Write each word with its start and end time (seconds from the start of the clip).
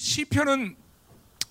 시편은 0.00 0.76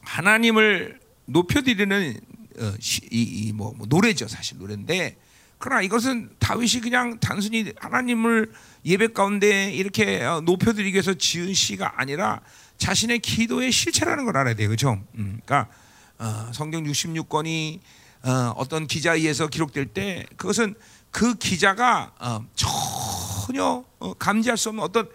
하나님을 0.02 0.99
높여드리는 1.26 2.20
어, 2.57 2.73
시, 2.79 3.01
이, 3.11 3.21
이 3.21 3.53
뭐, 3.53 3.73
뭐 3.77 3.85
노래죠 3.87 4.27
사실 4.27 4.57
노래인데 4.57 5.17
그러나 5.59 5.83
이것은 5.83 6.31
다윗이 6.39 6.81
그냥 6.81 7.20
단순히 7.20 7.71
하나님을 7.77 8.51
예배 8.85 9.09
가운데 9.09 9.71
이렇게 9.71 10.23
어, 10.23 10.41
높여드리기 10.41 10.96
위해서 10.96 11.13
지은 11.13 11.54
시가 11.54 12.01
아니라 12.01 12.41
자신의 12.79 13.20
기도의 13.20 13.71
실체라는 13.71 14.25
걸 14.25 14.35
알아야 14.38 14.56
돼요, 14.56 14.70
그렇죠? 14.70 15.04
음, 15.16 15.40
그러니까 15.46 15.70
어, 16.18 16.50
성경 16.52 16.84
66권이 16.86 17.80
어, 18.24 18.54
어떤 18.56 18.88
기자에 18.88 19.18
의해서 19.18 19.48
기록될 19.48 19.88
때 19.88 20.26
그것은 20.38 20.74
그 21.12 21.36
기자가 21.36 22.14
어, 22.20 22.46
전혀 22.56 23.84
어, 24.00 24.14
감지할 24.16 24.58
수 24.58 24.70
없는 24.70 24.84
어떤 24.84 25.08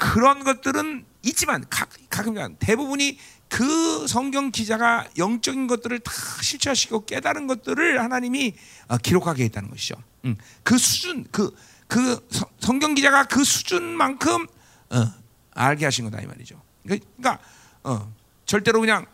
그런 0.00 0.44
것들은 0.44 1.04
있지만 1.24 1.62
가, 1.68 1.86
가끔 2.08 2.56
대부분이 2.58 3.18
그 3.48 4.06
성경 4.08 4.50
기자가 4.50 5.06
영적인 5.18 5.66
것들을 5.66 5.98
다 6.00 6.12
실체화시키고 6.40 7.04
깨달은 7.04 7.46
것들을 7.46 8.00
하나님이 8.00 8.54
어, 8.88 8.96
기록하게 8.96 9.44
했다는 9.44 9.68
것이죠. 9.68 9.96
음, 10.24 10.36
그 10.62 10.78
수준, 10.78 11.26
그, 11.30 11.54
그 11.86 12.26
성경 12.60 12.94
기자가 12.94 13.24
그 13.24 13.44
수준만큼 13.44 14.46
어, 14.90 15.12
알게 15.52 15.84
하신 15.84 16.06
거다 16.06 16.22
이 16.22 16.26
말이죠. 16.26 16.62
그러니까 16.82 17.38
어, 17.84 18.10
절대로 18.46 18.80
그냥 18.80 19.04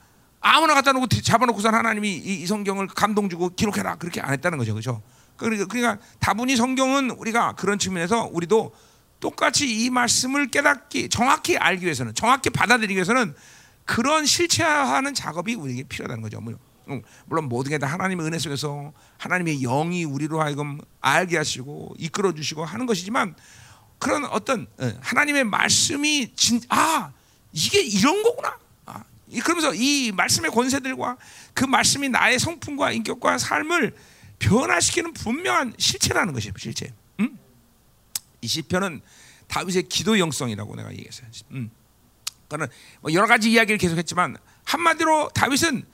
아무나 0.40 0.74
갖다 0.74 0.92
놓고 0.92 1.08
잡아놓고선 1.08 1.74
하나님이 1.74 2.12
이, 2.14 2.42
이, 2.42 2.46
성경을 2.46 2.86
감동 2.86 3.28
주고 3.28 3.48
기록해라 3.48 3.96
그렇게 3.96 4.20
안 4.20 4.32
했다는 4.32 4.58
거죠, 4.58 4.72
그렇죠? 4.72 5.02
그러니까, 5.36 5.66
그러니까 5.66 6.04
다분히 6.20 6.54
성경은 6.54 7.10
우리가 7.10 7.54
그런 7.54 7.80
측면에서 7.80 8.28
우리도 8.30 8.72
똑같이 9.20 9.66
이 9.84 9.90
말씀을 9.90 10.48
깨닫기 10.48 11.08
정확히 11.08 11.56
알기 11.56 11.84
위해서는 11.84 12.14
정확히 12.14 12.50
받아들이기 12.50 12.94
위해서는 12.96 13.34
그런 13.84 14.26
실체화하는 14.26 15.14
작업이 15.14 15.54
우리에게 15.54 15.84
필요하다는 15.84 16.22
거죠. 16.22 16.40
물론 17.26 17.48
모든 17.48 17.70
게 17.70 17.78
다 17.78 17.86
하나님의 17.86 18.26
은혜 18.26 18.38
속에서 18.38 18.92
하나님의 19.18 19.60
영이 19.60 20.04
우리로 20.04 20.40
하여금 20.40 20.80
알게 21.00 21.36
하시고 21.36 21.94
이끌어 21.98 22.32
주시고 22.32 22.64
하는 22.64 22.86
것이지만 22.86 23.34
그런 23.98 24.24
어떤 24.26 24.66
예, 24.82 24.96
하나님의 25.00 25.44
말씀이 25.44 26.32
진, 26.36 26.60
아 26.68 27.12
이게 27.52 27.80
이런 27.80 28.22
거구나. 28.22 28.58
아, 28.84 29.02
그러면서 29.42 29.72
이 29.74 30.12
말씀의 30.12 30.50
권세들과 30.50 31.16
그 31.54 31.64
말씀이 31.64 32.08
나의 32.10 32.38
성품과 32.38 32.92
인격과 32.92 33.38
삶을 33.38 33.96
변화시키는 34.38 35.14
분명한 35.14 35.74
실체라는 35.78 36.34
것이에요. 36.34 36.52
실체. 36.58 36.92
음? 38.46 38.46
이 38.46 38.48
시편은 38.48 39.00
다윗의 39.48 39.84
기도 39.88 40.18
영성이라고 40.18 40.76
내가 40.76 40.92
얘기했어요. 40.92 41.26
음. 41.50 41.70
그러니까 42.48 42.72
뭐 43.00 43.12
여러 43.12 43.26
가지 43.26 43.50
이야기를 43.50 43.76
계속했지만 43.78 44.36
한마디로 44.64 45.30
다윗은 45.34 45.84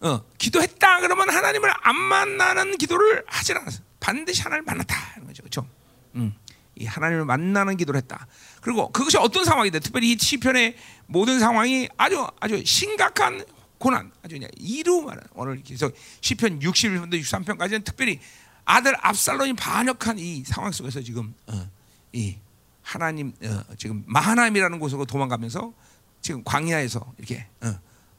어, 0.00 0.22
기도했다 0.38 1.00
그러면 1.00 1.30
하나님을 1.30 1.70
안 1.82 1.96
만나는 1.96 2.76
기도를 2.78 3.24
하지 3.26 3.52
않았어. 3.52 3.80
반드시 4.00 4.42
하나님을 4.42 4.64
만났다 4.64 4.94
하는 4.94 5.26
거죠. 5.26 5.42
그렇죠? 5.42 5.68
음. 6.14 6.34
이 6.76 6.86
하나님을 6.86 7.24
만나는 7.24 7.76
기도를 7.76 7.98
했다. 7.98 8.26
그리고 8.60 8.90
그것이 8.90 9.16
어떤 9.16 9.44
상황이든 9.44 9.80
특별히 9.80 10.12
이 10.12 10.18
시편의 10.18 10.76
모든 11.06 11.38
상황이 11.38 11.88
아주 11.96 12.26
아주 12.40 12.62
심각한 12.64 13.44
고난, 13.78 14.10
아주 14.22 14.34
그냥 14.34 14.50
이루 14.56 15.02
말하 15.02 15.20
오늘 15.34 15.62
계속 15.62 15.94
시편 16.20 16.60
61편부터 16.60 17.20
63편까지는 17.20 17.84
특별히 17.84 18.18
아들 18.64 18.94
압살롬이 19.00 19.54
반역한 19.54 20.18
이 20.18 20.42
상황 20.44 20.72
속에서 20.72 21.02
지금 21.02 21.34
어, 21.46 21.70
이 22.14 22.36
하나님 22.82 23.32
어, 23.42 23.74
지금 23.76 24.04
마하나임이라는 24.06 24.78
곳으로 24.78 25.04
도망가면서 25.04 25.72
지금 26.22 26.44
광야에서 26.44 27.12
이렇게 27.18 27.46
어, 27.60 27.78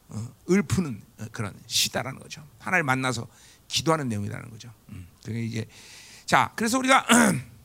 어, 0.09 0.27
을푸는 0.49 1.01
어, 1.19 1.25
그런 1.31 1.53
시다라는 1.65 2.19
거죠. 2.19 2.43
하나님 2.59 2.85
만나서 2.85 3.27
기도하는 3.67 4.09
내용이라는 4.09 4.49
거죠. 4.49 4.69
음, 4.89 5.07
이제 5.27 5.65
자 6.25 6.51
그래서 6.55 6.77
우리가 6.77 7.05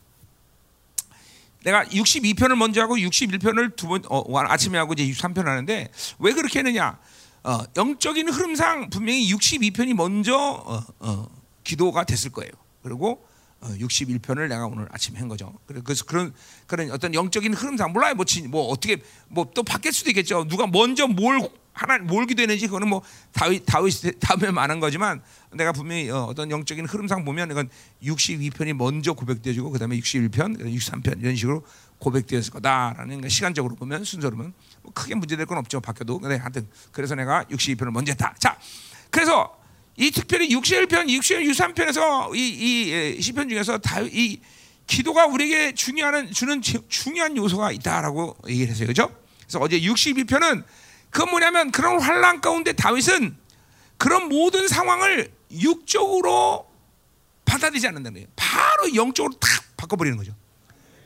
내가 1.63 1.83
62편을 1.85 2.55
먼저 2.55 2.81
하고 2.81 2.95
61편을 2.95 3.75
두번 3.75 4.03
어, 4.07 4.39
아침에 4.39 4.77
하고 4.77 4.93
이제 4.93 5.05
63편 5.05 5.43
하는데 5.43 5.91
왜 6.19 6.33
그렇게 6.33 6.59
했느냐? 6.59 6.97
어, 7.43 7.59
영적인 7.75 8.29
흐름상 8.29 8.89
분명히 8.89 9.31
62편이 9.33 9.95
먼저 9.95 10.37
어, 10.37 10.81
어, 10.99 11.27
기도가 11.63 12.05
됐을 12.05 12.31
거예요. 12.31 12.51
그리고 12.83 13.27
61편을 13.61 14.47
내가 14.49 14.65
오늘 14.65 14.87
아침에 14.91 15.19
한 15.19 15.27
거죠. 15.27 15.53
그래서 15.83 16.03
그런 16.05 16.33
그런 16.65 16.89
어떤 16.91 17.13
영적인 17.13 17.53
흐름상 17.53 17.93
몰라요. 17.93 18.15
뭐, 18.15 18.25
뭐 18.49 18.67
어떻게 18.67 18.97
뭐 19.27 19.51
또 19.53 19.63
바뀔 19.63 19.93
수도 19.93 20.09
있겠죠. 20.09 20.47
누가 20.47 20.67
먼저 20.67 21.07
뭘 21.07 21.39
하나 21.73 21.97
뭘 21.99 22.25
기도했는지 22.25 22.67
그거는 22.67 22.89
뭐 22.89 23.01
다윗 23.31 23.63
다윗 23.65 24.19
다음에 24.19 24.51
많은 24.51 24.79
거지만 24.79 25.21
내가 25.53 25.71
분명히 25.71 26.09
어, 26.09 26.33
떤 26.35 26.51
영적인 26.51 26.85
흐름상 26.85 27.23
보면 27.23 27.51
이건 27.51 27.69
62편이 28.03 28.73
먼저 28.73 29.13
고백되어지고 29.13 29.71
그다음에 29.71 29.97
61편, 29.99 30.59
63편 30.59 31.21
이런 31.21 31.35
식으로 31.35 31.63
고백되었을 31.99 32.51
거다라는 32.51 33.27
시간적으로 33.29 33.75
보면 33.75 34.03
순서로 34.03 34.35
보면 34.35 34.53
뭐 34.81 34.91
크게 34.93 35.15
문제될 35.15 35.45
건 35.45 35.57
없죠. 35.59 35.79
바뀌어도 35.79 36.19
근데 36.19 36.37
하여튼 36.37 36.67
그래서 36.91 37.15
내가 37.15 37.43
62편을 37.45 37.91
먼저 37.91 38.11
했다. 38.11 38.35
자, 38.37 38.57
그래서 39.09 39.60
이 39.97 40.11
특별히 40.11 40.49
61편, 40.49 41.09
61, 41.09 41.43
63편에서 41.51 42.35
이, 42.35 43.15
이 43.17 43.21
시편 43.21 43.49
중에서 43.49 43.77
다, 43.77 44.01
이 44.01 44.39
기도가 44.87 45.25
우리에게 45.25 45.73
중요한 45.73 46.31
주는 46.31 46.61
중요한 46.61 47.37
요소가 47.37 47.71
있다라고 47.71 48.37
얘기를 48.47 48.71
했어요. 48.71 48.87
그죠? 48.87 49.15
그래서 49.41 49.59
어제 49.59 49.79
62편은 49.79 50.63
그 51.09 51.21
뭐냐면 51.23 51.71
그런 51.71 52.01
환란 52.01 52.41
가운데 52.41 52.73
다윗은 52.73 53.37
그런 53.97 54.29
모든 54.29 54.67
상황을 54.67 55.31
육적으로 55.51 56.67
받아들이지 57.45 57.87
않는다는 57.87 58.13
거예요. 58.15 58.27
바로 58.35 58.95
영적으로 58.95 59.33
탁 59.39 59.49
바꿔버리는 59.77 60.17
거죠. 60.17 60.33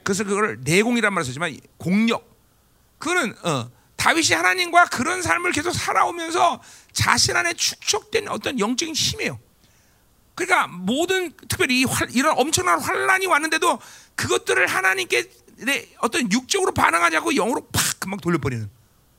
그래서 0.04 0.24
그걸 0.24 0.60
내공이란 0.62 1.14
말을 1.14 1.26
쓰지만 1.26 1.58
공력. 1.78 2.36
그거는 3.00 3.36
어, 3.44 3.70
다윗이 3.96 4.36
하나님과 4.36 4.86
그런 4.86 5.22
삶을 5.22 5.52
계속 5.52 5.72
살아오면서 5.72 6.62
자신 6.96 7.36
안에 7.36 7.54
축적된 7.54 8.30
어떤 8.30 8.58
영적인 8.58 8.96
힘이에요. 8.96 9.38
그러니까 10.34 10.68
모든 10.68 11.32
특별히 11.48 11.86
이런 12.12 12.38
엄청난 12.38 12.80
환란이 12.80 13.28
왔는데도 13.28 13.80
그것들을 14.16 14.66
하나님께 14.66 15.30
어떤 16.00 16.32
육적으로 16.32 16.74
반응하지 16.74 17.18
않고 17.18 17.34
영으로 17.34 17.68
팍 17.72 18.00
금방 18.00 18.20
돌려버리는. 18.20 18.70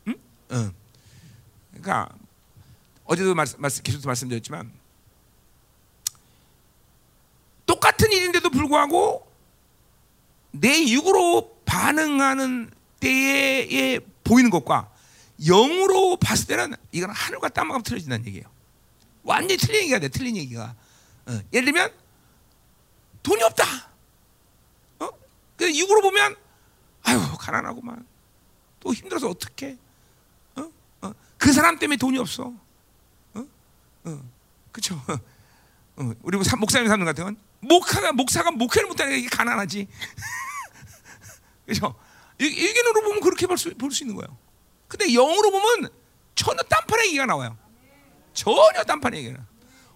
응? 0.09 0.15
응. 0.53 0.75
그러니까 1.71 2.09
어제도 3.05 3.35
말씀, 3.35 3.61
말씀 3.61 3.83
계속 3.83 4.05
말씀드렸지만 4.07 4.73
똑같은 7.67 8.11
일인데도 8.11 8.51
불구하고 8.51 9.31
내 10.51 10.89
육으로 10.89 11.61
반응하는 11.67 12.71
때에 13.01 14.01
보이는 14.25 14.51
것과 14.51 14.91
영으로 15.45 16.17
봤을 16.17 16.47
때는 16.47 16.75
이건 16.93 17.11
하늘과 17.11 17.51
땅만큼 17.51 17.83
틀려진다는 17.83 18.27
얘기예요. 18.27 18.47
완전히 19.23 19.59
틀린 19.59 19.83
얘기가 19.83 19.99
돼, 19.99 20.09
틀린 20.09 20.37
얘기가. 20.37 20.75
어. 21.27 21.41
예를 21.53 21.67
들면 21.67 21.93
돈이 23.23 23.43
없다. 23.43 23.65
어? 25.01 25.09
그 25.57 25.77
육으로 25.77 26.01
보면 26.01 26.37
아유 27.03 27.21
가난하고만 27.39 28.07
또 28.81 28.95
힘들어서 28.95 29.29
어떻게? 29.29 29.77
어? 30.55 30.71
어? 31.03 31.13
그 31.37 31.53
사람 31.53 31.79
때문에 31.79 31.97
돈이 31.97 32.19
없어. 32.19 32.53
어? 33.35 33.47
어. 34.05 34.31
그렇죠. 34.73 35.03
어. 35.97 36.13
우리 36.23 36.39
목사님 36.39 36.89
사는 36.89 37.05
같은 37.05 37.25
건 37.25 37.37
목사가 37.61 38.13
목사가 38.13 38.51
목회를 38.53 38.89
못하는 38.89 39.21
게 39.21 39.29
가난하지. 39.29 39.89
그렇죠. 41.67 41.95
일견으로 42.39 43.03
보면 43.03 43.21
그렇게 43.21 43.47
볼수 43.47 43.75
볼수 43.75 44.05
있는 44.05 44.15
거예요. 44.15 44.37
근데 44.89 45.07
영으로 45.13 45.51
보면 45.51 45.91
전혀 46.35 46.63
딴판 46.63 47.07
얘기가 47.07 47.27
나와요. 47.27 47.57
전혀 48.33 48.85
딴판 48.85 49.15
얘기가. 49.15 49.45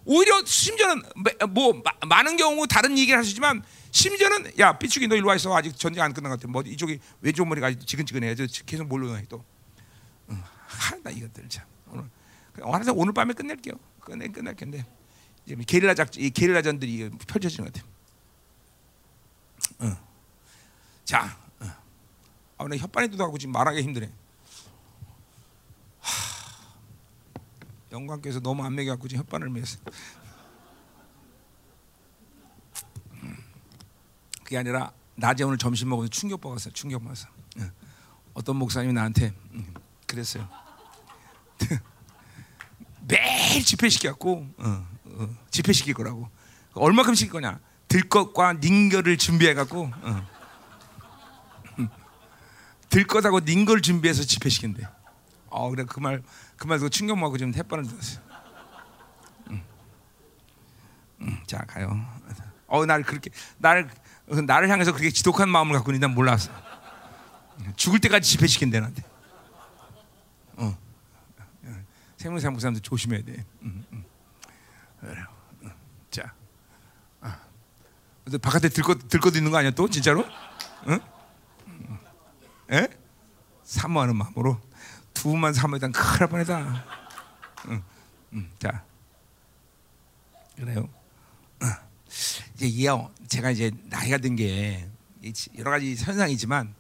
오히려 0.04 0.44
심지어는 0.44 1.02
뭐 1.50 1.82
많은 2.08 2.36
경우 2.36 2.66
다른 2.66 2.96
얘기를 2.98 3.18
하시지만 3.18 3.62
심지어는 3.92 4.58
야 4.58 4.78
삐죽이 4.78 5.08
너 5.08 5.14
일로 5.14 5.28
와 5.28 5.34
있어 5.36 5.54
아직 5.54 5.76
전쟁 5.76 6.02
안 6.02 6.12
끝난 6.12 6.30
것 6.30 6.40
같아. 6.40 6.50
뭐 6.50 6.62
이쪽이 6.62 6.98
왼쪽 7.20 7.46
머리가 7.46 7.68
아직 7.68 7.86
지근지근해. 7.86 8.34
계속 8.66 8.86
몰려가 8.86 9.20
또. 9.28 9.44
응. 10.30 10.42
나 11.02 11.10
이것들 11.10 11.48
참 11.48 11.64
오늘 11.88 12.04
알아서 12.62 12.92
오늘 12.94 13.12
밤에 13.12 13.32
끝낼게요. 13.34 13.74
끝내 14.00 14.28
끝낼 14.28 14.54
텐데 14.56 14.86
이제 15.44 15.56
게릴라 15.66 15.94
작 15.94 16.10
게릴라 16.10 16.62
전들이 16.62 17.10
펼쳐지는 17.28 17.70
것 17.70 17.72
같아. 17.74 17.86
응. 19.82 19.96
자, 21.04 21.36
아, 22.56 22.68
나 22.68 22.76
혓바늘도 22.76 23.18
하고 23.18 23.38
지금 23.38 23.52
말하기 23.52 23.82
힘드네. 23.82 24.10
영광께서 27.92 28.40
너무 28.40 28.64
안 28.64 28.74
먹여갖고 28.74 29.08
지금 29.08 29.24
혓바늘 29.24 29.50
매었어. 29.50 29.78
음. 33.22 33.36
그게 34.44 34.58
아니라 34.58 34.92
낮에 35.16 35.44
오늘 35.44 35.58
점심 35.58 35.88
먹어서 35.88 36.08
충격 36.08 36.40
먹었어요. 36.42 36.72
충격 36.72 37.02
먹었어. 37.02 37.28
어떤 38.34 38.56
목사님이 38.56 38.92
나한테 38.92 39.34
음, 39.52 39.74
그랬어요. 40.06 40.48
매일 43.06 43.64
집회시켜갖고 43.64 44.46
어, 44.58 44.86
어, 45.04 45.36
집회시킬 45.50 45.94
거라고. 45.94 46.28
얼마큼 46.74 47.14
시킬 47.14 47.32
거냐? 47.32 47.58
들것과 47.88 48.54
닝거를 48.54 49.18
준비해갖고 49.18 49.90
어. 49.92 50.28
들것하고 52.88 53.40
닝거를 53.40 53.82
준비해서 53.82 54.22
집회시킨대. 54.24 54.86
어 55.50 55.70
그래 55.70 55.84
그 55.84 56.00
말 56.00 56.22
그말 56.56 56.78
듣고 56.78 56.88
충격 56.88 57.18
먹고 57.18 57.36
지금 57.38 57.52
햇반을 57.54 57.84
들었어. 57.86 58.20
음. 59.50 59.62
음, 61.20 61.42
자 61.46 61.58
가요. 61.66 62.00
어 62.66 62.86
나를 62.86 63.04
그렇게 63.04 63.30
나를 63.58 63.90
어, 64.28 64.36
나를 64.36 64.68
향해서 64.70 64.92
그렇게 64.92 65.10
지독한 65.10 65.48
마음을 65.48 65.74
갖고 65.74 65.90
있는 65.90 66.00
난 66.08 66.14
몰랐어. 66.14 66.50
죽을 67.76 67.98
때까지 67.98 68.30
집회시킨대 68.30 68.80
나한테. 68.80 69.02
어. 70.56 70.76
세무사 72.16 72.50
목사님도 72.50 72.80
조심해야 72.82 73.22
돼. 73.22 73.44
음, 73.62 73.84
음. 73.92 74.04
그래요. 75.00 75.26
음. 75.62 75.70
자, 76.10 76.32
아. 77.20 77.38
바깥에 78.42 78.68
들것 78.68 79.08
들것 79.08 79.34
있는 79.36 79.50
거 79.50 79.56
아니야 79.58 79.70
또 79.72 79.88
진짜로? 79.88 80.24
응? 80.88 81.00
에? 82.72 82.88
사모하는 83.64 84.16
마음으로 84.16 84.60
두 85.20 85.28
분만 85.28 85.52
사모했다 85.52 85.88
큰일 85.88 86.18
날 86.18 86.28
뻔했다. 86.30 86.84
응. 87.68 87.82
응. 88.32 88.50
자, 88.58 88.82
그래요. 90.56 90.88
이제 92.54 92.66
이요. 92.66 93.10
제가 93.28 93.50
이제 93.50 93.70
나이가 93.84 94.16
든 94.16 94.34
게 94.36 94.88
여러 95.58 95.70
가지 95.70 95.94
현상이지만 95.94 96.74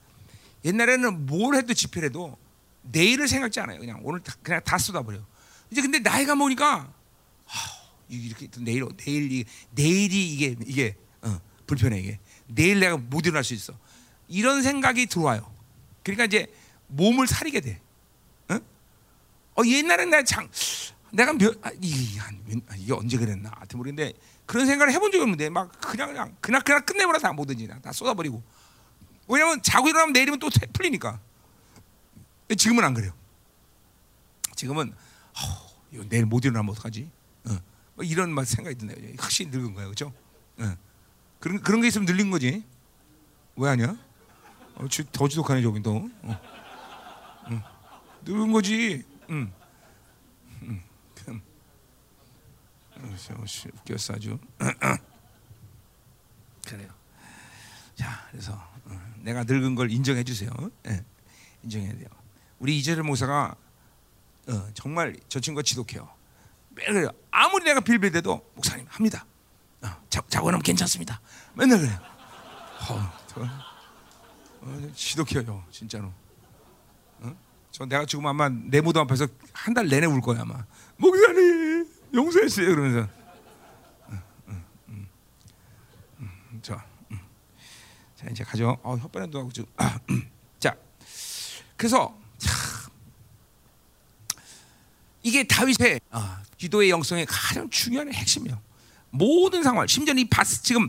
옛날에는 0.64 1.26
뭘 1.26 1.54
해도 1.54 1.74
집회해도 1.74 2.38
내일을 2.82 3.28
생각지 3.28 3.60
않아요. 3.60 3.78
그냥 3.78 4.00
오늘 4.02 4.20
다, 4.20 4.34
그냥 4.42 4.62
다 4.64 4.78
쏟아버려. 4.78 5.20
이제 5.70 5.82
근데 5.82 5.98
나이가 5.98 6.34
먹으니까 6.34 6.90
이렇게 8.08 8.48
내일 8.58 8.88
내일 8.96 9.44
내일이 9.72 10.32
이게 10.32 10.56
이게 10.66 10.96
어, 11.20 11.38
불편해 11.66 11.98
이게 12.00 12.18
내일 12.46 12.80
내가 12.80 12.96
못 12.96 13.26
일어날 13.26 13.44
수 13.44 13.52
있어. 13.52 13.74
이런 14.28 14.62
생각이 14.62 15.04
들어와요. 15.06 15.52
그러니까 16.02 16.24
이제 16.24 16.46
몸을 16.86 17.26
사리게 17.26 17.60
돼. 17.60 17.82
어? 19.60 19.62
어 19.62 19.66
옛날엔 19.66 20.10
내가 20.10 20.24
장 20.24 20.48
내가 21.12 21.32
몇 21.32 21.54
아, 21.64 21.70
이게, 21.80 22.20
이게 22.76 22.92
언제 22.92 23.18
그랬나 23.18 23.50
하여튼 23.54 23.78
모르겠는데 23.78 24.18
그런 24.46 24.66
생각을 24.66 24.92
해본 24.92 25.12
적이 25.12 25.22
없는데 25.22 25.50
막 25.50 25.70
그냥 25.80 26.08
그냥 26.08 26.36
그냥 26.40 26.62
그냥 26.62 26.84
끝내버려 26.84 27.18
다 27.18 27.32
뭐든지 27.32 27.68
다 27.82 27.92
쏟아버리고 27.92 28.42
왜냐면 29.28 29.62
자고 29.62 29.88
일어나면 29.88 30.12
내일이면 30.12 30.38
또 30.38 30.48
풀리니까 30.72 31.20
지금은 32.56 32.82
안 32.82 32.94
그래요. 32.94 33.12
지금은 34.56 34.92
어, 34.92 36.02
내일 36.08 36.26
못 36.26 36.44
일어나면 36.44 36.72
어떡하지? 36.72 37.10
어. 37.44 37.58
뭐 37.94 38.04
이런 38.04 38.32
막 38.32 38.44
생각이 38.44 38.76
드네요. 38.76 39.14
확실히 39.18 39.50
늙은 39.50 39.74
거예요, 39.74 39.88
그렇죠? 39.88 40.12
어. 40.58 40.76
그런 41.38 41.60
그런 41.60 41.80
게 41.80 41.88
있으면 41.88 42.06
늙은 42.06 42.30
거지. 42.30 42.64
왜 43.56 43.68
하냐? 43.68 43.96
어, 44.74 44.86
더 45.12 45.28
지독하네 45.28 45.62
저기 45.62 45.82
또. 45.82 46.10
어. 46.22 46.40
응. 47.50 47.62
늙은 48.24 48.52
거지. 48.52 49.04
응. 49.30 49.52
응. 50.62 50.82
참. 51.14 51.40
어, 52.96 53.16
웃겼어 53.84 54.14
아주. 54.14 54.38
그래요. 56.66 56.88
자, 57.94 58.26
그래서 58.30 58.52
어, 58.86 59.12
내가 59.18 59.44
늙은 59.44 59.74
걸 59.74 59.90
인정해 59.90 60.24
주세요. 60.24 60.50
네. 60.82 61.04
인정해야 61.62 61.92
돼요. 61.94 62.08
우리 62.58 62.78
이재철 62.78 63.04
목사가 63.04 63.54
어, 64.48 64.68
정말 64.74 65.16
저 65.28 65.40
친구가 65.40 65.62
지독해요. 65.62 66.08
매일 66.70 66.92
그래요. 66.92 67.10
아무리 67.30 67.64
내가 67.64 67.80
빌빌대도 67.80 68.52
목사님 68.54 68.86
합니다. 68.88 69.26
어, 69.82 69.88
자, 70.08 70.22
자고 70.28 70.50
나면 70.50 70.62
괜찮습니다. 70.62 71.20
맨날 71.54 71.78
그래요. 71.78 71.98
어, 72.90 73.18
저, 73.26 73.42
어, 74.62 74.90
지독해요, 74.94 75.64
진짜로. 75.70 76.12
어? 77.70 77.72
저 77.72 77.86
내가 77.86 78.04
지금 78.04 78.26
아마 78.26 78.48
내 78.48 78.80
무덤 78.80 79.02
앞에서 79.04 79.26
한 79.52 79.74
달 79.74 79.86
내내 79.88 80.06
울 80.06 80.20
거야 80.20 80.40
아마. 80.42 80.64
목사님 80.96 81.86
용서했어요 82.12 82.66
그러면서. 82.68 83.08
자, 86.62 86.84
자 88.16 88.26
이제 88.30 88.44
가죠. 88.44 88.76
어, 88.82 88.98
혓바람도 88.98 89.34
하고 89.38 89.50
지금. 89.52 89.70
자, 90.58 90.76
그래서 91.76 92.14
이게 95.22 95.44
다윗의 95.44 96.00
어, 96.10 96.36
기도의 96.58 96.90
영성의 96.90 97.26
가장 97.26 97.68
중요한 97.70 98.12
핵심이에요. 98.12 98.60
모든 99.10 99.62
상황, 99.62 99.86
심지어 99.86 100.14
이 100.14 100.24
바스 100.28 100.62
지금 100.62 100.88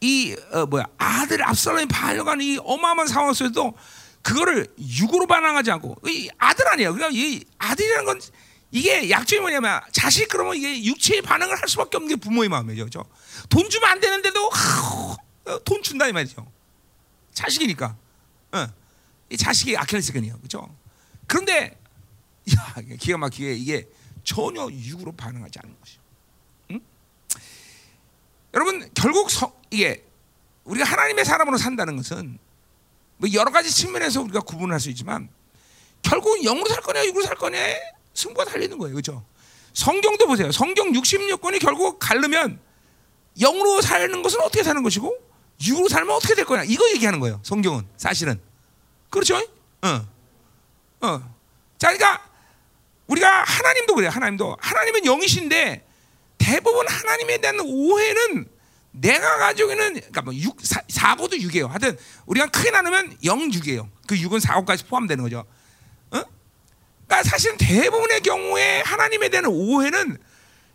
이 0.00 0.36
어, 0.52 0.66
뭐야 0.66 0.84
아들 0.98 1.42
압살롬이 1.42 1.86
반려가는 1.86 2.44
이 2.44 2.58
어마어마한 2.58 3.08
상황 3.08 3.32
속에도 3.32 3.74
그거를 4.22 4.66
육으로 4.78 5.26
반항하지 5.26 5.70
않고 5.70 5.96
이 6.06 6.28
아들 6.38 6.68
아니에요. 6.68 6.92
그러니까 6.92 7.18
이 7.18 7.44
아들이라는 7.58 8.04
건 8.04 8.20
이게 8.70 9.08
약점이 9.08 9.40
뭐냐면 9.40 9.80
자식 9.92 10.28
그러면 10.28 10.56
이게 10.56 10.84
육체의 10.84 11.22
반응을 11.22 11.60
할 11.60 11.68
수밖에 11.68 11.96
없는 11.96 12.08
게 12.08 12.16
부모의 12.16 12.48
마음이죠, 12.48 12.84
그렇죠? 12.84 13.04
돈 13.48 13.68
주면 13.70 13.88
안 13.88 14.00
되는데도 14.00 14.48
하, 14.50 15.16
돈 15.64 15.82
준다 15.82 16.06
이 16.06 16.12
말이죠. 16.12 16.46
자식이니까, 17.32 17.96
어. 18.52 18.66
이 19.30 19.36
자식이 19.36 19.76
아킬레스건이에요, 19.76 20.38
그렇죠? 20.38 20.76
그런데 21.26 21.78
야, 22.56 22.74
기가 22.98 23.18
막히게 23.18 23.54
이게 23.54 23.88
전혀 24.24 24.68
육으로 24.70 25.12
반응하지 25.12 25.58
않는 25.62 25.76
것이죠. 25.80 26.00
응? 26.72 26.80
여러분 28.54 28.90
결국 28.94 29.30
서, 29.30 29.54
이게 29.70 30.04
우리가 30.64 30.84
하나님의 30.84 31.24
사람으로 31.24 31.56
산다는 31.56 31.96
것은 31.96 32.38
뭐 33.18 33.28
여러 33.32 33.50
가지 33.50 33.70
측면에서 33.70 34.22
우리가 34.22 34.40
구분할 34.40 34.80
수 34.80 34.88
있지만 34.90 35.28
결국 36.02 36.42
영으로 36.42 36.66
살 36.68 36.80
거냐 36.80 37.04
육으로 37.04 37.24
살 37.24 37.36
거냐 37.36 37.58
승부가 38.14 38.44
달리는 38.46 38.76
거예요, 38.78 38.94
그렇죠? 38.94 39.24
성경도 39.74 40.26
보세요. 40.26 40.50
성경 40.50 40.92
66권이 40.92 41.60
결국 41.60 41.98
갈르면 41.98 42.60
영으로 43.40 43.80
사는 43.80 44.22
것은 44.22 44.40
어떻게 44.40 44.62
사는 44.64 44.82
것이고 44.82 45.16
육으로 45.64 45.88
살면 45.88 46.14
어떻게 46.14 46.34
될 46.34 46.44
거냐 46.44 46.64
이거 46.64 46.88
얘기하는 46.90 47.20
거예요. 47.20 47.40
성경은 47.44 47.86
사실은 47.96 48.40
그렇죠? 49.10 49.36
어, 49.82 50.08
어. 51.00 51.34
자, 51.78 51.92
그러니까 51.92 52.24
우리가 53.06 53.44
하나님도 53.44 53.94
그래요. 53.94 54.10
하나님도 54.10 54.56
하나님은 54.60 55.04
영이신데 55.04 55.86
대부분 56.38 56.86
하나님에 56.88 57.38
대한 57.38 57.58
오해는 57.60 58.48
내가 59.00 59.38
가지고 59.38 59.72
있는 59.72 59.94
그러니까 59.94 60.22
뭐 60.22 60.34
6, 60.34 60.56
4, 60.88 61.16
고도 61.16 61.36
6이에요. 61.36 61.68
하여튼 61.68 61.96
우리가 62.26 62.46
크게 62.48 62.70
나누면 62.70 63.18
0, 63.24 63.50
6이에요. 63.50 63.88
그 64.06 64.16
6은 64.16 64.40
4고까지 64.40 64.86
포함되는 64.86 65.22
거죠. 65.22 65.44
어? 66.10 66.22
그러니까 67.06 67.22
사실 67.28 67.56
대부분의 67.56 68.20
경우에 68.22 68.82
하나님에 68.82 69.28
대한 69.28 69.46
오해는 69.46 70.18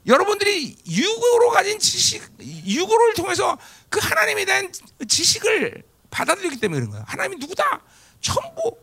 여러분들이 0.06 0.78
육으로 0.88 1.50
가진 1.52 1.80
지식, 1.80 2.24
육으로를 2.40 3.14
통해서 3.14 3.58
그 3.90 4.00
하나님에 4.02 4.46
대한 4.46 4.72
지식을 5.08 5.84
받아들였기 6.10 6.60
때문에 6.60 6.80
그런 6.80 6.92
거예요. 6.92 7.06
하나님이 7.08 7.38
누구다? 7.40 7.82
전부 8.20 8.78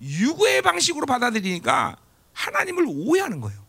육의 0.00 0.62
방식으로 0.62 1.06
받아들이니까 1.06 1.96
하나님을 2.32 2.84
오해하는 2.86 3.40
거예요. 3.40 3.64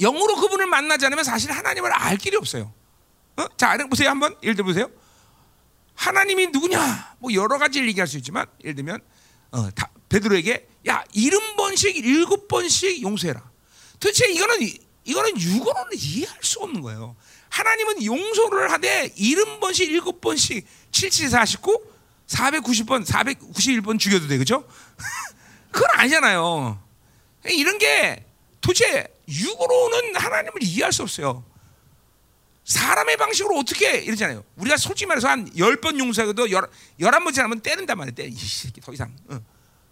영으로 0.00 0.36
그분을 0.36 0.66
만나지 0.66 1.04
않으면 1.06 1.24
사실 1.24 1.52
하나님을 1.52 1.92
알 1.92 2.16
길이 2.16 2.36
없어요. 2.36 2.72
어? 3.36 3.46
자, 3.56 3.76
보세요. 3.88 4.10
한번 4.10 4.36
예를 4.42 4.54
들어 4.54 4.66
보세요. 4.66 4.90
하나님이 5.94 6.48
누구냐? 6.48 7.16
뭐 7.18 7.32
여러 7.34 7.58
가지를 7.58 7.88
얘기할 7.88 8.06
수 8.06 8.16
있지만 8.16 8.46
예를 8.62 8.74
들면 8.76 9.00
어, 9.52 9.70
다, 9.72 9.90
베드로에게 10.08 10.68
야 10.88 11.04
일흔 11.12 11.56
번씩 11.56 11.96
일곱 11.96 12.48
번씩 12.48 13.02
용서해라. 13.02 13.42
도대체 13.98 14.30
이거는 14.30 14.58
이거는 15.04 15.40
육으로는 15.40 15.92
이해할 15.94 16.38
수 16.42 16.60
없는 16.60 16.80
거예요. 16.80 17.16
하나님은 17.50 18.04
용서를 18.04 18.70
하되 18.72 19.12
일흔 19.16 19.60
번씩 19.60 19.90
일곱 19.90 20.20
번씩 20.20 20.66
7749 20.92 21.90
490번 22.26 23.04
491번 23.04 23.98
죽여도 23.98 24.28
돼 24.28 24.38
그죠? 24.38 24.64
그건 25.70 25.88
아니잖아요. 25.94 26.80
이런 27.44 27.78
게 27.78 28.24
도대체 28.60 29.06
육으로는 29.28 30.16
하나님을 30.16 30.62
이해할 30.62 30.92
수 30.92 31.02
없어요. 31.02 31.44
사람의 32.64 33.16
방식으로 33.16 33.58
어떻게 33.58 33.98
이러잖아요. 33.98 34.44
우리가 34.56 34.76
솔직히 34.76 35.06
말해서 35.06 35.28
한 35.28 35.50
열 35.56 35.76
번 35.80 35.98
용서해도 35.98 36.50
열, 36.50 36.68
열한 37.00 37.24
번 37.24 37.32
지나면 37.32 37.60
때린단 37.60 37.96
말이에요. 37.98 38.14
때, 38.14 38.26
이 38.26 38.34
새끼 38.36 38.80
더 38.80 38.92
이상. 38.92 39.14
어. 39.28 39.40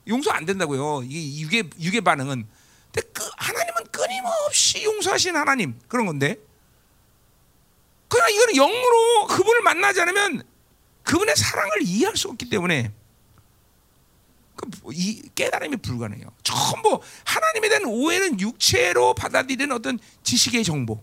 용서 0.07 0.31
안 0.31 0.47
된다고요. 0.47 1.03
이게 1.05 1.41
육의, 1.43 1.71
육의 1.81 2.01
반응은. 2.03 2.47
근데 2.93 3.09
그 3.13 3.29
하나님은 3.37 3.85
끊임없이 3.91 4.85
용서하신 4.85 5.37
하나님. 5.37 5.79
그런 5.89 6.07
건데. 6.07 6.37
그러나 8.09 8.29
이거는 8.31 8.55
영으로 8.55 9.27
그분을 9.27 9.61
만나지 9.63 10.01
않으면 10.01 10.43
그분의 11.03 11.37
사랑을 11.37 11.83
이해할 11.83 12.17
수 12.17 12.29
없기 12.29 12.49
때문에 12.49 12.93
그이 14.83 15.23
깨달음이 15.35 15.77
불가능해요. 15.77 16.33
전부 16.43 17.01
하나님에 17.25 17.69
대한 17.69 17.85
오해는 17.85 18.41
육체로 18.41 19.15
받아들이는 19.15 19.73
어떤 19.73 19.99
지식의 20.23 20.65
정보. 20.65 21.03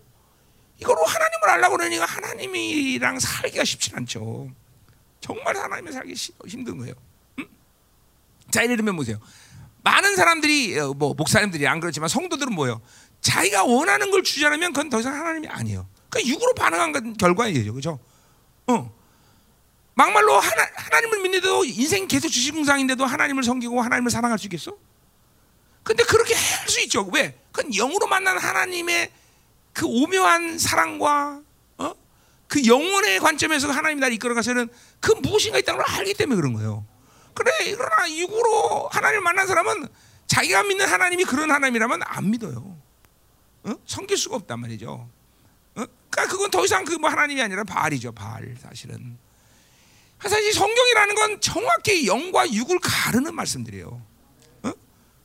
이거로 0.80 1.04
하나님을 1.04 1.48
알라고 1.48 1.76
그러니까 1.76 2.04
하나님이랑 2.04 3.18
살기가 3.18 3.64
쉽지 3.64 3.92
않죠. 3.94 4.50
정말 5.20 5.56
하나님을 5.56 5.92
살기 5.92 6.14
힘든 6.46 6.78
거예요. 6.78 6.94
응? 7.38 7.46
자, 8.50 8.62
예를 8.62 8.76
들면 8.76 8.96
보세요. 8.96 9.18
많은 9.82 10.16
사람들이 10.16 10.78
어, 10.78 10.92
뭐 10.92 11.14
목사님들이 11.14 11.66
안 11.66 11.80
그렇지만 11.80 12.08
성도들은 12.08 12.52
뭐예요? 12.54 12.80
자기가 13.20 13.64
원하는 13.64 14.10
걸 14.10 14.22
않으면 14.44 14.72
그건 14.72 14.90
더 14.90 15.00
이상 15.00 15.14
하나님이 15.14 15.48
아니에요. 15.48 15.88
그러니까 16.10 16.34
육으로 16.34 16.54
반응한 16.54 17.16
결과예요, 17.16 17.72
그죠? 17.74 17.98
어. 18.66 18.94
막말로 19.94 20.38
하나, 20.38 20.68
하나님을 20.74 21.22
믿는데도 21.22 21.64
인생 21.64 22.06
계속 22.06 22.28
주식공상인데도 22.28 23.06
하나님을 23.06 23.42
섬기고 23.42 23.80
하나님을 23.80 24.10
사랑할 24.10 24.38
수 24.38 24.46
있겠어? 24.46 24.76
근데 25.82 26.04
그렇게 26.04 26.34
할 26.34 26.68
수 26.68 26.80
있죠. 26.82 27.08
왜? 27.12 27.38
그건 27.52 27.70
영으로 27.72 28.06
만난 28.06 28.36
하나님의 28.36 29.10
그 29.76 29.84
오묘한 29.84 30.58
사랑과 30.58 31.42
어? 31.76 31.94
그 32.48 32.64
영혼의 32.66 33.20
관점에서 33.20 33.70
하나님이 33.70 34.00
나를 34.00 34.14
이끌어가서는 34.14 34.70
그 35.00 35.12
무엇인가 35.12 35.58
있다는 35.58 35.82
걸 35.84 35.94
알기 35.96 36.14
때문에 36.14 36.34
그런 36.36 36.54
거예요. 36.54 36.86
그래, 37.34 37.50
그러나 37.76 38.10
육으로 38.10 38.88
하나님을 38.90 39.20
만난 39.20 39.46
사람은 39.46 39.86
자기가 40.28 40.62
믿는 40.62 40.88
하나님이 40.88 41.24
그런 41.24 41.50
하나님이라면 41.50 42.00
안 42.04 42.30
믿어요. 42.30 42.74
어? 43.64 43.74
섬길 43.84 44.16
수가 44.16 44.36
없단 44.36 44.60
말이죠. 44.60 44.90
어? 45.74 45.84
그러니까 46.08 46.26
그건 46.26 46.50
더 46.50 46.64
이상 46.64 46.82
그 46.86 46.94
뭐 46.96 47.10
하나님이 47.10 47.42
아니라 47.42 47.62
바알이죠, 47.64 48.12
바알 48.12 48.56
사실은. 48.62 49.18
사실 50.22 50.54
성경이라는 50.54 51.14
건 51.14 51.40
정확히 51.42 52.06
영과 52.06 52.50
육을 52.50 52.78
가르는 52.80 53.34
말씀들이에요. 53.34 54.00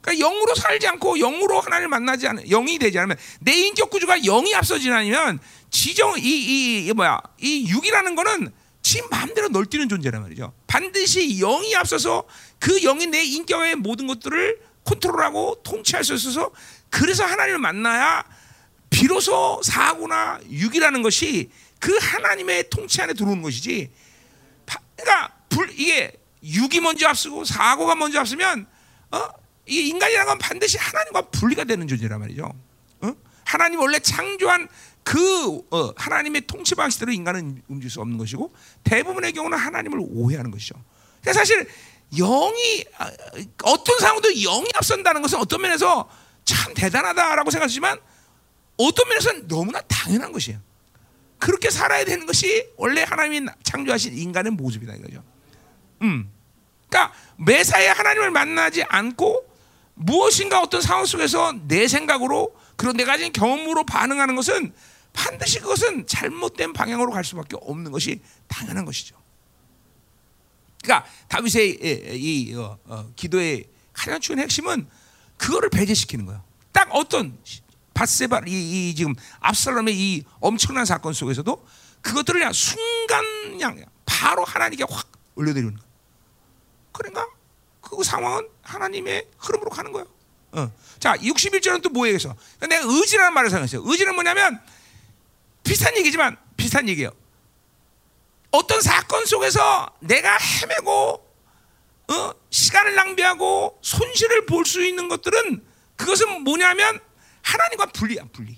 어? 0.02 0.12
그러니까 0.12 0.28
영으로 0.28 0.56
살지 0.56 0.88
않고 0.88 1.18
영으로 1.18 1.60
하나님을 1.62 1.88
만나지 1.88 2.28
않은 2.28 2.48
영이 2.50 2.80
되지 2.80 2.98
않으면 3.00 3.18
내 3.40 3.54
인격 3.54 3.90
구조가 3.90 4.20
영이 4.20 4.54
앞서지않으면 4.56 5.40
지정 5.70 6.18
이, 6.18 6.22
이, 6.22 6.86
이 6.88 6.94
뭐야 6.94 7.22
이 7.40 7.68
육이라는 7.70 8.16
거는 8.16 8.52
지 8.82 9.02
마음대로 9.10 9.50
널뛰는 9.50 9.90
존재란 9.90 10.24
말이죠. 10.24 10.54
반드시 10.66 11.38
영이 11.40 11.76
앞서서 11.76 12.26
그 12.60 12.80
영이 12.82 13.08
내 13.08 13.24
인격의 13.24 13.76
모든 13.76 14.08
것들을 14.08 14.60
컨트롤하고 14.84 15.62
통치할 15.64 16.04
수 16.04 16.16
있어서 16.16 16.52
그래서 16.90 17.24
하나님을 17.24 17.60
만나야 17.60 18.26
비로소 18.90 19.62
사고나 19.64 20.40
육이라는 20.50 21.02
것이 21.04 21.50
그 21.80 21.96
하나님의 22.02 22.70
통치 22.70 23.02
안에 23.02 23.14
들어오는 23.14 23.42
것이지 23.42 23.92
그러니까 24.96 25.34
불, 25.50 25.72
이게 25.72 26.12
육이 26.44 26.80
먼저 26.80 27.08
앞서고 27.08 27.46
사고가 27.46 27.96
먼저 27.96 28.20
앞서면 28.20 28.68
어? 29.12 29.41
이 29.68 29.90
인간이라는 29.90 30.28
건 30.28 30.38
반드시 30.40 30.78
하나님과 30.78 31.30
분리가 31.30 31.64
되는 31.64 31.88
존재란 31.88 32.20
말이죠. 32.20 32.54
어? 33.02 33.14
하나님 33.46 33.80
원래 33.80 34.00
창조한 34.00 34.68
그 35.04 35.62
어, 35.72 35.94
하나님의 35.96 36.48
통치 36.48 36.76
방식대로 36.76 37.12
인간은 37.12 37.64
움직일 37.68 37.90
수 37.90 38.02
없는 38.02 38.18
것이고 38.18 38.54
대부분의 38.84 39.34
경우는 39.34 39.58
하나님을 39.58 40.00
오해하는 40.02 40.52
것이죠. 40.52 40.76
그러니까 41.22 41.40
사실 41.40 41.68
영이 42.18 42.86
아, 42.98 43.10
어떤 43.64 44.00
상황도 44.00 44.34
영이 44.34 44.70
앞선다는 44.76 45.22
것은 45.22 45.40
어떤 45.40 45.62
면에서 45.62 46.10
참 46.44 46.74
대단하다라고 46.74 47.52
생각하지만 47.52 48.00
어떤 48.78 49.08
면에서는 49.10 49.48
너무나 49.48 49.82
당연한 49.82 50.32
것이에요. 50.32 50.60
그렇게 51.40 51.70
살아야 51.70 52.06
되는 52.06 52.26
것이 52.26 52.68
원래 52.78 53.04
하나님이 53.04 53.48
창조하신 53.64 54.18
인간의 54.18 54.52
모습이다 54.54 54.94
이거죠. 54.96 55.24
음. 56.04 56.30
그러니까 56.88 57.14
매사에 57.38 57.88
하나님을 57.88 58.32
만나지 58.32 58.84
않고 58.84 59.51
무엇인가 59.96 60.62
어떤 60.62 60.82
상황 60.82 61.06
속에서 61.06 61.54
내 61.68 61.88
생각으로 61.88 62.56
그런 62.76 62.98
내가 62.98 63.14
가진 63.14 63.32
경험으로 63.32 63.86
반응하는 63.86 64.36
것은 64.36 64.74
반드시 65.14 65.60
그것은 65.60 66.08
잘못된 66.08 66.74
방향으로 66.74 67.12
갈 67.12 67.24
수밖에 67.24 67.58
없는 67.62 67.92
것이 67.92 68.22
당연한 68.48 68.86
것이죠. 68.86 69.16
그러니까 70.82 71.08
다윗의 71.28 71.80
이 72.20 72.56
어, 72.56 72.78
어, 72.86 73.12
기도의 73.16 73.66
가장 73.94 74.20
중요한 74.20 74.44
핵심은 74.44 74.88
그거를 75.38 75.70
배제시키는 75.70 76.26
거예요. 76.26 76.44
딱 76.72 76.90
어떤 76.94 77.38
바세바 77.94 78.42
이, 78.48 78.90
이 78.90 78.96
지금 78.96 79.14
압살롬의 79.42 79.96
이 79.96 80.24
엄청난 80.40 80.86
사건 80.86 81.14
속에서도 81.14 81.68
그것들을 82.02 82.40
그냥 82.40 82.54
순간 82.54 83.24
그냥 83.52 83.86
바로 84.06 84.44
하나님께 84.44 84.86
확 84.90 85.12
올려드리는 85.36 85.76
거야. 85.76 85.86
그러니까 86.92 87.28
그 87.92 88.04
상황은 88.04 88.48
하나님의 88.64 89.28
흐름으로 89.38 89.70
가는 89.70 89.92
거야. 89.92 90.06
어. 90.54 90.72
자, 91.00 91.16
61절은 91.18 91.82
또 91.82 91.90
뭐예요? 91.90 92.18
그래서 92.18 92.36
내가 92.60 92.86
의지라는 92.86 93.34
말을 93.34 93.50
사용했어요. 93.50 93.84
의지는 93.86 94.16
뭐냐면 94.16 94.62
비슷한 95.64 95.96
얘기지만 95.98 96.38
비슷한 96.58 96.88
얘기예요. 96.90 97.12
어떤 98.52 98.82
사건 98.82 99.26
속에서 99.26 99.90
내가 100.00 100.38
헤매고 100.38 101.32
어? 102.10 102.34
시간을 102.50 102.96
낭비하고 102.96 103.80
손실을 103.82 104.46
볼 104.46 104.66
수 104.66 104.84
있는 104.86 105.08
것들은 105.08 105.66
그것은 105.96 106.44
뭐냐면 106.44 107.00
하나님과 107.42 107.88
분리야, 107.88 108.24
분리. 108.34 108.58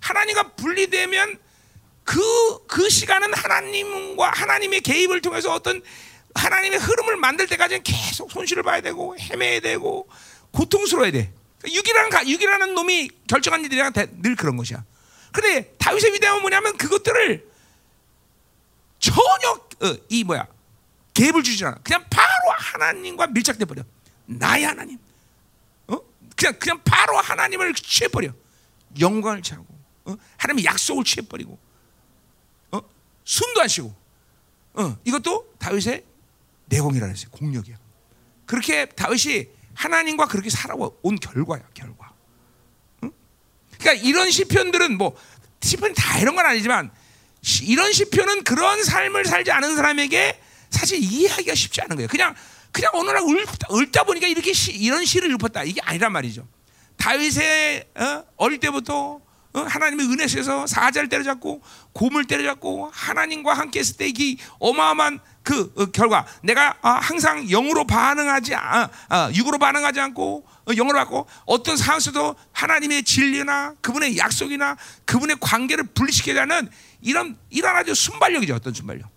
하나님과 0.00 0.54
분리되면 0.54 1.38
그, 2.04 2.66
그 2.66 2.88
시간은 2.88 3.32
하나님과 3.34 4.30
하나님의 4.30 4.82
개입을 4.82 5.22
통해서 5.22 5.52
어떤 5.52 5.82
하나님의 6.34 6.78
흐름을 6.78 7.16
만들 7.16 7.46
때까지는 7.46 7.82
계속 7.82 8.30
손실을 8.30 8.62
봐야 8.62 8.80
되고 8.80 9.16
헤매야 9.18 9.60
되고 9.60 10.08
고통스러워야 10.50 11.10
돼. 11.12 11.32
육이라는, 11.66 12.28
육이라는 12.28 12.74
놈이 12.74 13.10
결정한 13.26 13.64
일이랑 13.64 13.92
늘 14.20 14.36
그런 14.36 14.56
것이야. 14.56 14.84
근데 15.32 15.74
다윗의 15.78 16.12
위대함은 16.14 16.42
뭐냐면 16.42 16.76
그것들을 16.76 17.48
전혀 18.98 19.50
어, 19.50 19.96
이 20.08 20.24
뭐야 20.24 20.46
개입을 21.14 21.42
주지 21.42 21.64
않아. 21.64 21.76
그냥 21.82 22.04
바로 22.10 22.50
하나님과 22.56 23.28
밀착돼 23.28 23.64
버려. 23.64 23.82
나의 24.26 24.64
하나님. 24.64 24.98
그냥 26.36 26.58
그냥 26.58 26.80
바로 26.84 27.16
하나님을 27.18 27.74
취해 27.74 28.08
버려. 28.08 28.32
영광을 28.98 29.42
취하고 29.42 29.66
어? 30.04 30.16
하나님의 30.36 30.64
약속을 30.64 31.04
취해 31.04 31.26
버리고 31.26 31.58
어? 32.70 32.80
숨도 33.24 33.60
안 33.60 33.68
쉬고 33.68 33.94
어, 34.74 34.96
이것도 35.04 35.54
다윗의 35.58 36.04
내공이라 36.66 37.06
했어요. 37.06 37.28
공력이야. 37.30 37.76
그렇게 38.46 38.86
다윗이 38.86 39.48
하나님과 39.74 40.26
그렇게 40.26 40.50
살아온 40.50 41.18
결과야, 41.20 41.62
결과. 41.74 42.12
응? 43.02 43.12
그러니까 43.78 44.06
이런 44.06 44.30
시편들은 44.30 44.96
뭐 44.98 45.16
시편 45.60 45.94
다 45.94 46.18
이런 46.18 46.36
건 46.36 46.46
아니지만 46.46 46.90
이런 47.62 47.92
시편은 47.92 48.44
그런 48.44 48.82
삶을 48.82 49.24
살지 49.24 49.50
않은 49.50 49.76
사람에게 49.76 50.40
사실 50.70 50.98
이해하기가 51.02 51.54
쉽지 51.54 51.80
않은 51.82 51.96
거예요. 51.96 52.08
그냥 52.08 52.34
그냥 52.72 52.90
어느 52.94 53.10
날 53.10 53.22
읊다, 53.22 53.68
읊다 53.72 54.04
보니까 54.04 54.26
이렇게 54.26 54.52
시, 54.52 54.72
이런 54.72 55.04
시를 55.04 55.30
읊었다. 55.34 55.62
이게 55.62 55.80
아니란 55.82 56.12
말이죠. 56.12 56.46
다윗의 56.96 57.84
어? 57.94 58.24
어릴 58.36 58.58
때부터 58.58 59.12
어? 59.12 59.23
하나님의 59.60 60.06
은혜 60.06 60.26
속에서 60.26 60.66
사자를 60.66 61.08
때려잡고 61.08 61.62
곰을 61.92 62.24
때려잡고 62.24 62.90
하나님과 62.92 63.54
함께 63.54 63.80
했을 63.80 63.96
때 63.96 64.08
이 64.08 64.36
어마어마한 64.58 65.20
그 65.42 65.72
어, 65.76 65.86
결과. 65.86 66.26
내가 66.42 66.76
아, 66.80 66.92
항상 66.92 67.46
영으로 67.46 67.86
반응하지 67.86 68.54
아, 68.54 68.88
아, 69.08 69.30
육으로 69.34 69.58
반응하지 69.58 70.00
않고 70.00 70.46
어, 70.64 70.72
영으로 70.74 70.98
받고 70.98 71.26
어떤 71.44 71.76
상황에서도 71.76 72.34
하나님의 72.52 73.02
진리나 73.04 73.74
그분의 73.80 74.16
약속이나 74.16 74.76
그분의 75.04 75.36
관계를 75.40 75.84
분리시키자는 75.94 76.68
이런 77.02 77.36
이런 77.50 77.76
아주 77.76 77.94
순발력이죠. 77.94 78.54
어떤 78.54 78.72
순발력? 78.72 79.08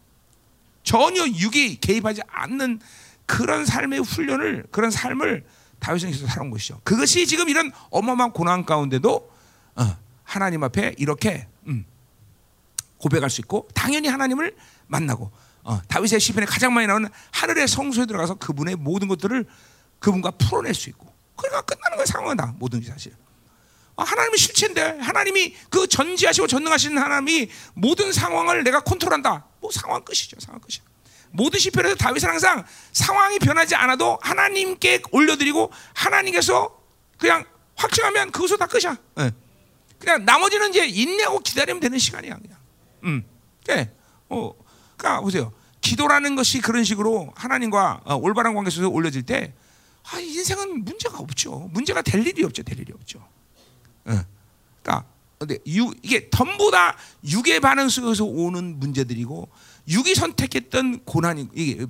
전혀 0.83 1.25
육이 1.25 1.79
개입하지 1.79 2.21
않는 2.27 2.79
그런 3.25 3.65
삶의 3.65 3.99
훈련을 3.99 4.65
그런 4.71 4.91
삶을 4.91 5.45
다윗은 5.79 6.11
계속 6.11 6.27
살아온 6.27 6.49
것이죠. 6.49 6.81
그것이 6.83 7.27
지금 7.27 7.49
이런 7.49 7.71
어마어마한 7.89 8.31
고난 8.31 8.65
가운데도 8.65 9.31
어, 9.75 9.97
하나님 10.27 10.63
앞에 10.63 10.95
이렇게 10.97 11.47
음, 11.67 11.85
고백할 12.97 13.29
수 13.29 13.39
있고 13.41 13.67
당연히 13.73 14.09
하나님을 14.09 14.55
만나고 14.87 15.31
어, 15.63 15.81
다윗의 15.87 16.19
시편에 16.19 16.45
가장 16.45 16.73
많이 16.73 16.85
나오는 16.85 17.09
하늘의 17.31 17.67
성소에 17.67 18.05
들어가서 18.05 18.35
그분의 18.35 18.75
모든 18.75 19.07
것들을 19.07 19.45
그분과 19.99 20.31
풀어낼 20.31 20.73
수 20.73 20.89
있고 20.89 21.11
그러니까 21.37 21.61
끝나는 21.61 21.97
거예요 21.97 22.05
상황은 22.05 22.35
다 22.35 22.53
모든지 22.57 22.89
사실 22.89 23.13
어, 23.95 24.03
하나님은 24.03 24.37
실체인데 24.37 24.99
하나님이 24.99 25.55
그 25.69 25.87
전지하시고 25.87 26.47
전능하신 26.47 26.97
하나님이 26.97 27.49
모든 27.73 28.11
상황을 28.11 28.63
내가 28.63 28.81
컨트롤한다 28.81 29.45
뭐 29.61 29.71
상황 29.71 30.03
끝이죠 30.03 30.37
상황 30.41 30.59
끝이야 30.59 30.83
모든 31.31 31.59
시편에서 31.59 31.95
다윗은 31.95 32.29
항상 32.29 32.65
상황이 32.91 33.39
변하지 33.39 33.75
않아도 33.75 34.19
하나님께 34.21 35.03
올려드리고 35.11 35.71
하나님께서 35.93 36.77
그냥 37.17 37.45
확증하면 37.75 38.31
그것으로 38.31 38.57
다 38.57 38.65
끝이야. 38.65 38.97
네. 39.15 39.31
그냥 39.99 40.25
나머지는 40.25 40.69
이제 40.69 40.85
인내하고 40.85 41.39
기다리면 41.39 41.79
되는 41.79 41.97
시간이야 41.97 42.37
그냥. 42.37 42.57
음, 43.03 43.23
네. 43.65 43.91
어, 44.29 44.53
그러니까 44.95 45.21
보세요. 45.21 45.51
기도라는 45.81 46.35
것이 46.35 46.59
그런 46.59 46.83
식으로 46.83 47.31
하나님과 47.35 48.01
어, 48.05 48.15
올바른 48.15 48.53
관계 48.53 48.69
속에서 48.69 48.89
올려질 48.89 49.23
때 49.23 49.53
아, 50.11 50.19
인생은 50.19 50.83
문제가 50.83 51.19
없죠. 51.19 51.69
문제가 51.73 52.01
될 52.01 52.25
일이 52.25 52.43
없죠. 52.43 52.63
될 52.63 52.79
일이 52.79 52.93
없죠. 52.93 53.19
어. 54.05 54.21
그러니까 54.81 55.05
근데 55.37 55.59
유, 55.67 55.93
이게 56.01 56.29
전보다 56.29 56.97
육의 57.23 57.59
반응 57.59 57.89
속에서 57.89 58.25
오는 58.25 58.79
문제들이고 58.79 59.49
육이 59.87 60.15
선택했던 60.15 61.05
고난이 61.05 61.49
이게 61.53 61.85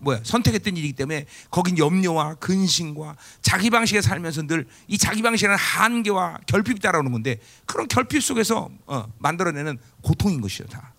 뭐야 0.00 0.20
선택했던 0.22 0.76
일이기 0.76 0.92
때문에 0.92 1.26
거긴 1.50 1.78
염려와 1.78 2.34
근심과 2.36 3.16
자기 3.42 3.70
방식에 3.70 4.00
살면서 4.02 4.42
늘 4.42 4.66
이 4.88 4.96
자기 4.98 5.22
방식에는 5.22 5.56
한계와 5.56 6.40
결핍이 6.46 6.80
따라오는 6.80 7.12
건데 7.12 7.40
그런 7.66 7.88
결핍 7.88 8.22
속에서 8.22 8.70
어, 8.86 9.06
만들어내는 9.18 9.78
고통인 10.02 10.40
것이요 10.40 10.66
다. 10.68 10.92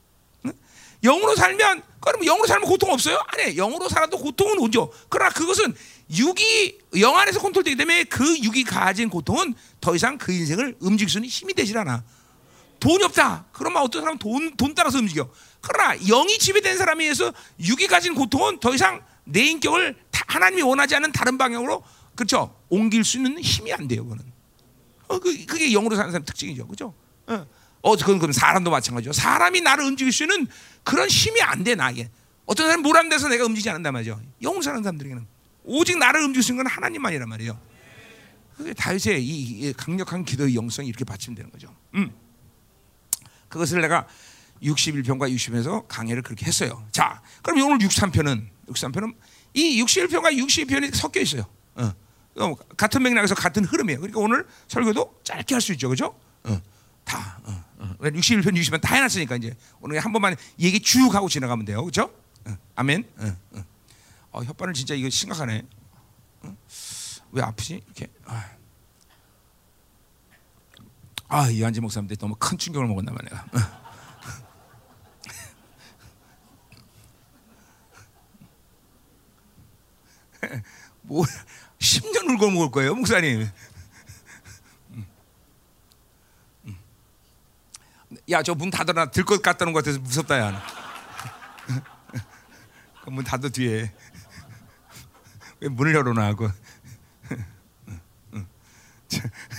응? 0.45 0.53
영으로 1.03 1.35
살면 1.35 1.81
그럼 1.99 2.23
영으로 2.23 2.47
살면 2.47 2.67
고통 2.69 2.91
없어요? 2.91 3.21
아니 3.27 3.55
영으로 3.55 3.89
살아도 3.89 4.17
고통은 4.17 4.59
오죠. 4.59 4.91
그러나 5.09 5.31
그것은 5.31 5.75
육이 6.11 6.77
영 6.99 7.17
안에서 7.17 7.39
컨트롤되기 7.39 7.75
때문에 7.77 8.03
그 8.05 8.37
육이 8.39 8.63
가진 8.63 9.09
고통은 9.09 9.53
더 9.81 9.95
이상 9.95 10.17
그 10.17 10.31
인생을 10.31 10.77
움직일 10.79 11.09
수 11.11 11.17
있는 11.17 11.29
힘이 11.29 11.53
되질 11.53 11.77
않아. 11.77 12.03
돈이 12.79 13.03
없다. 13.03 13.45
그러면 13.51 13.81
어떤 13.81 14.01
사람은 14.01 14.19
돈, 14.19 14.55
돈 14.55 14.73
따라서 14.75 14.99
움직여. 14.99 15.29
그러나 15.61 15.95
영이 15.97 16.37
지배된 16.39 16.77
사람에 16.77 17.03
의해서 17.03 17.33
육이 17.59 17.87
가진 17.87 18.15
고통은 18.15 18.59
더 18.59 18.73
이상 18.73 19.01
내 19.25 19.41
인격을 19.41 19.95
다- 20.11 20.23
하나님이 20.27 20.61
원하지 20.61 20.95
않는 20.95 21.11
다른 21.11 21.37
방향으로 21.37 21.83
그렇죠 22.15 22.55
옮길 22.69 23.03
수 23.03 23.17
있는 23.17 23.39
힘이 23.39 23.73
안 23.73 23.87
돼요. 23.87 24.03
그거는. 24.03 24.23
어, 25.07 25.19
그, 25.19 25.45
그게 25.45 25.71
영으로 25.71 25.95
사는 25.95 26.11
사람 26.11 26.23
특징이죠. 26.25 26.67
그죠? 26.67 26.93
어, 27.27 27.45
어, 27.81 27.95
그건 27.95 28.19
그럼 28.19 28.31
사람도 28.31 28.69
마찬가지죠. 28.71 29.13
사람이 29.13 29.61
나를 29.61 29.85
움직일 29.85 30.11
수 30.11 30.23
있는 30.23 30.47
그런 30.83 31.07
힘이 31.09 31.41
안 31.41 31.63
돼, 31.63 31.75
나에게. 31.75 32.09
어떤 32.45 32.67
사람이 32.67 32.83
뭘안 32.83 33.09
돼서 33.09 33.27
내가 33.27 33.45
움직이지 33.45 33.69
않는단 33.69 33.93
말이죠. 33.93 34.19
영으로 34.41 34.61
사는 34.61 34.81
사람들에게는. 34.83 35.25
오직 35.63 35.97
나를 35.97 36.21
움직일 36.21 36.43
수 36.43 36.51
있는 36.51 36.63
건 36.63 36.71
하나님만이란 36.71 37.27
말이에요. 37.29 37.59
그게 38.57 38.73
다윗의 38.73 39.23
이, 39.23 39.67
이 39.69 39.73
강력한 39.73 40.25
기도의 40.25 40.55
영성이 40.55 40.89
이렇게 40.89 41.05
받침되는 41.05 41.51
거죠. 41.51 41.73
음. 41.95 42.11
그것을 43.49 43.81
내가 43.81 44.07
61편과 44.63 45.33
60편에서 45.33 45.85
강해를 45.87 46.21
그렇게 46.21 46.45
했어요. 46.45 46.85
자, 46.91 47.21
그럼 47.41 47.61
오늘 47.61 47.79
63편은 47.87 48.47
63편은 48.67 49.15
이 49.53 49.83
61편과 49.83 50.37
62편이 50.37 50.93
섞여 50.95 51.19
있어요. 51.19 51.45
어. 51.75 51.91
어, 52.37 52.55
같은 52.77 53.01
맥락에서 53.03 53.35
같은 53.35 53.65
흐름이에요. 53.65 53.99
그러니까 53.99 54.19
오늘 54.19 54.45
설교도 54.67 55.21
짧게 55.23 55.55
할 55.55 55.61
수 55.61 55.73
있죠, 55.73 55.89
그죠? 55.89 56.15
어. 56.43 56.61
다. 57.03 57.39
어, 57.43 57.63
어. 57.79 57.95
61편, 58.01 58.55
60편 58.55 58.81
다 58.81 58.95
해놨으니까 58.95 59.35
이제 59.37 59.55
오늘 59.81 59.99
한 59.99 60.13
번만 60.13 60.35
얘기 60.59 60.79
쭉 60.79 61.13
하고 61.15 61.27
지나가면 61.27 61.65
돼요, 61.65 61.83
그죠? 61.83 62.13
어. 62.45 62.57
아멘. 62.75 63.05
어, 63.17 63.37
어. 63.53 63.65
어, 64.31 64.41
혓바늘 64.43 64.73
진짜 64.75 64.93
이거 64.93 65.09
심각하네. 65.09 65.63
어? 66.43 66.57
왜 67.31 67.41
아프지? 67.41 67.81
이렇게. 67.85 68.07
아, 68.25 68.45
아 71.29 71.47
이한지 71.49 71.79
목사님한테 71.79 72.15
너무 72.15 72.35
큰 72.39 72.57
충격을 72.57 72.87
먹었나 72.87 73.11
봐 73.11 73.19
내가. 73.23 73.45
어. 73.53 73.79
뭐 81.03 81.25
10년 81.79 82.29
울고 82.35 82.49
먹을 82.51 82.71
거예요, 82.71 82.95
목사님. 82.95 83.49
야, 88.31 88.41
저 88.43 88.53
문 88.55 88.69
닫아라. 88.71 89.11
들 89.11 89.23
것 89.25 89.41
같다는 89.41 89.73
것 89.73 89.83
같아서 89.83 89.99
무섭다, 89.99 90.39
야. 90.39 90.63
그문 93.03 93.23
닫아 93.23 93.49
뒤에. 93.49 93.91
왜 95.61 95.67
문을 95.69 95.93
열어놔 95.95 96.25
하고. 96.27 96.49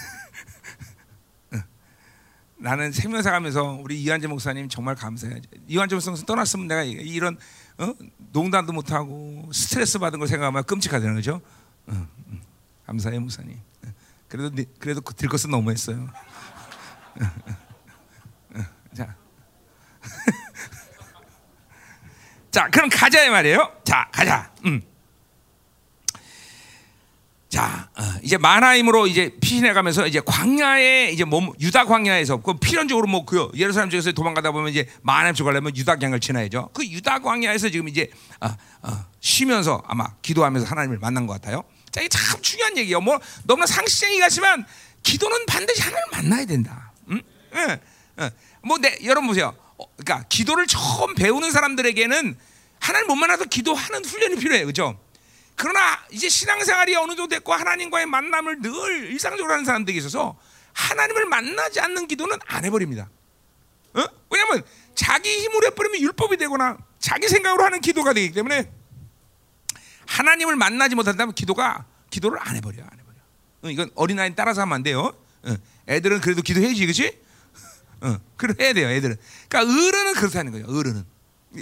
나는 2.61 2.93
생명사 2.93 3.31
가면서 3.31 3.79
우리 3.83 4.01
이한재 4.03 4.27
목사님 4.27 4.69
정말 4.69 4.95
감사해요. 4.95 5.39
이한재 5.67 5.95
목사님 5.97 6.25
떠났으면 6.27 6.69
내가 6.69 6.83
이런 6.83 7.39
어? 7.79 7.95
농담도 8.33 8.73
못 8.75 8.93
하고 8.93 9.49
스트레스 9.53 9.99
받은 9.99 10.19
걸 10.19 10.29
생각하면 10.29 10.63
끔찍하다는 10.65 11.15
거죠. 11.15 11.41
어, 11.87 11.95
어. 11.95 12.07
감사해 12.87 13.19
목사님. 13.19 13.59
어. 13.87 13.93
그래도 14.29 14.55
니- 14.55 14.67
그래도 14.79 15.01
들 15.01 15.29
것은 15.29 15.51
너무했어요. 15.51 16.07
자, 18.95 19.17
자 22.51 22.69
그럼 22.71 22.91
가자 22.93 23.25
이 23.25 23.31
말이에요. 23.31 23.73
자 23.85 24.07
가자. 24.13 24.53
음. 24.67 24.83
자, 27.51 27.91
어, 27.99 28.03
이제 28.23 28.39
마나임으로 28.39 29.09
이제 29.09 29.33
피신해 29.41 29.73
가면서 29.73 30.07
이제 30.07 30.21
광야에 30.25 31.11
이제 31.11 31.25
몸 31.25 31.53
유다 31.61 31.85
광야에서 31.85 32.37
그 32.43 32.55
필연적으로 32.55 33.09
뭐그 33.09 33.51
예루살렘 33.57 33.91
쪽에서 33.91 34.13
도망가다 34.13 34.53
보면 34.53 34.71
이제 34.71 34.89
마나임 35.03 35.35
쪽 35.35 35.45
가려면 35.45 35.77
유다 35.77 35.97
강을 35.97 36.21
지나야죠. 36.21 36.71
그 36.73 36.87
유다 36.87 37.19
광야에서 37.19 37.71
지금 37.71 37.89
이제 37.89 38.09
어, 38.41 38.47
어, 38.83 39.05
쉬면서 39.19 39.83
아마 39.85 40.15
기도하면서 40.23 40.69
하나님을 40.69 40.99
만난 40.99 41.27
것 41.27 41.33
같아요. 41.35 41.65
자, 41.91 42.01
이게 42.01 42.09
참 42.09 42.41
중요한 42.41 42.79
얘기예요. 42.79 43.01
뭐 43.01 43.19
너무나 43.43 43.67
상식적인 43.67 44.21
같지만 44.21 44.65
기도는 45.03 45.45
반드시 45.47 45.83
하나님을 45.83 46.09
만나야 46.13 46.47
된다. 46.47 46.93
응? 47.11 47.21
예, 47.57 47.81
예. 48.21 48.31
뭐내 48.63 48.99
여러분 49.03 49.27
보세요. 49.27 49.57
어, 49.77 49.87
그러니까 49.97 50.25
기도를 50.29 50.69
처음 50.69 51.17
배우는 51.17 51.51
사람들에게는 51.51 52.39
하나님 52.79 53.09
못 53.09 53.17
만나도 53.17 53.47
기도하는 53.47 54.05
훈련이 54.05 54.37
필요해요. 54.37 54.67
그렇죠? 54.67 55.01
그러나 55.61 56.03
이제 56.11 56.27
신앙생활이 56.31 56.97
어느 56.97 57.15
정도 57.15 57.29
됐고 57.29 57.53
하나님과의 57.53 58.07
만남을 58.07 58.63
늘 58.63 59.11
일상적으로 59.11 59.53
하는 59.53 59.67
사람들이 59.67 59.99
있어서 59.99 60.39
하나님을 60.73 61.27
만나지 61.27 61.81
않는 61.81 62.09
기도는 62.09 62.39
안 62.47 62.65
해버립니다. 62.65 63.11
어? 63.93 64.05
왜냐하면 64.31 64.65
자기 64.95 65.29
힘으로 65.31 65.67
해버리면 65.67 66.01
율법이 66.01 66.39
되거나 66.39 66.79
자기 66.99 67.29
생각으로 67.29 67.63
하는 67.63 67.83
기도가 67.83 68.15
되기 68.15 68.33
때문에 68.33 68.73
하나님을 70.07 70.57
만나지 70.57 70.95
못한다면 70.95 71.35
기도가 71.35 71.85
기도를 72.09 72.39
안 72.41 72.57
해버려 72.57 72.83
안 72.83 72.99
해버려. 72.99 73.17
어, 73.63 73.71
이건 73.71 73.91
어린아이 73.97 74.35
따라서 74.35 74.63
하면 74.63 74.77
안 74.77 74.83
돼요. 74.83 75.13
어, 75.43 75.57
애들은 75.89 76.23
그래도 76.23 76.41
기도해야지, 76.41 76.87
그렇지? 76.87 77.21
어, 78.01 78.17
그래 78.39 78.55
해야 78.59 78.73
돼요, 78.73 78.89
애들은. 78.89 79.15
그러니까 79.51 79.75
어른은 79.75 80.15
그렇다는 80.15 80.53
거예요. 80.53 80.67
어른은 80.69 81.05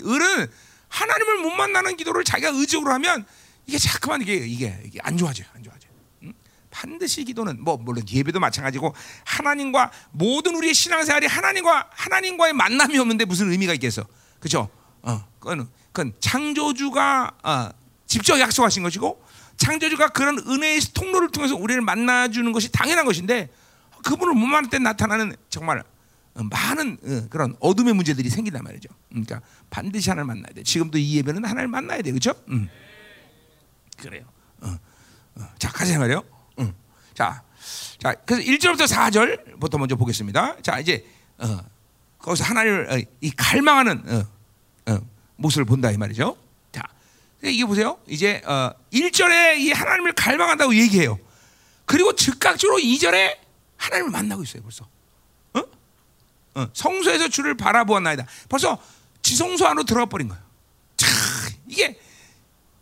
어른은 0.04 0.52
하나님을 0.88 1.38
못 1.38 1.50
만나는 1.50 1.96
기도를 1.96 2.22
자기가 2.22 2.50
의적으로 2.54 2.92
하면 2.92 3.26
이게 3.68 3.76
자꾸만 3.76 4.22
이게 4.22 4.34
이게, 4.34 4.80
이게 4.84 4.98
안 5.02 5.16
좋아져요, 5.18 5.46
안 5.54 5.62
좋아져요. 5.62 5.92
응? 6.22 6.32
반드시 6.70 7.22
기도는 7.22 7.62
뭐 7.62 7.76
물론 7.76 8.02
예배도 8.10 8.40
마찬가지고 8.40 8.94
하나님과 9.24 9.92
모든 10.10 10.56
우리의 10.56 10.72
신앙생활이 10.72 11.26
하나님과 11.26 11.90
하나님과의 11.90 12.54
만남이 12.54 12.98
없는데 12.98 13.26
무슨 13.26 13.52
의미가 13.52 13.74
있겠어? 13.74 14.06
그렇죠? 14.40 14.70
어, 15.02 15.22
그건 15.38 15.68
그건 15.92 16.14
창조주가 16.18 17.32
어, 17.42 17.68
직접 18.06 18.40
약속하신 18.40 18.82
것이고 18.84 19.22
창조주가 19.58 20.08
그런 20.08 20.38
은혜의 20.38 20.80
통로를 20.94 21.28
통해서 21.30 21.54
우리를 21.54 21.82
만나주는 21.82 22.50
것이 22.52 22.72
당연한 22.72 23.04
것인데 23.04 23.50
그분을 24.02 24.32
못 24.32 24.46
만날 24.46 24.70
때 24.70 24.78
나타나는 24.78 25.36
정말 25.50 25.82
어, 26.34 26.42
많은 26.42 26.96
어, 27.04 27.26
그런 27.28 27.54
어둠의 27.60 27.92
문제들이 27.92 28.30
생긴단 28.30 28.64
말이죠. 28.64 28.88
그러니까 29.10 29.42
반드시 29.68 30.08
하나님을 30.08 30.36
만나야 30.36 30.54
돼. 30.54 30.62
지금도 30.62 30.96
이 30.96 31.16
예배는 31.16 31.44
하나님을 31.44 31.68
만나야 31.68 32.00
돼, 32.00 32.12
그렇죠? 32.12 32.32
음. 32.48 32.70
그래요. 33.98 34.24
어, 34.60 34.78
어. 35.36 35.48
자, 35.58 35.68
가자 35.70 35.98
말이요. 35.98 36.24
음. 36.60 36.74
자, 37.14 37.42
자, 37.98 38.14
그래서 38.14 38.42
1절부터 38.42 38.86
4절부터 38.86 39.78
먼저 39.78 39.96
보겠습니다. 39.96 40.62
자, 40.62 40.78
이제 40.78 41.04
어, 41.38 41.58
거기서 42.18 42.44
하나님을 42.44 42.92
어, 42.92 43.10
이 43.20 43.30
갈망하는 43.30 44.04
어, 44.08 44.92
어, 44.92 44.98
모습을 45.36 45.64
본다 45.64 45.90
이 45.90 45.96
말이죠. 45.96 46.36
자, 46.72 46.82
이게 47.42 47.64
보세요. 47.64 47.98
이제 48.06 48.40
어, 48.46 48.70
1절에 48.92 49.58
이 49.58 49.72
하나님을 49.72 50.12
갈망한다고 50.12 50.74
얘기해요. 50.76 51.18
그리고 51.84 52.14
즉각적으로 52.14 52.78
2절에 52.78 53.36
하나님을 53.76 54.10
만나고 54.12 54.42
있어요, 54.44 54.62
벌써. 54.62 54.88
어? 55.54 55.62
어, 56.54 56.68
성소에서 56.72 57.28
주를 57.28 57.56
바라보았나이다. 57.56 58.26
벌써 58.48 58.80
지성소 59.22 59.66
안으로 59.66 59.84
들어가 59.84 60.06
버린 60.06 60.28
거예요. 60.28 60.42
참, 60.96 61.10
이게 61.66 61.98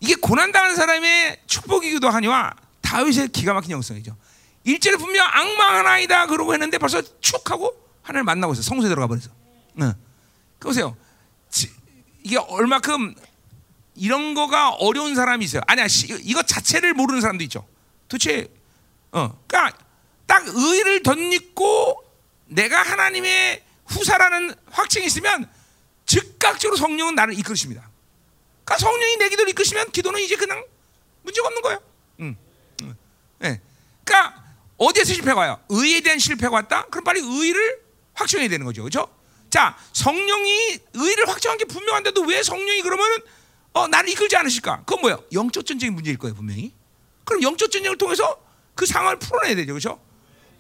이게 0.01 0.15
고난당하는 0.15 0.77
사람의 0.77 1.41
축복이기도 1.47 2.09
하니와 2.09 2.55
다윗의 2.83 3.29
기가 3.29 3.55
막힌 3.55 3.73
영성이죠. 3.73 4.17
일절에 4.65 4.97
분명 4.97 5.27
악망하나이다 5.27 6.27
그러고 6.27 6.53
했는데 6.53 6.79
벌써 6.79 7.01
축 7.21 7.51
하고 7.51 7.75
하나님을 8.03 8.25
만나고 8.25 8.53
있어. 8.53 8.63
성소에 8.63 8.89
들어가 8.89 9.07
버렸어. 9.07 9.31
네. 9.75 9.93
보세요. 10.61 10.97
지- 11.51 11.71
이게 12.23 12.37
얼마큼 12.37 13.15
이런 13.95 14.35
거가 14.35 14.71
어려운 14.71 15.15
사람이 15.15 15.45
있어요. 15.45 15.63
아니야, 15.67 15.89
시- 15.89 16.09
이거 16.23 16.43
자체를 16.43 16.93
모르는 16.95 17.21
사람도 17.21 17.45
있죠. 17.45 17.67
도대체, 18.09 18.49
어, 19.13 19.39
그러니까 19.47 19.79
딱 20.27 20.45
의를 20.47 21.03
덧입고 21.03 22.03
내가 22.47 22.83
하나님의 22.83 23.63
후사라는 23.87 24.55
확증이 24.71 25.07
있으면 25.07 25.49
즉각적으로 26.05 26.77
성령은 26.77 27.15
나를 27.15 27.39
이끌으십니다. 27.39 27.89
그러니까 28.67 28.79
성령이 28.79 29.17
내 29.17 29.29
기도를 29.29 29.51
이끄시면 29.51 29.93
기도는 29.93 30.21
이제 30.21 30.35
그냥 30.37 30.63
문제가 31.23 31.47
없는 31.47 31.63
거예요. 31.63 31.79
음. 32.21 32.37
예. 33.45 33.61
그러니까 34.05 34.45
어디에서 34.77 35.15
실패가 35.15 35.41
와요? 35.41 35.61
의에 35.69 36.01
대한 36.01 36.19
실패가 36.19 36.53
왔다? 36.53 36.85
그럼 36.87 37.05
빨리 37.05 37.21
의를 37.21 37.81
확정해야 38.15 38.49
되는 38.49 38.67
거죠. 38.67 38.83
그렇죠? 38.83 39.09
자, 39.49 39.79
성령이 39.93 40.79
의를 40.95 41.29
확정한 41.29 41.59
게 41.59 41.65
분명한데도 41.65 42.23
왜 42.23 42.43
성령이 42.43 42.83
그러면은 42.83 43.19
어, 43.73 43.87
나를 43.87 44.09
이끌지 44.11 44.37
않으실까? 44.37 44.79
그건 44.81 45.01
뭐예요? 45.01 45.23
영적 45.33 45.65
전쟁의 45.65 45.93
문제일 45.93 46.19
거예요, 46.19 46.35
분명히. 46.35 46.75
그럼 47.25 47.43
영적 47.43 47.71
전쟁을 47.71 47.97
통해서 47.99 48.41
그 48.75 48.85
상황을 48.85 49.19
풀어내야 49.19 49.55
되죠. 49.55 49.73
그렇죠? 49.73 50.01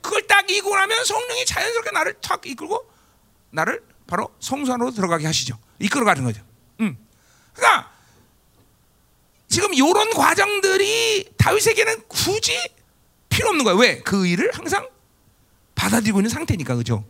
그걸 0.00 0.26
딱 0.26 0.48
이기고 0.48 0.74
나면 0.76 1.04
성령이 1.04 1.44
자연스럽게 1.44 1.90
나를 1.90 2.14
탁 2.20 2.46
이끌고 2.46 2.88
나를 3.50 3.82
바로 4.06 4.32
성소 4.38 4.74
안으로 4.74 4.92
들어가게 4.92 5.26
하시죠. 5.26 5.58
이끌어 5.80 6.04
가는 6.04 6.22
거죠. 6.22 6.40
음. 6.80 6.96
그러니까 7.52 7.95
지금 9.56 9.72
이런 9.72 10.10
과정들이 10.10 11.32
다윗에게는 11.38 12.08
굳이 12.08 12.54
필요 13.30 13.48
없는 13.48 13.64
거예요. 13.64 13.78
왜? 13.78 14.02
그 14.02 14.26
일을 14.26 14.50
항상 14.52 14.86
받아들이고 15.74 16.18
있는 16.18 16.28
상태니까 16.28 16.76
그죠? 16.76 17.06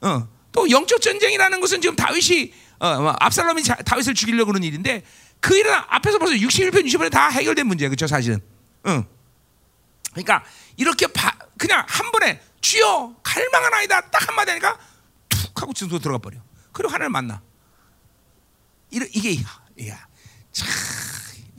어. 0.00 0.28
또 0.50 0.68
영적 0.68 1.00
전쟁이라는 1.00 1.60
것은 1.60 1.80
지금 1.80 1.94
다윗이 1.94 2.52
어, 2.80 3.00
뭐 3.00 3.14
압살롬이 3.20 3.62
자, 3.62 3.76
다윗을 3.76 4.14
죽이려고 4.14 4.48
그런 4.48 4.64
일인데 4.64 5.04
그 5.38 5.56
일은 5.56 5.72
앞에서 5.72 6.18
벌써 6.18 6.34
61편 6.34 6.84
60편에 6.84 7.12
다 7.12 7.28
해결된 7.28 7.64
문제예요. 7.68 7.90
그렇죠? 7.90 8.08
사실은. 8.08 8.40
응. 8.88 9.04
그러니까 10.10 10.44
이렇게 10.76 11.06
바, 11.06 11.32
그냥 11.56 11.84
한 11.86 12.10
번에 12.10 12.40
주여 12.60 13.14
갈망한 13.22 13.72
아이다 13.74 14.00
딱 14.10 14.26
한마디 14.26 14.50
하니까 14.50 14.76
툭 15.28 15.62
하고 15.62 15.72
진도 15.72 16.00
들어가 16.00 16.18
버려. 16.18 16.38
그리고 16.72 16.92
하나님 16.92 17.12
만나. 17.12 17.40
이러, 18.90 19.06
이게 19.12 19.40
야, 19.86 20.08
참 20.50 20.66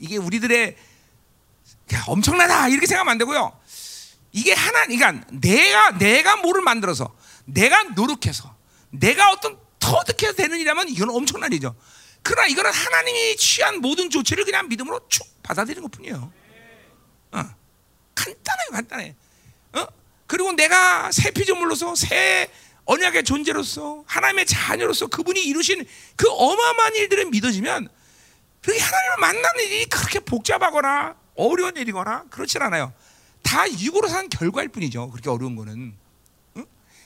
이게 0.00 0.16
우리들의 0.16 0.76
야, 1.92 2.04
엄청나다 2.06 2.68
이렇게 2.68 2.86
생각하면 2.86 3.12
안 3.12 3.18
되고요. 3.18 3.58
이게 4.32 4.52
하나, 4.52 4.86
그러니까 4.86 5.24
내가 5.30 5.98
내가 5.98 6.36
뭐를 6.36 6.62
만들어서 6.62 7.14
내가 7.44 7.82
노력해서 7.94 8.54
내가 8.90 9.30
어떤 9.30 9.58
터득해서 9.78 10.34
되는 10.34 10.56
일이라면 10.56 10.88
이건 10.88 11.10
엄청난 11.10 11.52
일이죠. 11.52 11.74
그러나 12.22 12.46
이거는 12.48 12.70
하나님이 12.70 13.36
취한 13.36 13.80
모든 13.80 14.10
조치를 14.10 14.44
그냥 14.44 14.68
믿음으로 14.68 15.08
쭉 15.08 15.26
받아들이는 15.42 15.82
것뿐이에요. 15.88 16.32
어. 17.32 17.44
간단해요, 18.14 18.70
간단해. 18.72 19.14
어? 19.72 19.86
그리고 20.26 20.52
내가 20.52 21.10
새 21.12 21.30
피조물로서 21.30 21.94
새 21.94 22.50
언약의 22.84 23.24
존재로서 23.24 24.04
하나님의 24.06 24.46
자녀로서 24.46 25.06
그분이 25.06 25.42
이루신 25.42 25.86
그 26.16 26.28
어마어마한 26.28 26.96
일들을 26.96 27.26
믿어지면 27.26 27.88
그게 28.62 28.78
하나님을 28.78 29.16
만나는 29.20 29.64
일이 29.64 29.86
그렇게 29.86 30.20
복잡하거나 30.20 31.14
어려운 31.36 31.76
일이거나 31.76 32.24
그렇진 32.30 32.62
않아요. 32.62 32.92
다 33.42 33.70
육으로 33.70 34.08
산 34.08 34.28
결과일 34.28 34.68
뿐이죠. 34.68 35.10
그렇게 35.10 35.30
어려운 35.30 35.56
거는. 35.56 35.94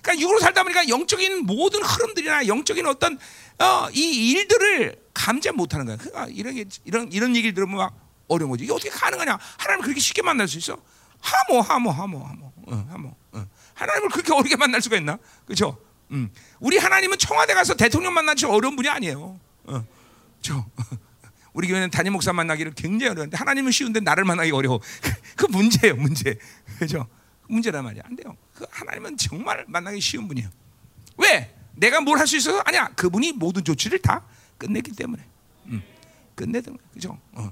그러니까 0.02 0.20
육으로 0.20 0.38
살다 0.40 0.62
보니까 0.64 0.88
영적인 0.88 1.46
모든 1.46 1.82
흐름들이나 1.82 2.46
영적인 2.46 2.86
어떤 2.86 3.18
어, 3.58 3.88
이 3.92 4.32
일들을 4.32 5.02
감지 5.14 5.50
못하는 5.52 5.86
거야. 5.86 5.96
그러니까 5.96 6.26
이런 6.30 6.70
이런 6.84 7.12
이런 7.12 7.36
얘기를 7.36 7.54
들으면 7.54 7.76
막 7.76 7.94
어려운 8.28 8.50
거지. 8.50 8.64
이게 8.64 8.72
어떻게 8.72 8.90
가능하냐? 8.90 9.38
하나님 9.56 9.82
그렇게 9.82 10.00
쉽게 10.00 10.20
만날 10.20 10.46
수 10.46 10.58
있어? 10.58 10.76
하모 11.20 11.62
하모 11.62 11.90
하모 11.90 12.18
하모 12.18 12.52
어, 12.66 12.86
하모. 12.90 13.16
어. 13.32 13.46
하나님을 13.74 14.10
그렇게 14.10 14.32
어렵게 14.32 14.56
만날 14.56 14.82
수가 14.82 14.96
있나? 14.96 15.18
그렇죠? 15.46 15.78
음. 16.10 16.30
우리 16.60 16.76
하나님은 16.76 17.16
청와대 17.16 17.54
가서 17.54 17.74
대통령 17.74 18.12
만나기 18.12 18.44
어려운 18.44 18.76
분이 18.76 18.88
아니에요. 18.88 19.40
어. 19.64 19.86
저 20.42 20.66
우리 21.54 21.68
교회는 21.68 21.90
담임 21.90 22.12
목사 22.12 22.32
만나기를 22.32 22.74
굉장히 22.74 23.12
어려운데 23.12 23.36
하나님은 23.36 23.70
쉬운데 23.72 24.00
나를 24.00 24.24
만나기 24.24 24.50
어려워. 24.50 24.80
그 25.36 25.46
문제예요, 25.46 25.96
문제. 25.96 26.36
그죠? 26.78 27.06
문제란 27.48 27.84
말이야. 27.84 28.02
안 28.04 28.16
돼요. 28.16 28.36
그 28.54 28.66
하나님은 28.70 29.16
정말 29.16 29.64
만나기 29.68 30.00
쉬운 30.00 30.26
분이에요. 30.28 30.48
왜? 31.16 31.54
내가 31.76 32.00
뭘 32.00 32.18
할 32.18 32.26
수 32.26 32.36
있어서? 32.36 32.60
아니야. 32.66 32.88
그분이 32.96 33.32
모든 33.32 33.62
조치를 33.64 34.00
다 34.00 34.24
끝냈기 34.58 34.92
때문에. 34.92 35.24
음. 35.66 35.82
끝내든 36.34 36.76
그죠? 36.92 37.18
어. 37.32 37.50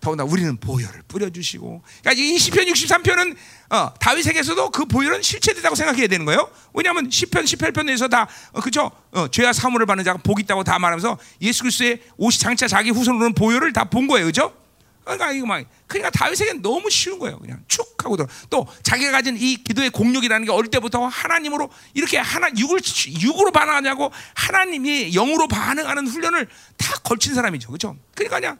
더구나 0.00 0.24
우리는 0.24 0.56
보혈을 0.58 1.02
뿌려주시고, 1.08 1.82
그러니까 2.02 2.22
이 2.22 2.38
시편 2.38 2.66
63편은 2.66 3.36
어, 3.70 3.92
다윗에게서도 4.00 4.70
그 4.70 4.84
보혈은 4.86 5.22
실체되다고 5.22 5.74
생각해야 5.74 6.06
되는 6.06 6.24
거예요. 6.24 6.48
왜냐하면 6.72 7.10
시편 7.10 7.44
18편에서 7.44 8.08
다 8.08 8.28
어, 8.52 8.60
그죠? 8.60 8.90
어, 9.12 9.28
죄와 9.28 9.52
사물을 9.52 9.84
받는 9.86 10.04
자가 10.04 10.20
복 10.22 10.40
있다고 10.40 10.64
다 10.64 10.78
말하면서 10.78 11.18
예수 11.42 11.62
그리스도의 11.62 12.00
옷이 12.16 12.38
장차 12.38 12.68
자기 12.68 12.90
후손으로는 12.90 13.34
보혈을 13.34 13.72
다 13.72 13.84
본 13.84 14.06
거예요, 14.06 14.26
그죠? 14.26 14.54
그러니까 15.02 15.32
이거 15.32 15.46
막 15.46 15.64
그러니까 15.86 16.10
다윗에게는 16.10 16.60
너무 16.60 16.90
쉬운 16.90 17.18
거예요. 17.18 17.38
그냥 17.38 17.64
축 17.66 18.04
하고 18.04 18.16
들어. 18.18 18.28
또 18.50 18.66
자기가 18.82 19.10
가진 19.10 19.36
이 19.38 19.56
기도의 19.56 19.88
공력이라는 19.90 20.44
게 20.46 20.52
어릴 20.52 20.70
때부터 20.70 21.06
하나님으로 21.06 21.70
이렇게 21.94 22.18
하나 22.18 22.48
육을 22.54 22.80
육으로 23.22 23.50
반응하냐고 23.50 24.12
하나님이 24.34 25.12
영으로 25.12 25.48
반응하는 25.48 26.06
훈련을 26.06 26.46
다 26.76 26.94
걸친 27.02 27.34
사람이죠. 27.34 27.68
그렇죠? 27.68 27.96
그러니까 28.14 28.38
그냥 28.38 28.58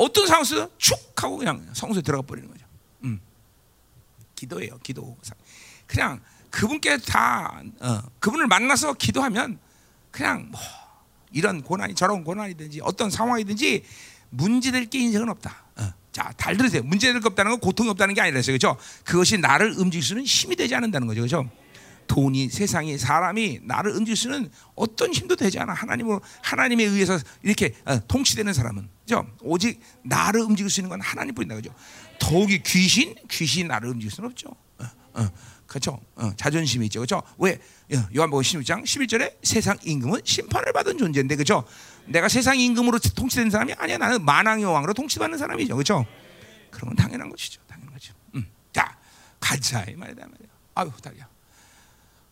어떤 0.00 0.26
상황에서 0.26 0.70
축 0.78 0.98
하고 1.22 1.36
그냥 1.36 1.68
성소에 1.74 2.00
들어가 2.00 2.26
버리는 2.26 2.50
거죠. 2.50 2.64
음. 3.04 3.20
기도예요. 4.34 4.78
기도. 4.82 5.14
그냥 5.86 6.22
그분께 6.48 6.96
다 6.96 7.62
어, 7.80 8.02
그분을 8.18 8.46
만나서 8.46 8.94
기도하면 8.94 9.58
그냥 10.10 10.48
뭐 10.50 10.58
이런 11.32 11.62
고난이 11.62 11.94
저런 11.94 12.24
고난이든지 12.24 12.80
어떤 12.82 13.10
상황이든지 13.10 13.84
문제될 14.30 14.86
게 14.86 15.00
인생은 15.00 15.28
없다. 15.28 15.64
어. 15.76 15.92
자, 16.12 16.32
잘 16.38 16.56
들으세요. 16.56 16.82
문제될 16.82 17.20
게 17.20 17.26
없다는 17.28 17.50
건 17.52 17.60
고통이 17.60 17.90
없다는 17.90 18.14
게 18.14 18.22
아니라서요. 18.22 18.56
그렇죠? 18.56 18.78
그것이 19.04 19.36
나를 19.36 19.74
움직일 19.76 20.02
수는 20.02 20.24
힘이 20.24 20.56
되지 20.56 20.74
않는다는 20.74 21.08
거죠. 21.08 21.20
그렇죠? 21.20 21.50
돈이 22.10 22.48
세상이 22.48 22.98
사람이 22.98 23.60
나를 23.62 23.92
움직일 23.92 24.16
수는 24.16 24.50
어떤 24.74 25.14
힘도 25.14 25.36
되지 25.36 25.60
않아. 25.60 25.72
하나님으로 25.72 26.20
하나님에 26.42 26.82
의해서 26.82 27.16
이렇게 27.40 27.72
어, 27.84 28.04
통치되는 28.08 28.52
사람은 28.52 28.88
그죠? 29.02 29.24
오직 29.42 29.80
나를 30.02 30.40
움직일 30.40 30.70
수 30.70 30.80
있는 30.80 30.90
건 30.90 31.00
하나님뿐이다. 31.00 31.54
그죠? 31.54 31.72
더욱이 32.18 32.60
귀신 32.64 33.14
귀신 33.30 33.68
나를 33.68 33.90
움직일 33.90 34.10
수는 34.10 34.28
없죠. 34.28 34.48
어, 34.78 34.84
어, 35.14 35.30
그렇죠? 35.68 36.00
어, 36.16 36.32
자존심이 36.36 36.86
있죠. 36.86 36.98
그렇죠? 36.98 37.22
왜? 37.38 37.60
요한복음 38.16 38.42
16장 38.42 38.82
11절에 38.82 39.36
세상 39.44 39.78
임금은 39.84 40.22
심판을 40.24 40.72
받은 40.72 40.98
존재인데 40.98 41.36
그죠? 41.36 41.64
내가 42.06 42.28
세상 42.28 42.58
임금으로 42.58 42.98
통치된 42.98 43.50
사람이 43.50 43.74
아니야. 43.74 43.98
나는 43.98 44.24
만왕의 44.24 44.64
왕으로 44.64 44.94
통치받는 44.94 45.38
사람이죠. 45.38 45.76
그렇죠? 45.76 46.04
그런 46.72 46.88
건 46.88 46.96
당연한 46.96 47.30
것이죠. 47.30 47.60
당연한 47.68 47.94
거죠. 47.94 48.14
음. 48.34 48.44
자, 48.72 48.98
가자 49.38 49.84
이 49.84 49.94
말이다 49.94 50.26
말이야. 50.26 50.48
아유, 50.74 50.90
다리야. 51.00 51.28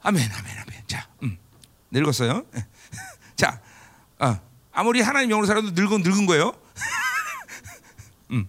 아멘, 0.08 0.22
아멘, 0.22 0.52
아멘. 0.52 0.82
자, 0.86 1.06
음. 1.22 1.36
늙었어요. 1.90 2.46
자, 3.36 3.60
어, 4.18 4.40
아무리 4.72 5.02
하나님 5.02 5.28
영으로 5.28 5.46
살아도 5.46 5.72
늙은 5.72 6.02
늙은 6.02 6.24
거예요. 6.24 6.54
음. 8.32 8.48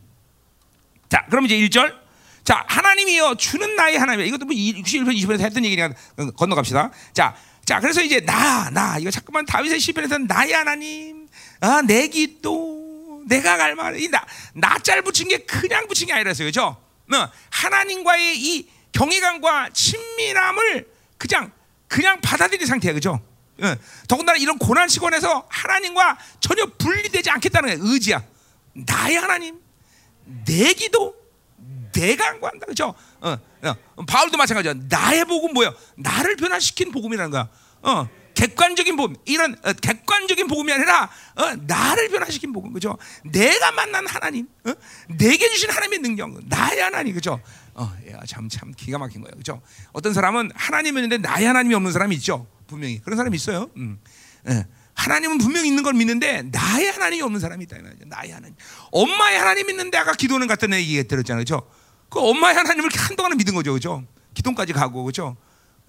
자, 1.09 1.25
그럼 1.29 1.45
이제 1.45 1.57
1절. 1.57 1.99
자, 2.45 2.63
하나님이요 2.65 3.35
주는 3.35 3.75
나의 3.75 3.97
하나님. 3.97 4.25
이것도 4.25 4.45
뭐 4.45 4.55
61편 4.55 5.13
20편에서 5.17 5.41
했던 5.41 5.65
얘기니까 5.65 5.93
건너갑시다. 6.37 6.91
자, 7.11 7.35
자, 7.65 7.81
그래서 7.81 8.01
이제 8.01 8.21
나, 8.21 8.69
나 8.69 8.97
이거 8.97 9.11
자꾸만 9.11 9.45
다윗의 9.45 9.81
시편에서 9.81 10.17
나의 10.19 10.53
하나님, 10.53 11.27
아, 11.59 11.81
내 11.81 12.07
기도, 12.07 13.21
내가 13.27 13.57
갈망, 13.57 13.99
이나 13.99 14.25
나짤 14.53 15.01
붙인 15.01 15.27
게 15.27 15.39
그냥 15.39 15.87
붙인 15.87 16.07
게 16.07 16.13
아니라서요, 16.13 16.47
그죠? 16.47 16.77
어, 17.13 17.31
하나님과의 17.49 18.39
이 18.39 18.69
경외감과 18.93 19.71
친밀함을 19.73 20.98
그냥 21.19 21.51
그냥 21.87 22.19
받아들인 22.21 22.65
상태야, 22.65 22.93
그죠? 22.93 23.19
어, 23.61 23.75
더군다나 24.07 24.37
이런 24.37 24.57
고난 24.57 24.87
시간에서 24.87 25.45
하나님과 25.49 26.17
전혀 26.39 26.65
분리되지 26.77 27.29
않겠다는 27.29 27.69
거야, 27.69 27.77
의지야. 27.81 28.23
나의 28.73 29.17
하나님, 29.17 29.59
내 30.45 30.73
기도, 30.73 31.15
내가 31.91 32.25
간구한다, 32.25 32.67
그죠? 32.67 32.93
어, 33.19 33.37
어, 33.63 34.05
바울도 34.07 34.37
마찬가지야. 34.37 34.75
나의 34.87 35.25
복음 35.25 35.53
뭐야? 35.53 35.73
나를 35.97 36.37
변화시킨 36.37 36.91
복음이라는 36.91 37.31
거야. 37.31 37.49
어, 37.81 38.07
객관적인 38.35 38.95
복음, 38.95 39.15
이런 39.25 39.57
어, 39.63 39.73
객관적인 39.73 40.47
복음이 40.47 40.71
아니라 40.71 41.09
어, 41.35 41.55
나를 41.55 42.07
변화시킨 42.09 42.53
복음, 42.53 42.71
그죠? 42.71 42.97
내가 43.25 43.71
만난 43.71 44.07
하나님, 44.07 44.47
어? 44.63 44.73
내게 45.09 45.49
주신 45.49 45.69
하나님의 45.69 45.99
능력, 45.99 46.31
나의 46.45 46.79
하나님, 46.79 47.15
그죠? 47.15 47.41
어, 47.79 48.25
참, 48.27 48.49
참 48.49 48.73
기가 48.75 48.97
막힌 48.97 49.21
거예요, 49.21 49.35
그죠? 49.37 49.61
어떤 49.93 50.13
사람은 50.13 50.51
하나님이 50.53 51.01
있는데 51.01 51.17
나의 51.17 51.45
하나님이 51.45 51.75
없는 51.75 51.93
사람이 51.93 52.13
있죠, 52.17 52.45
분명히 52.67 52.99
그런 52.99 53.15
사람이 53.15 53.35
있어요. 53.35 53.69
음. 53.77 53.99
예. 54.49 54.65
하나님은 54.95 55.37
분명히 55.37 55.69
있는 55.69 55.81
걸 55.81 55.93
믿는데 55.93 56.41
나의 56.51 56.91
하나님이 56.91 57.21
없는 57.21 57.39
사람이 57.39 57.63
있다. 57.63 57.77
나의 58.07 58.31
하나님. 58.31 58.53
엄마의 58.91 59.39
하나님 59.39 59.69
있는데 59.69 59.97
아까 59.97 60.11
기도는 60.11 60.47
같은 60.47 60.73
얘기 60.73 61.01
들었잖아요, 61.07 61.41
그죠? 61.41 61.69
그 62.09 62.19
엄마의 62.19 62.55
하나님을 62.55 62.89
한동안은 62.93 63.37
믿은 63.37 63.55
거죠, 63.55 63.71
그죠? 63.71 64.03
기도까지 64.33 64.73
가고, 64.73 65.05
그죠? 65.05 65.37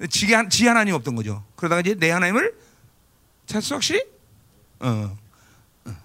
지, 0.09 0.29
지 0.49 0.67
하나님 0.69 0.95
없던 0.95 1.17
거죠. 1.17 1.45
그러다가 1.57 1.81
이제 1.81 1.97
내 1.97 2.11
하나님을 2.11 2.57
찾수 3.47 3.75
혹시? 3.75 4.07
어, 4.79 5.19
어, 5.87 5.97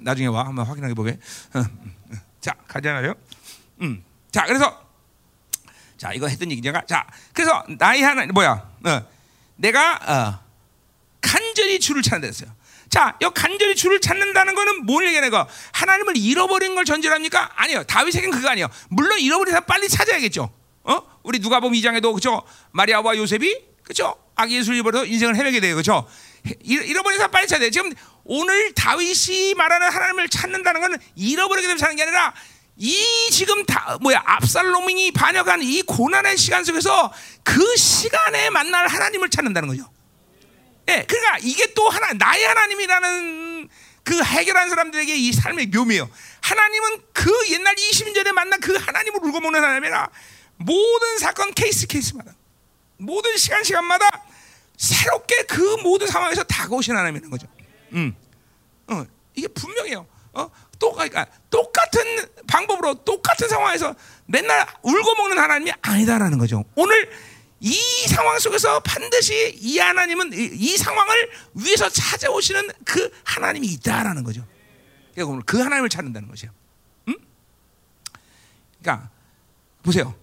나중에 0.00 0.26
와 0.26 0.44
한번 0.44 0.66
확인해 0.66 0.92
보게. 0.92 1.20
어, 1.54 1.64
자 2.40 2.52
가자 2.66 2.92
말이요. 2.94 3.14
음, 3.82 4.04
자 4.32 4.44
그래서 4.44 4.83
자, 6.04 6.12
이거 6.12 6.28
했던 6.28 6.50
얘기냐가. 6.50 6.82
자, 6.86 7.06
그래서 7.32 7.64
나의 7.78 8.02
하나 8.02 8.26
뭐야? 8.26 8.50
어, 8.84 9.06
내가 9.56 9.94
어, 10.04 10.38
간절히 11.22 11.80
주를 11.80 12.02
찾는다 12.02 12.26
했어요. 12.26 12.54
자, 12.90 13.16
이 13.22 13.30
간절히 13.34 13.74
주를 13.74 14.02
찾는다는 14.02 14.54
거는 14.54 14.84
뭘 14.84 15.06
얘기하는 15.06 15.30
거? 15.30 15.48
하나님을 15.72 16.18
잃어버린 16.18 16.74
걸 16.74 16.84
전제합니까? 16.84 17.52
아니요. 17.54 17.84
다윗에겐 17.84 18.32
그거 18.32 18.50
아니에요. 18.50 18.68
물론 18.90 19.18
잃어버린 19.18 19.52
사람 19.52 19.64
빨리 19.64 19.88
찾아야겠죠. 19.88 20.52
어? 20.82 21.02
우리 21.22 21.38
누가 21.38 21.60
보면 21.60 21.80
2장에도 21.80 22.12
그죠? 22.12 22.42
마리아와 22.72 23.16
요셉이 23.16 23.64
그죠? 23.82 24.14
아기 24.34 24.58
예수를 24.58 24.76
잃어버려서 24.76 25.06
인생을 25.06 25.36
헤매게 25.36 25.60
돼요. 25.60 25.74
그죠? 25.74 26.06
잃어버린 26.62 27.16
사람 27.16 27.30
빨리 27.30 27.46
찾아야 27.46 27.66
돼. 27.66 27.70
지금 27.70 27.90
오늘 28.24 28.74
다윗이 28.74 29.54
말하는 29.54 29.90
하나님을 29.90 30.28
찾는다는 30.28 30.82
것은 30.82 30.98
잃어버리게 31.16 31.66
되면 31.66 31.78
사는 31.78 31.96
게 31.96 32.02
아니라 32.02 32.34
이 32.76 33.30
지금 33.30 33.64
다 33.64 33.98
뭐야 34.00 34.22
압살롬이 34.24 35.12
반역한 35.12 35.62
이 35.62 35.82
고난의 35.82 36.36
시간 36.36 36.64
속에서 36.64 37.12
그 37.42 37.76
시간에 37.76 38.50
만날 38.50 38.86
하나님을 38.88 39.30
찾는다는 39.30 39.68
거죠. 39.68 39.90
예, 40.88 41.04
그러니까 41.08 41.38
이게 41.42 41.72
또 41.74 41.88
하나 41.88 42.12
나의 42.12 42.44
하나님이라는 42.44 43.68
그 44.02 44.22
해결한 44.22 44.68
사람들에게 44.68 45.16
이 45.16 45.32
삶의 45.32 45.68
묘미예요. 45.68 46.10
하나님은 46.42 47.02
그 47.12 47.32
옛날 47.50 47.74
20년 47.74 48.14
전에 48.14 48.32
만난 48.32 48.60
그 48.60 48.74
하나님을 48.76 49.20
울고 49.22 49.40
먹는 49.40 49.62
하나님이라 49.62 50.10
모든 50.56 51.18
사건 51.18 51.52
케이스 51.54 51.86
케이스마다 51.86 52.34
모든 52.98 53.36
시간 53.36 53.64
시간마다 53.64 54.06
새롭게 54.76 55.44
그 55.44 55.76
모든 55.82 56.06
상황에서 56.06 56.42
다가오신 56.42 56.94
하나님이라는 56.96 57.30
거죠. 57.30 57.46
음, 57.92 58.14
어, 58.88 59.06
이게 59.34 59.48
분명해요. 59.48 60.06
어, 60.32 60.50
또 60.78 60.92
그러니까 60.92 61.26
똑같은 61.48 62.23
방법으로 62.84 62.94
똑같은 63.04 63.48
상황에서 63.48 63.94
맨날 64.26 64.66
울고 64.82 65.14
먹는 65.16 65.38
하나님이 65.38 65.72
아니다라는 65.80 66.38
거죠. 66.38 66.64
오늘 66.74 67.10
이 67.60 67.74
상황 68.08 68.38
속에서 68.38 68.80
반드시 68.80 69.56
이 69.58 69.78
하나님은 69.78 70.32
이, 70.34 70.50
이 70.52 70.76
상황을 70.76 71.30
위해서 71.54 71.88
찾아오시는 71.88 72.70
그 72.84 73.10
하나님이 73.24 73.66
있다라는 73.68 74.22
거죠. 74.22 74.46
그러니까 75.14 75.42
그 75.46 75.60
하나님을 75.60 75.88
찾는다는 75.88 76.28
거죠. 76.28 76.48
음? 77.08 77.14
그러니까 78.80 79.10
보세요. 79.82 80.14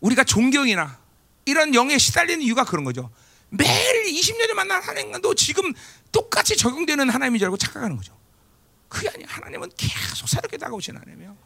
우리가 0.00 0.24
존경이나 0.24 0.98
이런 1.46 1.74
영에 1.74 1.98
시달리는 1.98 2.42
이유가 2.42 2.64
그런 2.64 2.84
거죠. 2.84 3.10
매일 3.48 4.04
20년을 4.04 4.54
만난 4.54 4.82
하나님도 4.82 5.34
지금 5.34 5.72
똑같이 6.12 6.56
적용되는 6.56 7.08
하나님인 7.08 7.38
줄 7.38 7.46
알고 7.46 7.56
착각하는 7.56 7.96
거죠. 7.96 8.16
그게 8.88 9.08
아니야. 9.08 9.26
하나님은 9.28 9.70
계속 9.76 10.28
새롭게 10.28 10.56
다가오시는 10.58 11.00
하나님이에요. 11.00 11.36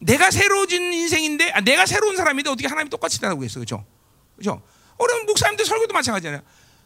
내가 0.00 0.30
새로워진 0.30 0.92
인생인데, 0.92 1.50
아, 1.50 1.60
내가 1.60 1.86
새로운 1.86 2.16
사람인데 2.16 2.50
어떻게 2.50 2.68
하나님이 2.68 2.90
똑같이 2.90 3.20
다가오겠어, 3.20 3.60
그죠? 3.60 3.84
그죠? 4.36 4.62
어른 4.96 5.26
목사님들 5.26 5.64
설교도 5.64 5.92
마찬가지잖아요. 5.92 6.42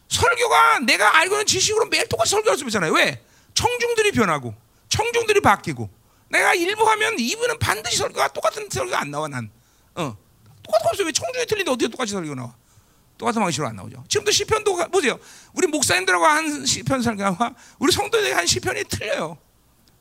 설교가 0.09 0.79
내가 0.79 1.17
알고 1.17 1.35
있는 1.35 1.45
지식으로 1.45 1.85
매일 1.87 2.07
똑같이 2.07 2.31
설교할 2.31 2.57
수 2.57 2.65
있잖아요. 2.65 2.91
왜? 2.93 3.23
청중들이 3.53 4.11
변하고, 4.11 4.55
청중들이 4.89 5.41
바뀌고, 5.41 5.89
내가 6.29 6.55
일부 6.55 6.89
하면 6.89 7.19
이분은 7.19 7.59
반드시 7.59 7.97
설교가 7.97 8.29
똑같은 8.29 8.67
설교가 8.69 8.99
안 8.99 9.11
나와, 9.11 9.27
난. 9.27 9.51
어. 9.95 10.17
똑같은 10.63 10.87
없어. 10.89 11.03
왜 11.03 11.11
청중이 11.11 11.45
틀린데 11.45 11.71
어떻게 11.71 11.87
똑같이 11.89 12.13
설교 12.13 12.33
나와? 12.33 12.55
똑같은 13.17 13.41
방식으로 13.41 13.67
안 13.67 13.75
나오죠. 13.75 14.03
지금도 14.07 14.31
시편도 14.31 14.89
보세요. 14.89 15.19
우리 15.53 15.67
목사님들하고 15.67 16.25
한 16.25 16.65
시편 16.65 17.01
설교와 17.01 17.53
우리 17.79 17.91
성도들이 17.91 18.31
한 18.31 18.47
시편이 18.47 18.85
틀려요. 18.85 19.37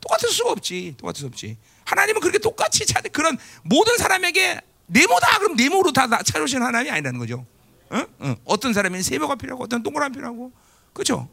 똑같을 0.00 0.30
수가 0.30 0.52
없지. 0.52 0.94
똑같을 0.96 1.20
수 1.20 1.26
없지. 1.26 1.58
하나님은 1.84 2.20
그렇게 2.20 2.38
똑같이 2.38 2.86
찾 2.86 3.02
그런 3.12 3.36
모든 3.62 3.96
사람에게 3.96 4.60
네모다 4.86 5.38
그럼 5.38 5.56
네모로 5.56 5.92
다 5.92 6.06
찾으시는 6.22 6.66
하나님이 6.66 6.90
아니라는 6.90 7.18
거죠. 7.18 7.46
어? 7.90 8.04
어. 8.20 8.36
어떤 8.44 8.72
사람은 8.72 9.02
세모가 9.02 9.36
필요하고 9.36 9.64
어떤 9.64 9.82
동그란 9.82 10.12
필요하고 10.12 10.52
그렇죠? 10.92 11.28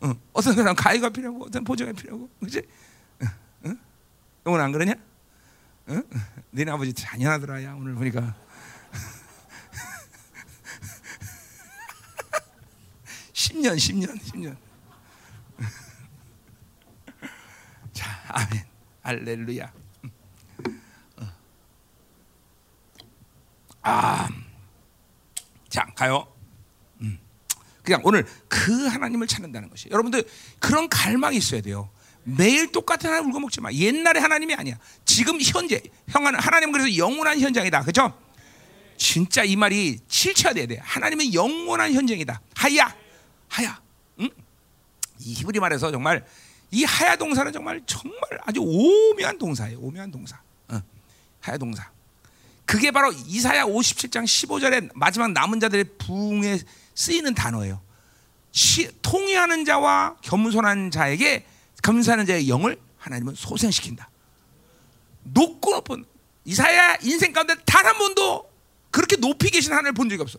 어? 0.00 0.12
어떤 0.32 0.54
사람 0.54 0.74
가위가 0.74 1.10
필요하고 1.10 1.44
어떤 1.46 1.64
보정이 1.64 1.92
필요하고 1.92 2.28
그렇지? 2.40 2.62
어? 3.64 3.74
오늘 4.44 4.60
안 4.60 4.72
그러냐? 4.72 4.94
어? 5.88 6.02
너네 6.50 6.70
아버지 6.70 6.92
잔인하더라 6.92 7.62
야 7.64 7.74
오늘 7.74 7.94
보니까 7.94 8.34
10년, 13.40 13.76
10년, 13.76 14.20
10년. 14.20 14.56
자, 17.92 18.22
아멘. 18.28 18.64
할렐루야. 19.02 19.72
아, 23.82 24.28
자, 25.68 25.86
가요. 25.94 26.26
음. 27.00 27.18
그냥 27.82 28.00
오늘 28.04 28.26
그 28.48 28.86
하나님을 28.86 29.26
찾는다는 29.26 29.70
것이. 29.70 29.88
여러분들 29.90 30.24
그런 30.58 30.88
갈망이 30.88 31.36
있어야 31.36 31.60
돼요. 31.60 31.90
매일 32.22 32.70
똑같은 32.70 33.08
하나님 33.08 33.30
울고 33.30 33.40
먹지 33.40 33.60
마. 33.60 33.72
옛날의 33.72 34.20
하나님이 34.20 34.54
아니야. 34.54 34.76
지금 35.04 35.38
현재 35.40 35.82
형 36.08 36.26
하나님 36.26 36.72
그래서 36.72 36.94
영원한 36.96 37.40
현장이다. 37.40 37.82
그죠? 37.82 38.12
진짜 38.96 39.42
이 39.42 39.56
말이 39.56 39.98
실체화 40.08 40.52
돼야 40.52 40.66
돼. 40.66 40.78
하나님은 40.82 41.32
영원한 41.32 41.92
현장이다. 41.94 42.40
하야. 42.56 42.94
하야. 43.48 43.80
응? 44.20 44.28
이 45.20 45.32
히브리 45.34 45.58
말에서 45.60 45.90
정말 45.90 46.26
이 46.70 46.84
하야 46.84 47.16
동사는 47.16 47.50
정말 47.52 47.82
정말 47.86 48.20
아주 48.44 48.60
오묘한 48.60 49.38
동사예요. 49.38 49.80
오묘한 49.80 50.10
동사. 50.10 50.40
어. 50.68 50.80
하야 51.40 51.56
동사. 51.56 51.90
그게 52.70 52.92
바로 52.92 53.10
이사야 53.26 53.64
57장 53.64 54.22
15절에 54.22 54.90
마지막 54.94 55.32
남은 55.32 55.58
자들의 55.58 55.84
부흥에 55.98 56.60
쓰이는 56.94 57.34
단어예요. 57.34 57.82
시, 58.52 58.88
통회하는 59.02 59.64
자와 59.64 60.18
겸손한 60.22 60.92
자에게 60.92 61.46
겸손한 61.82 62.26
자의 62.26 62.48
영을 62.48 62.78
하나님은 62.96 63.34
소생시킨다. 63.34 64.08
높고 65.24 65.72
높은 65.72 66.04
이사야 66.44 66.98
인생 67.02 67.32
가운데 67.32 67.56
단 67.66 67.84
한 67.84 67.98
번도 67.98 68.48
그렇게 68.92 69.16
높이 69.16 69.50
계신 69.50 69.72
하나님을 69.72 69.94
본 69.94 70.08
적이 70.08 70.22
없어. 70.22 70.38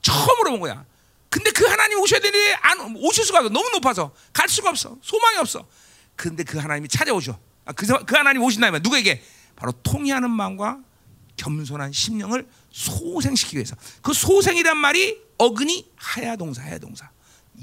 처음으로 0.00 0.52
본 0.52 0.60
거야. 0.60 0.84
근데 1.28 1.50
그 1.50 1.64
하나님 1.64 1.98
오셔야 1.98 2.20
되는데 2.20 2.54
안 2.60 2.94
오실 2.98 3.24
수가 3.24 3.40
없어. 3.40 3.48
너무 3.48 3.68
높아서 3.70 4.14
갈 4.32 4.48
수가 4.48 4.70
없어. 4.70 4.96
소망이 5.02 5.38
없어. 5.38 5.66
근데 6.14 6.44
그 6.44 6.56
하나님이 6.58 6.86
찾아오셔. 6.86 7.36
아, 7.64 7.72
그, 7.72 7.84
그 8.04 8.14
하나님 8.14 8.44
오신다면 8.44 8.80
누구에게? 8.80 9.24
바로 9.56 9.72
통의하는 9.82 10.30
마음과 10.30 10.93
겸손한 11.36 11.92
심령을 11.92 12.46
소생시키기 12.70 13.56
위해서. 13.56 13.76
그 14.02 14.12
소생이란 14.12 14.76
말이 14.76 15.20
어근이 15.38 15.90
하야 15.96 16.36
동사, 16.36 16.62
하야 16.62 16.78
동사. 16.78 17.10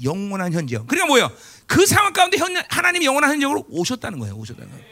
영원한 0.02 0.52
현재형. 0.52 0.86
그러니까 0.86 1.06
뭐예요? 1.06 1.30
그 1.66 1.86
상황 1.86 2.12
가운데 2.12 2.38
현, 2.38 2.54
하나님이 2.68 3.04
영원한 3.06 3.32
현재로 3.32 3.66
오셨다는 3.68 4.18
거예요. 4.18 4.34
오셨다는 4.36 4.70
거예요. 4.70 4.84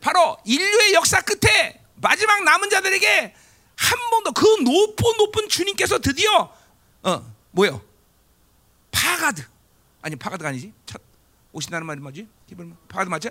바로 0.00 0.36
인류의 0.44 0.94
역사 0.94 1.20
끝에 1.20 1.82
마지막 1.96 2.42
남은 2.44 2.70
자들에게 2.70 3.34
한 3.76 3.98
번도 4.10 4.32
그 4.32 4.44
높은 4.62 5.16
높은 5.18 5.48
주님께서 5.48 5.98
드디어 5.98 6.52
어 7.02 7.34
뭐요? 7.50 7.82
파가드 8.90 9.42
아니 10.02 10.16
파가드가 10.16 10.50
아니지 10.50 10.72
찾아오신다는 10.86 11.86
말이 11.86 12.00
뭐지? 12.00 12.28
기본 12.46 12.76
파가드 12.88 13.08
맞죠? 13.08 13.30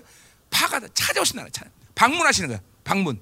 파가드 0.50 0.90
찾아오신다는 0.94 1.52
찾아 1.52 1.70
방문하시는 1.96 2.50
거야 2.50 2.62
방문 2.84 3.22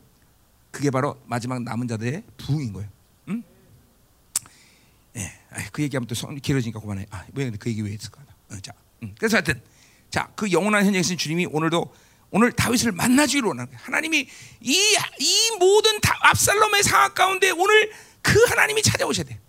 그게 0.77 0.91
바로 0.91 1.19
마지막 1.25 1.59
남은 1.63 1.87
자들의 1.87 2.21
부흥인 2.37 2.71
거예요. 2.71 2.87
응? 3.29 3.43
예, 5.15 5.33
그 5.71 5.81
얘기하면 5.81 6.05
또 6.05 6.13
길어지니까 6.39 6.79
그만해. 6.79 7.07
아, 7.09 7.25
왜 7.33 7.52
그 7.52 7.71
얘기 7.71 7.81
왜 7.81 7.93
했을까? 7.93 8.21
어, 8.51 8.59
자, 8.61 8.73
응. 9.01 9.15
그래서 9.17 9.37
하여튼 9.37 9.59
자 10.11 10.29
그 10.35 10.51
영원한 10.51 10.85
현장에 10.85 10.99
있는 11.01 11.17
주님이 11.17 11.47
오늘도 11.47 11.91
오늘 12.29 12.51
다윗을 12.51 12.91
만나주기로 12.91 13.47
원하는 13.47 13.71
거예요. 13.71 13.81
하나님이 13.85 14.29
이, 14.61 14.97
이 15.19 15.51
모든 15.57 15.99
다, 15.99 16.15
압살롬의 16.21 16.83
상황 16.83 17.11
가운데 17.15 17.49
오늘 17.49 17.91
그 18.21 18.39
하나님이 18.49 18.83
찾아오셔야 18.83 19.25
돼. 19.25 19.39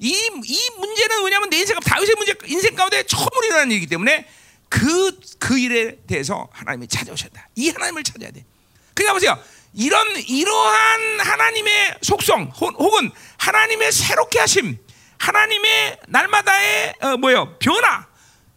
이, 0.00 0.10
이 0.10 0.70
문제는 0.78 1.24
왜냐하면 1.24 1.48
내 1.48 1.60
인생 1.60 1.80
다윗의 1.80 2.14
문제 2.16 2.34
인생 2.44 2.74
가운데 2.74 3.04
처음으로 3.04 3.46
일어난 3.46 3.70
일이기 3.70 3.86
때문에 3.86 4.28
그, 4.68 5.18
그 5.38 5.58
일에 5.58 5.96
대해서 6.06 6.46
하나님이 6.52 6.88
찾아오셨다. 6.88 7.48
이 7.54 7.70
하나님을 7.70 8.02
찾아야 8.02 8.30
돼. 8.30 8.44
그냥 8.92 9.14
보세요. 9.14 9.38
이런 9.74 10.16
이러한 10.16 11.20
하나님의 11.20 11.98
속성 12.02 12.44
혹은 12.54 13.10
하나님의 13.38 13.92
새롭게 13.92 14.38
하심, 14.38 14.78
하나님의 15.18 15.98
날마다의 16.08 16.94
어, 17.00 17.16
뭐요 17.16 17.58
변화 17.58 18.06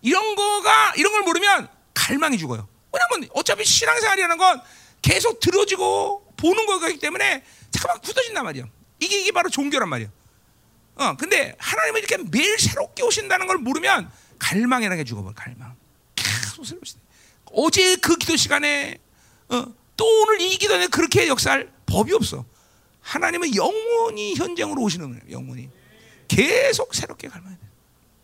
이런 0.01 0.35
거가 0.35 0.93
이런 0.95 1.11
걸 1.11 1.23
모르면 1.23 1.67
갈망이 1.93 2.37
죽어요. 2.37 2.67
왜냐면 2.91 3.29
어차피 3.33 3.65
신앙생활이라는 3.65 4.37
건 4.37 4.61
계속 5.01 5.39
들어지고 5.39 6.33
보는 6.37 6.65
거기 6.65 6.99
때문에 6.99 7.43
잠깐만 7.71 8.01
굳어진단 8.01 8.45
말이야. 8.45 8.65
이게 8.99 9.21
이게 9.21 9.31
바로 9.31 9.49
종교란 9.49 9.89
말이야. 9.89 10.09
어, 10.95 11.15
근데 11.17 11.55
하나님은 11.59 11.99
이렇게 11.99 12.17
매일 12.31 12.57
새롭게 12.59 13.03
오신다는 13.03 13.47
걸 13.47 13.57
모르면 13.57 14.11
갈망이라는 14.39 14.97
게 14.97 15.03
죽어버려. 15.03 15.33
갈망. 15.35 15.75
계속 16.15 16.65
새롭시. 16.65 16.95
어제 17.51 17.95
그 17.97 18.17
기도 18.17 18.35
시간에 18.35 18.97
어, 19.49 19.65
또 19.97 20.05
오늘 20.21 20.39
이 20.41 20.57
기도에 20.57 20.87
그렇게 20.87 21.27
역사할 21.27 21.71
법이 21.85 22.13
없어. 22.13 22.45
하나님은 23.01 23.55
영원히 23.55 24.35
현장으로 24.35 24.81
오시는 24.83 25.09
거예요. 25.09 25.21
영원히 25.31 25.69
계속 26.27 26.93
새롭게 26.93 27.27
갈망해야 27.27 27.57
돼. 27.59 27.67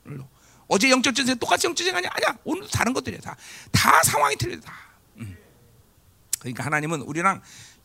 물론. 0.04 0.28
어제 0.68 0.90
영적 0.90 1.16
전쟁 1.16 1.38
똑같이 1.38 1.68
영적 1.68 1.78
전쟁 1.78 1.96
아니야? 1.96 2.10
아니야. 2.14 2.38
오늘도 2.44 2.70
다른 2.70 2.94
것들이야. 2.94 3.20
다, 3.22 3.36
다 3.72 4.02
상황이 4.04 4.36
틀려. 4.36 4.60
다. 4.60 4.74
음. 5.18 5.38
그러니까 6.40 6.66
하나님은 6.66 7.02
우리랑 7.02 7.42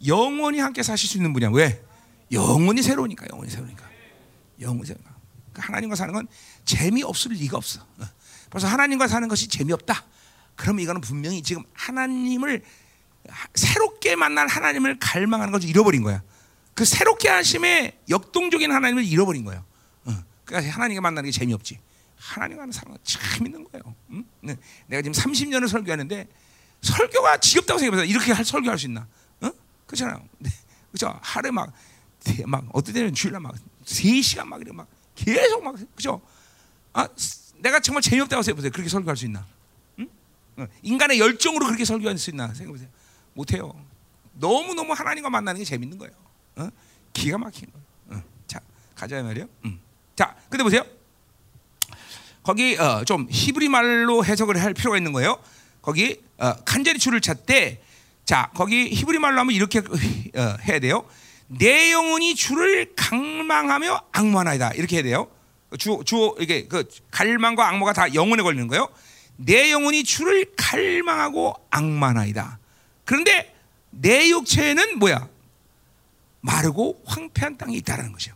영원히 0.07 0.59
함께 0.59 0.83
사실 0.83 1.09
수 1.09 1.16
있는 1.16 1.33
분이야. 1.33 1.51
왜? 1.51 1.83
영원히 2.33 2.83
새로우니까. 2.83 3.27
영원히 3.31 3.51
새로우니까. 3.51 3.88
영원히 4.61 4.87
새로우니까. 4.87 5.14
그러니까 5.53 5.66
하나님과 5.66 5.96
사는 5.96 6.12
건 6.12 6.29
재미 6.64 7.03
없을 7.03 7.33
리가 7.33 7.57
없어. 7.57 7.81
어. 7.81 8.05
벌써 8.51 8.66
하나님과 8.66 9.09
사는 9.09 9.27
것이 9.29 9.48
재미없다. 9.48 10.05
그러면 10.57 10.83
이거는 10.83 11.01
분명히 11.01 11.42
지금 11.42 11.62
하나님을 11.74 12.62
새롭게 13.54 14.16
만난 14.16 14.48
하나님을 14.48 14.98
갈망하는 14.98 15.52
것을 15.52 15.68
잃어버린 15.68 16.02
거야. 16.02 16.22
그 16.74 16.84
새롭게 16.84 17.28
하심에 17.28 17.98
역동적인 18.08 18.70
하나님을 18.70 19.04
잃어버린 19.04 19.44
거예요. 19.44 19.64
어. 20.04 20.14
그러니까 20.44 20.72
하나님과 20.74 21.00
만나는 21.00 21.30
게 21.30 21.32
재미없지. 21.36 21.78
하나님과 22.16 22.62
하는 22.62 22.72
사람은 22.72 22.98
참 23.02 23.46
있는 23.46 23.64
거예요. 23.64 23.94
응? 24.10 24.24
네. 24.40 24.56
내가 24.86 25.02
지금 25.02 25.12
30년을 25.12 25.68
설교하는데 25.68 26.28
설교가 26.82 27.38
지겹다고 27.38 27.78
생각해서 27.78 28.04
이렇게 28.04 28.32
할, 28.32 28.44
설교할 28.44 28.78
수 28.78 28.86
있나? 28.86 29.06
어? 29.40 29.50
그렇잖아요. 29.86 30.22
네. 30.38 30.50
그죠? 30.92 31.18
하루에 31.22 31.50
막, 31.50 31.72
막 32.46 32.64
어떤 32.72 32.94
때는 32.94 33.14
주일날 33.14 33.40
막 33.40 33.54
3시간 33.84 34.46
막 34.46 34.60
이렇게 34.60 34.72
막 34.72 34.88
계속 35.14 35.62
막 35.62 35.74
그죠? 35.94 36.20
아, 36.92 37.08
내가 37.56 37.80
정말 37.80 38.02
재미없다고 38.02 38.42
생각해보세요. 38.42 38.70
그렇게 38.70 38.88
설교할 38.88 39.16
수 39.16 39.24
있나? 39.24 39.46
응? 39.98 40.08
어. 40.58 40.66
인간의 40.82 41.18
열정으로 41.18 41.66
그렇게 41.66 41.84
설교할 41.84 42.16
수 42.18 42.30
있나? 42.30 42.46
생각해보세요. 42.48 42.88
못해요. 43.38 43.72
너무 44.33 44.74
너무 44.74 44.92
하나님과 44.92 45.31
만나는 45.31 45.61
게 45.61 45.64
재밌는 45.64 45.96
거예요. 45.98 46.12
어? 46.57 46.68
기가 47.12 47.38
막힌 47.38 47.68
거예요. 47.72 48.20
어. 48.20 48.24
자, 48.48 48.61
가자 48.96 49.22
말이요. 49.22 49.46
음. 49.64 49.79
자, 50.16 50.35
근데 50.48 50.64
보세요. 50.64 50.85
거기 52.42 52.77
어, 52.77 53.05
좀 53.05 53.29
히브리 53.31 53.68
말로 53.68 54.24
해석을 54.24 54.61
할 54.61 54.74
필요가 54.74 54.96
있는 54.96 55.12
거예요. 55.12 55.38
거기 55.83 56.20
어, 56.38 56.55
간절히 56.64 56.98
주를 56.98 57.20
찾되 57.20 57.83
자 58.24 58.51
거기 58.55 58.88
히브리 58.88 59.18
말로 59.18 59.40
하면 59.40 59.55
이렇게 59.55 59.79
어, 59.79 60.57
해야 60.66 60.79
돼요. 60.81 61.07
내 61.46 61.92
영혼이 61.92 62.35
주를 62.35 62.94
갈망하며 62.96 64.03
악무하나이다 64.12 64.72
이렇게 64.72 64.96
해야 64.96 65.03
돼요. 65.03 65.31
주, 65.79 66.01
주 66.05 66.35
이게 66.40 66.66
그 66.66 66.88
갈망과 67.11 67.68
악모가 67.68 67.92
다 67.92 68.12
영혼에 68.14 68.42
걸리는 68.42 68.66
거예요. 68.68 68.88
내 69.37 69.70
영혼이 69.70 70.03
주를 70.05 70.46
갈망하고 70.57 71.55
악마나이다. 71.70 72.57
그런데 73.08 73.54
내 73.88 74.28
육체에는 74.28 74.98
뭐야? 74.98 75.30
마르고 76.42 77.02
황폐한 77.06 77.56
땅이 77.56 77.74
있다라는 77.78 78.12
것이요. 78.12 78.34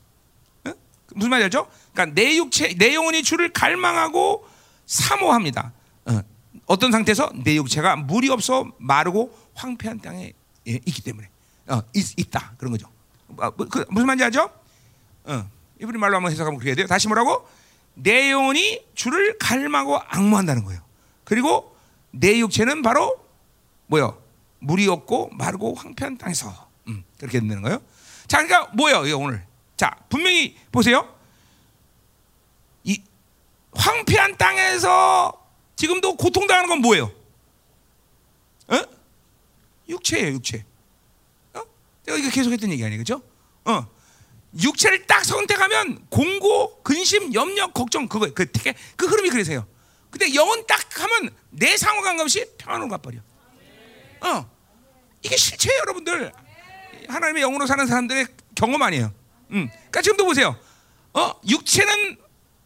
어? 0.64 0.72
무슨 1.14 1.28
말이죠? 1.28 1.68
그러니까 1.92 2.14
내 2.14 2.38
육체, 2.38 2.72
내 2.78 2.94
영혼이 2.94 3.22
주를 3.22 3.52
갈망하고 3.52 4.48
사모합니다. 4.86 5.74
어, 6.06 6.78
떤 6.78 6.90
상태에서 6.90 7.32
내 7.44 7.56
육체가 7.56 7.96
물이 7.96 8.30
없어 8.30 8.72
마르고 8.78 9.38
황폐한 9.52 10.00
땅에 10.00 10.32
예, 10.66 10.72
있기 10.86 11.02
때문에 11.02 11.28
어, 11.66 11.82
있, 11.92 12.30
다 12.30 12.54
그런 12.56 12.72
거죠. 12.72 12.88
어, 13.36 13.50
그, 13.50 13.84
무슨 13.90 14.06
말인지 14.06 14.24
알죠? 14.24 14.50
어, 15.24 15.50
이분이 15.82 15.98
말로 15.98 16.16
한번 16.16 16.32
해석하면 16.32 16.58
그래야 16.58 16.74
돼요. 16.74 16.86
다시 16.86 17.08
뭐라고? 17.08 17.46
내 17.92 18.30
영혼이 18.30 18.80
주를 18.94 19.36
갈망하고 19.36 19.98
악무한다는 19.98 20.64
거예요. 20.64 20.80
그리고 21.24 21.76
내 22.10 22.38
육체는 22.38 22.80
바로 22.80 23.22
뭐요? 23.88 24.21
물이 24.62 24.88
없고 24.88 25.30
마르고 25.32 25.74
황폐한 25.74 26.18
땅에서 26.18 26.70
음, 26.88 27.04
그렇게 27.18 27.40
되는 27.40 27.62
거예요. 27.62 27.80
자, 28.26 28.44
그러니까 28.44 28.72
뭐예요, 28.74 29.18
오늘? 29.18 29.44
자, 29.76 29.96
분명히 30.08 30.56
보세요. 30.70 31.12
황폐한 33.74 34.36
땅에서 34.36 35.32
지금도 35.76 36.16
고통당하는 36.16 36.68
건 36.68 36.80
뭐예요? 36.80 37.10
어? 38.68 38.78
육체예요, 39.88 40.34
육체. 40.34 40.64
어? 41.54 41.62
내가 42.04 42.18
이거 42.18 42.30
계속했던 42.30 42.70
얘기 42.70 42.84
아니에요, 42.84 43.00
그죠? 43.00 43.22
어. 43.64 43.86
육체를 44.60 45.06
딱 45.06 45.24
선택하면 45.24 46.06
공고, 46.10 46.82
근심, 46.82 47.32
염려, 47.32 47.72
걱정 47.72 48.06
그거 48.06 48.30
그, 48.34 48.46
그 48.96 49.06
흐름이 49.06 49.30
그래서요. 49.30 49.66
근데 50.10 50.34
영혼 50.34 50.66
딱 50.66 50.78
하면 51.00 51.34
내 51.50 51.76
상호 51.78 52.02
감각없이 52.02 52.44
평안으로 52.58 52.88
가버려. 52.90 53.20
어. 54.20 54.51
이게 55.22 55.36
실체예요, 55.36 55.80
여러분들. 55.80 56.32
하나님의 57.08 57.42
영으로 57.42 57.66
사는 57.66 57.86
사람들의 57.86 58.26
경험 58.54 58.82
아니에요. 58.82 59.12
음. 59.50 59.68
그러니까 59.70 60.02
지금도 60.02 60.24
보세요. 60.24 60.56
어, 61.14 61.32
육체는 61.48 62.16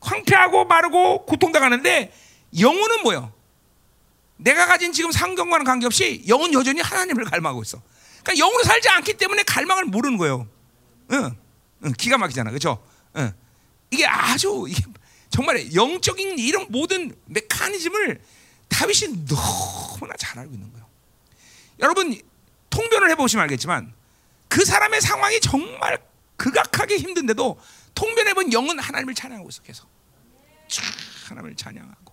황폐하고 0.01 0.65
마르고 0.67 1.27
고통당하는데 1.27 2.13
영혼은 2.59 3.03
뭐요? 3.03 3.33
내가 4.37 4.67
가진 4.67 4.93
지금 4.93 5.11
상경과는 5.11 5.65
관계없이 5.65 6.25
영혼 6.29 6.53
여전히 6.53 6.81
하나님을 6.81 7.25
갈망하고 7.25 7.63
있어. 7.63 7.83
그러니까 8.23 8.45
영으로 8.45 8.63
살지 8.65 8.89
않기 8.89 9.15
때문에 9.15 9.43
갈망을 9.45 9.85
모르는 9.85 10.19
거예요. 10.19 10.47
응, 11.13 11.37
응 11.85 11.93
기가 11.93 12.19
막히잖아, 12.19 12.51
그렇죠? 12.51 12.83
응. 13.17 13.33
이게 13.91 14.07
아주 14.07 14.67
이게 14.69 14.83
정말 15.31 15.75
영적인 15.75 16.39
이런 16.39 16.67
모든 16.71 17.15
메커니즘을 17.27 18.21
다윗이 18.69 19.27
너무나 19.27 20.15
잘 20.19 20.39
알고 20.39 20.53
있는 20.53 20.71
거예요. 20.73 20.87
여러분 21.81 22.19
통변을 22.77 23.11
해보시면 23.11 23.43
알겠지만 23.45 23.95
그 24.49 24.65
사람의 24.65 25.01
상황이 25.01 25.41
정말 25.41 25.99
극악하게 26.37 26.99
힘든데도 26.99 27.59
통변해본 27.95 28.53
영은 28.53 28.79
하나님을 28.79 29.15
찬양하고 29.15 29.49
있어 29.49 29.63
계속. 29.63 29.89
하나님을 31.29 31.57
찬양하고 31.57 32.13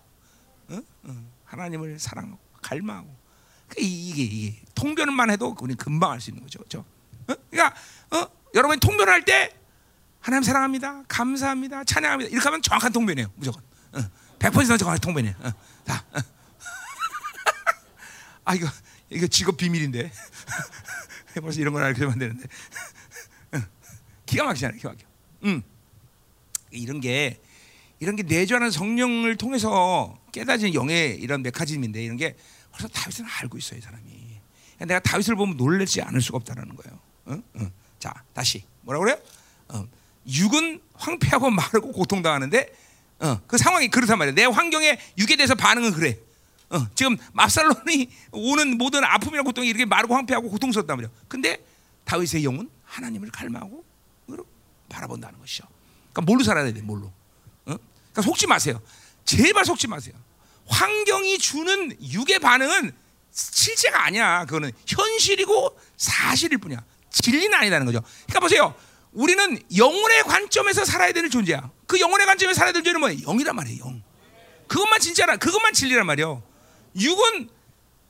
어? 0.70 0.82
어. 1.04 1.32
하나님을 1.46 2.00
사랑하고 2.00 2.40
갈망하고 2.62 3.14
그러니까 3.68 3.76
이게 3.80 4.24
이게 4.24 4.62
통변만 4.76 5.30
해도 5.32 5.56
우리 5.60 5.76
금방 5.76 6.12
할 6.12 6.22
수 6.22 6.30
있는 6.30 6.44
거죠, 6.44 6.60
그렇죠? 6.60 6.86
어? 7.28 7.34
그러니까 7.50 7.76
어? 8.12 8.28
여러분이 8.56 8.80
통변할 8.80 9.26
때 9.26 9.52
하나님 10.22 10.44
사랑합니다, 10.44 11.04
감사합니다, 11.08 11.84
찬양합니다 11.84 12.32
이렇게 12.32 12.44
하면 12.46 12.62
정확한 12.62 12.94
통변이에요, 12.94 13.28
무조건. 13.36 13.62
어. 13.94 14.00
100% 14.40 14.80
정확한 14.80 15.00
통변이에요. 15.00 15.36
어. 15.42 15.54
다. 15.84 16.04
어. 16.14 16.20
아 18.46 18.56
이거 18.56 18.68
이거 19.14 19.28
직업 19.28 19.58
비밀인데 19.58 20.12
벌써 21.42 21.60
이런 21.60 21.74
걸 21.74 21.84
알게 21.84 22.00
되면 22.00 22.18
되는데 22.18 22.48
어. 23.54 23.62
기가 24.26 24.46
막히잖아요, 24.46 24.78
기가 24.78 24.90
막혀. 24.90 25.06
음. 25.46 25.62
이런 26.72 27.02
게 27.02 27.40
이런 28.00 28.16
게 28.16 28.24
내주하는 28.24 28.72
성령을 28.72 29.38
통해서 29.38 30.20
깨닫은 30.32 30.74
영의 30.74 31.16
이런 31.16 31.42
메커니즘인데 31.42 32.04
이런 32.04 32.18
게 32.18 32.36
벌써 32.72 32.88
다윗은 32.88 33.26
알고 33.26 33.58
있어요, 33.58 33.80
이 33.80 33.82
사람이. 33.82 34.24
내가 34.80 35.00
다윗을 35.00 35.36
보면 35.36 35.56
놀라지 35.56 36.02
않을 36.02 36.22
수가 36.22 36.38
없다는 36.38 36.76
거예요. 36.76 37.00
어? 37.26 37.62
어. 37.62 37.72
자, 38.00 38.14
다시 38.34 38.66
뭐라 38.82 39.00
그래요? 39.00 39.18
어. 39.70 39.88
육은 40.28 40.82
황폐하고 40.96 41.50
마르고 41.50 41.92
고통당하는데 41.92 42.74
어, 43.20 43.40
그 43.48 43.58
상황이 43.58 43.88
그렇단 43.88 44.18
말이야. 44.18 44.36
내 44.36 44.44
환경에 44.46 45.00
육에 45.18 45.36
대해서 45.36 45.56
반응은 45.56 45.94
그래. 45.94 46.18
어, 46.70 46.88
지금 46.96 47.18
맙살론이 47.34 48.10
오는 48.32 48.78
모든 48.78 49.04
아픔이나 49.04 49.44
고통이 49.44 49.68
이렇게 49.68 49.86
마르고 49.86 50.16
황폐하고 50.16 50.50
고통스럽단 50.50 50.98
말이야. 50.98 51.12
근데 51.28 51.64
다윗의 52.06 52.44
영은 52.44 52.70
하나님을 52.86 53.30
갈망하고 53.32 53.84
바라본다는 54.90 55.40
것이죠. 55.40 55.66
그러니까 56.12 56.22
뭘로 56.22 56.44
살아야 56.44 56.72
돼? 56.72 56.82
뭘로? 56.82 57.12
그러니까 57.66 58.22
속지 58.22 58.48
마세요. 58.48 58.82
제발 59.26 59.66
속지 59.66 59.88
마세요. 59.88 60.14
환경이 60.68 61.40
주는 61.40 61.98
육의 62.02 62.40
반응은 62.40 62.94
실체가 63.32 64.06
아니야. 64.06 64.46
그거는 64.46 64.72
현실이고 64.88 65.80
사실일 65.98 66.60
뿐이야. 66.60 66.84
진리는 67.10 67.54
아니라는 67.54 67.86
거죠. 67.86 68.02
그러니까 68.26 68.40
보세요. 68.40 68.76
우리는 69.12 69.60
영혼의 69.76 70.24
관점에서 70.24 70.86
살아야 70.86 71.12
되는 71.12 71.30
존재야. 71.30 71.70
그 71.88 72.00
영혼의 72.00 72.26
관점에서 72.26 72.58
살아야 72.58 72.72
되는 72.72 72.84
존재는 72.84 73.00
뭐예요? 73.00 73.20
영이란 73.22 73.56
말이에요. 73.56 73.84
영. 73.86 74.04
그것만 74.68 75.00
진짜라. 75.00 75.38
그것만 75.38 75.74
진리란 75.74 76.06
말이요. 76.06 76.44
육은 77.00 77.50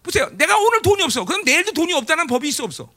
보세요. 0.04 0.30
내가 0.34 0.58
오늘 0.58 0.82
돈이 0.82 1.02
없어. 1.04 1.24
그럼 1.26 1.44
내일도 1.44 1.72
돈이 1.72 1.94
없다는 1.94 2.28
법이 2.28 2.48
있어 2.50 2.64
없어? 2.64 2.90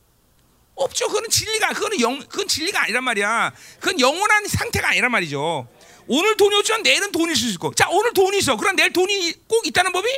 없죠. 0.75 1.07
그거는 1.07 1.31
진리가 1.31 1.73
그거는 1.73 2.01
영 2.01 2.19
그건 2.19 2.49
진리가 2.49 2.83
아니란 2.83 3.05
말이야. 3.05 3.53
그건 3.81 4.01
영원한 4.01 4.47
상태가 4.47 4.91
아니란 4.91 5.11
말이죠. 5.11 5.69
오늘 6.09 6.37
돈이 6.37 6.55
없지만 6.57 6.83
내일은 6.83 7.13
돈이 7.13 7.33
있을 7.33 7.49
수 7.49 7.55
있고. 7.55 7.75
자, 7.75 7.89
오늘 7.91 8.13
돈이 8.13 8.39
있어. 8.39 8.57
그럼 8.57 8.77
내일 8.77 8.93
돈이 8.93 9.33
꼭 9.49 9.67
있다는 9.67 9.93
법이 9.93 10.09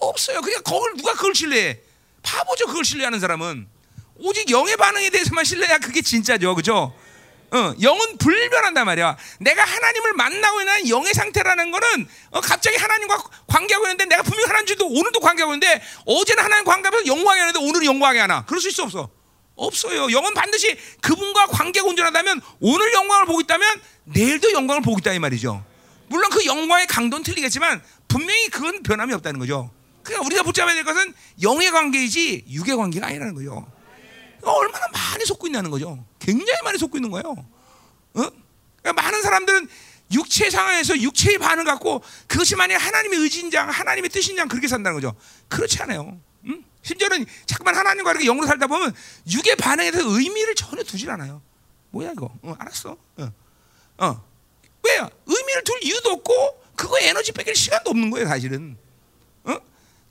없어요. 0.00 0.40
그러니까 0.40 0.62
그걸 0.62 0.94
누가 0.96 1.12
그걸 1.12 1.34
신뢰해? 1.34 1.80
바보죠. 2.22 2.66
그걸 2.66 2.84
신뢰하는 2.84 3.20
사람은 3.20 3.68
오직 4.16 4.50
영의 4.50 4.76
반응에 4.76 5.10
대해서만 5.10 5.44
신뢰해야 5.44 5.78
그게 5.78 6.00
진짜죠. 6.00 6.54
그죠? 6.54 6.94
어, 7.54 7.72
영은 7.80 8.18
불변한단 8.18 8.84
말이야. 8.84 9.16
내가 9.38 9.64
하나님을 9.64 10.12
만나고 10.14 10.60
있는 10.60 10.88
영의 10.88 11.14
상태라는 11.14 11.70
거는 11.70 12.08
어, 12.30 12.40
갑자기 12.40 12.76
하나님과 12.76 13.22
관계하고 13.46 13.86
있는데 13.86 14.06
내가 14.06 14.22
분명히 14.24 14.46
하나님 14.46 14.66
줄도 14.66 14.88
오늘도 14.88 15.20
관계하고 15.20 15.54
있는데 15.54 15.80
어제는 16.04 16.42
하나님 16.42 16.64
관계하면서 16.64 17.06
영광이 17.06 17.40
하는데 17.40 17.58
오늘은 17.60 17.86
영광이 17.86 18.18
하나. 18.18 18.44
그럴 18.44 18.60
수 18.60 18.68
있어 18.68 18.82
없어? 18.82 19.08
없어요. 19.54 20.10
영은 20.10 20.34
반드시 20.34 20.76
그분과 21.00 21.46
관계가 21.46 21.86
온전하다면 21.86 22.40
오늘 22.58 22.92
영광을 22.92 23.26
보고 23.26 23.40
있다면 23.40 23.80
내일도 24.02 24.52
영광을 24.52 24.82
보고 24.82 24.98
있다 24.98 25.12
이 25.12 25.20
말이죠. 25.20 25.64
물론 26.08 26.30
그 26.30 26.44
영광의 26.44 26.88
강도는 26.88 27.22
틀리겠지만 27.22 27.80
분명히 28.08 28.48
그건 28.48 28.82
변함이 28.82 29.14
없다는 29.14 29.38
거죠. 29.38 29.70
그러니까 30.02 30.26
우리가 30.26 30.42
붙잡아야 30.42 30.74
될 30.74 30.82
것은 30.82 31.14
영의 31.42 31.70
관계이지 31.70 32.46
육의 32.50 32.76
관계가 32.76 33.06
아니라는 33.06 33.34
거죠. 33.34 33.64
얼마나 34.50 34.86
많이 34.88 35.24
속고 35.24 35.46
있다는 35.46 35.70
거죠. 35.70 36.04
굉장히 36.18 36.60
많이 36.62 36.78
속고 36.78 36.96
있는 36.98 37.10
거예요. 37.10 37.30
어? 37.30 38.30
그러니까 38.82 39.02
많은 39.02 39.22
사람들은 39.22 39.68
육체 40.12 40.50
상황에서 40.50 40.98
육체의 41.00 41.38
반응 41.38 41.64
갖고 41.64 42.02
그것이 42.26 42.56
만약 42.56 42.76
하나님의 42.78 43.18
의지인장, 43.20 43.68
하나님의 43.70 44.10
뜻인장 44.10 44.48
그렇게 44.48 44.68
산다는 44.68 45.00
거죠. 45.00 45.14
그렇지 45.48 45.82
않아요. 45.82 46.18
응? 46.46 46.64
심지어는 46.82 47.24
자꾸만 47.46 47.74
하나님과 47.74 48.10
이렇게 48.12 48.26
영으로 48.26 48.46
살다 48.46 48.66
보면 48.66 48.94
육의 49.30 49.56
반응에 49.56 49.90
대해서 49.90 50.08
의미를 50.08 50.54
전혀 50.54 50.82
두질 50.82 51.10
않아요. 51.10 51.42
뭐야 51.90 52.12
이거? 52.12 52.30
어, 52.42 52.54
알았어. 52.58 52.96
어. 53.16 53.32
어. 53.98 54.24
왜요? 54.82 55.08
의미를 55.26 55.64
둘 55.64 55.82
이유도 55.82 56.10
없고 56.10 56.64
그거 56.76 56.98
에너지 57.00 57.32
뺏길 57.32 57.54
시간도 57.54 57.90
없는 57.90 58.10
거예요, 58.10 58.28
사실은. 58.28 58.76
어? 59.44 59.56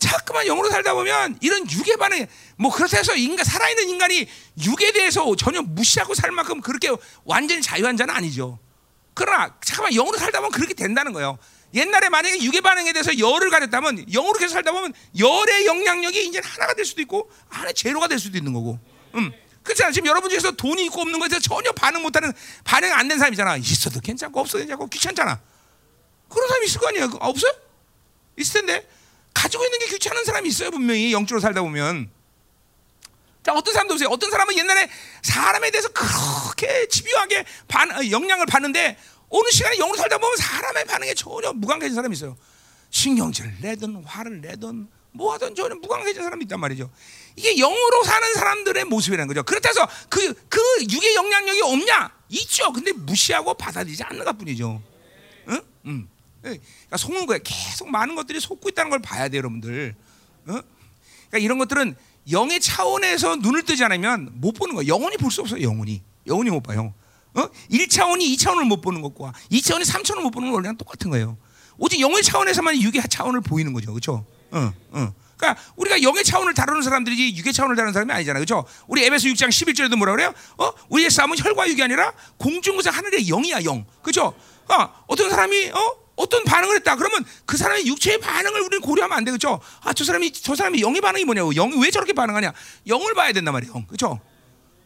자꾸만 0.03 0.45
영으로 0.45 0.69
살다 0.69 0.93
보면 0.93 1.37
이런 1.41 1.69
육의 1.69 1.97
반응, 1.97 2.27
뭐 2.57 2.71
그렇다 2.71 2.97
해서 2.97 3.15
인간 3.15 3.45
살아있는 3.45 3.89
인간이 3.89 4.27
육에 4.63 4.91
대해서 4.91 5.35
전혀 5.35 5.61
무시하고 5.61 6.13
살 6.13 6.31
만큼 6.31 6.61
그렇게 6.61 6.89
완전히 7.23 7.61
자유한 7.61 7.95
자는 7.95 8.13
아니죠. 8.13 8.59
그러나 9.13 9.55
잠깐만 9.63 9.93
영으로 9.93 10.17
살다 10.17 10.39
보면 10.39 10.51
그렇게 10.51 10.73
된다는 10.73 11.13
거예요. 11.13 11.37
옛날에 11.73 12.09
만약에 12.09 12.41
육의 12.43 12.61
반응에 12.61 12.91
대해서 12.93 13.17
열을 13.17 13.49
가졌다면 13.49 14.05
영으로 14.11 14.33
계속 14.37 14.53
살다 14.53 14.71
보면 14.71 14.93
열의 15.17 15.65
영향력이 15.65 16.25
이제 16.27 16.41
하나가 16.43 16.73
될 16.73 16.85
수도 16.85 17.01
있고 17.01 17.31
하나의 17.49 17.73
제로가 17.73 18.07
될 18.07 18.19
수도 18.19 18.37
있는 18.37 18.53
거고. 18.53 18.79
음. 19.15 19.31
그렇잖아. 19.63 19.91
지금 19.91 20.07
여러분 20.09 20.29
중에서 20.29 20.51
돈이 20.51 20.85
있고 20.85 21.01
없는 21.01 21.19
것에 21.19 21.39
전혀 21.39 21.71
반응 21.71 22.01
못하는 22.01 22.33
반응 22.65 22.91
안 22.91 23.07
된 23.07 23.17
사람이잖아. 23.17 23.57
있어도 23.57 24.01
괜찮고 24.01 24.39
없어도 24.41 24.59
괜찮고 24.59 24.87
귀찮잖아. 24.87 25.39
그런 26.27 26.47
사람이 26.49 26.65
있을 26.65 26.81
거 26.81 26.87
아니야? 26.89 27.05
아, 27.05 27.27
없어요? 27.27 27.53
있을 28.37 28.65
텐데 28.65 28.87
가지고 29.33 29.65
있는 29.65 29.79
게 29.79 29.87
귀찮은 29.87 30.23
사람이 30.25 30.49
있어요 30.49 30.71
분명히 30.71 31.11
영적으로 31.11 31.39
살다 31.39 31.61
보면. 31.61 32.09
자 33.43 33.53
어떤 33.53 33.73
사람도 33.73 33.95
보세요. 33.95 34.09
어떤 34.09 34.31
사람은 34.31 34.57
옛날에 34.57 34.89
사람에 35.21 35.69
대해서 35.71 35.89
그렇게 35.89 36.87
집요하게 36.87 37.45
반, 37.67 37.91
어, 37.91 38.09
영향을 38.09 38.45
받는데 38.45 38.97
어느 39.29 39.49
시간에 39.51 39.75
영으로 39.77 39.97
살다 39.97 40.17
보면 40.17 40.37
사람의 40.37 40.85
반응에 40.85 41.13
전혀 41.13 41.51
무관해진 41.51 41.95
사람이 41.95 42.15
있어요. 42.15 42.37
신경질을 42.91 43.57
내든 43.61 44.03
화를 44.05 44.41
내든 44.41 44.87
뭐 45.11 45.33
하든 45.33 45.55
전혀 45.55 45.75
무관해진 45.75 46.23
사람이 46.23 46.43
있단 46.43 46.59
말이죠. 46.59 46.89
이게 47.35 47.55
영으로 47.55 48.03
사는 48.03 48.33
사람들의 48.33 48.85
모습이라는 48.85 49.27
거죠. 49.27 49.43
그렇다고 49.43 49.69
해서 49.69 49.89
그, 50.09 50.33
그 50.47 50.59
육의 50.89 51.15
영향력이 51.15 51.61
없냐? 51.61 52.11
있죠. 52.29 52.71
근데 52.71 52.91
무시하고 52.91 53.53
받아들이지 53.55 54.03
않는 54.03 54.23
것 54.23 54.37
뿐이죠. 54.37 54.81
응? 55.49 55.61
응. 55.87 56.07
그러니까 56.43 56.97
속는 56.97 57.25
거예요. 57.25 57.39
계속 57.43 57.89
많은 57.89 58.15
것들이 58.15 58.39
속고 58.39 58.69
있다는 58.69 58.91
걸 58.91 58.99
봐야 58.99 59.29
돼요, 59.29 59.39
여러분들. 59.39 59.95
어? 60.47 60.51
그러니까 60.51 61.37
이런 61.39 61.57
것들은 61.57 61.95
영의 62.31 62.59
차원에서 62.59 63.37
눈을 63.37 63.63
뜨지 63.63 63.83
않으면 63.83 64.29
못 64.35 64.53
보는 64.53 64.75
거예요. 64.75 64.93
영원히 64.93 65.17
볼수 65.17 65.41
없어요, 65.41 65.61
영원히. 65.61 66.03
영원히 66.27 66.49
못 66.51 66.61
봐요. 66.61 66.93
어? 67.33 67.49
1차원이 67.71 68.37
2차원을 68.37 68.67
못 68.67 68.81
보는 68.81 69.01
것과 69.01 69.33
2차원이 69.51 69.83
3차원을 69.85 70.21
못 70.21 70.31
보는 70.31 70.51
거랑 70.51 70.77
똑같은 70.77 71.09
거예요. 71.09 71.37
오직 71.77 71.99
영의 71.99 72.21
차원에서만 72.21 72.79
육의 72.81 73.01
차원을 73.09 73.41
보이는 73.41 73.73
거죠. 73.73 73.91
그렇죠? 73.91 74.25
어, 74.51 74.71
어. 74.91 75.13
그러니까 75.35 75.61
우리가 75.75 76.03
영의 76.03 76.23
차원을 76.23 76.53
다루는 76.53 76.83
사람들이지 76.83 77.35
육의 77.37 77.51
차원을 77.53 77.75
다루는 77.75 77.93
사람이 77.93 78.11
아니잖아요. 78.13 78.45
그렇죠? 78.45 78.65
우리 78.87 79.03
에베소 79.03 79.27
6장 79.29 79.49
11절에도 79.49 79.95
뭐라 79.95 80.13
그래요? 80.13 80.33
어? 80.57 80.71
우리의 80.89 81.09
싸움은 81.09 81.37
혈과 81.37 81.67
육이 81.69 81.81
아니라 81.81 82.13
공중에서 82.37 82.91
하늘의 82.91 83.25
영이야, 83.25 83.63
영. 83.63 83.85
그렇죠? 84.01 84.35
어, 84.69 85.03
어떤 85.07 85.29
사람이 85.29 85.71
어? 85.71 86.02
어떤 86.15 86.43
반응을 86.43 86.75
했다. 86.77 86.95
그러면 86.95 87.25
그 87.45 87.57
사람의 87.57 87.87
육체의 87.87 88.19
반응을 88.19 88.61
우리는 88.61 88.81
고려하면 88.81 89.17
안 89.17 89.23
되겠죠. 89.23 89.59
아, 89.81 89.93
저 89.93 90.03
사람이 90.03 90.31
저 90.33 90.55
사람이 90.55 90.81
영의 90.81 91.01
반응이 91.01 91.25
뭐냐고. 91.25 91.53
영이 91.53 91.81
왜 91.81 91.89
저렇게 91.91 92.13
반응하냐? 92.13 92.53
영을 92.87 93.13
봐야 93.13 93.31
된단 93.31 93.51
말이에요. 93.53 93.73
영. 93.75 93.85
그렇죠? 93.87 94.19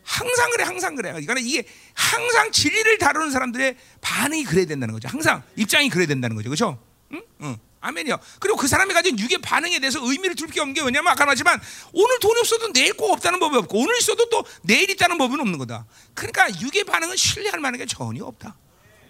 항상 0.03 0.49
그래, 0.51 0.63
항상 0.63 0.95
그래. 0.95 1.09
그러니까 1.11 1.35
이게 1.39 1.67
항상 1.93 2.51
진리를 2.51 2.97
다루는 2.97 3.31
사람들의 3.31 3.75
반응이 3.99 4.45
그래야 4.45 4.65
된다는 4.65 4.93
거죠. 4.93 5.09
항상 5.09 5.43
입장이 5.57 5.89
그래야 5.89 6.07
된다는 6.07 6.35
거죠. 6.37 6.49
그렇죠? 6.49 6.81
응? 7.11 7.21
응. 7.41 7.57
아멘이요. 7.81 8.17
그리고 8.39 8.57
그 8.57 8.67
사람이 8.67 8.93
가진 8.93 9.19
육의 9.19 9.39
반응에 9.39 9.79
대해서 9.79 9.99
의미를 10.01 10.35
둘 10.35 10.47
게 10.49 10.61
없는 10.61 10.73
게 10.73 10.81
왜냐면 10.81 11.11
아까 11.11 11.25
말했지만 11.25 11.59
오늘 11.93 12.19
돈이 12.19 12.39
없어도 12.39 12.71
내일 12.71 12.93
꼭 12.93 13.11
없다는 13.11 13.39
법이 13.39 13.57
없고 13.57 13.79
오늘 13.79 13.97
있어도 13.97 14.29
또 14.29 14.43
내일 14.63 14.89
있다는 14.89 15.17
법은 15.17 15.39
없는 15.41 15.57
거다. 15.59 15.85
그러니까 16.13 16.49
육의 16.61 16.85
반응은 16.85 17.15
신뢰할 17.17 17.59
만한 17.59 17.77
게 17.77 17.85
전혀 17.85 18.23
없다. 18.23 18.55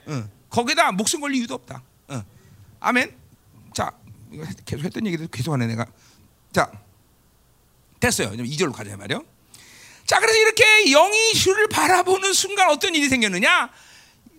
응. 0.09 0.29
거기다 0.49 0.91
목숨 0.93 1.21
걸릴 1.21 1.37
이유도 1.39 1.53
없다. 1.53 1.83
응. 2.77 2.87
아멘. 2.87 3.15
자, 3.73 3.91
이거 4.31 4.45
계속 4.65 4.83
했던 4.83 5.05
얘기도 5.05 5.27
계속 5.27 5.53
하네 5.53 5.67
내가. 5.67 5.85
자, 6.53 6.71
됐어요. 7.99 8.31
이제 8.33 8.43
2절로 8.43 8.73
가자 8.73 8.95
말이요. 8.97 9.23
자, 10.05 10.19
그래서 10.19 10.37
이렇게 10.39 10.63
영이 10.91 11.33
주를 11.33 11.67
바라보는 11.67 12.33
순간 12.33 12.69
어떤 12.69 12.95
일이 12.95 13.09
생겼느냐? 13.09 13.69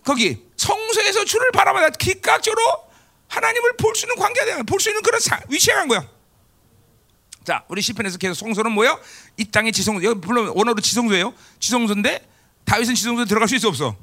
거기 0.03 0.43
성소에서 0.57 1.25
주를 1.25 1.51
바라보다 1.51 1.89
기각적으로 1.91 2.61
하나님을 3.27 3.77
볼 3.77 3.95
수 3.95 4.05
있는 4.05 4.15
관계가 4.15 4.45
되는 4.45 4.65
볼 4.65 4.79
수 4.79 4.89
있는 4.89 5.01
그런 5.03 5.19
사, 5.19 5.39
위치에 5.49 5.73
간 5.75 5.87
거야. 5.87 6.07
자, 7.43 7.63
우리 7.67 7.81
시편에서 7.81 8.17
계속 8.17 8.35
성소는 8.35 8.71
뭐요? 8.71 8.99
이 9.37 9.45
땅의 9.45 9.71
지성소. 9.71 10.03
여기 10.03 10.19
물론 10.25 10.47
원어로 10.55 10.81
지성소예요. 10.81 11.33
지성소인데 11.59 12.27
다윗은 12.65 12.95
지성소에 12.95 13.25
들어갈 13.25 13.47
수 13.47 13.55
있어 13.55 13.67
없어? 13.67 13.95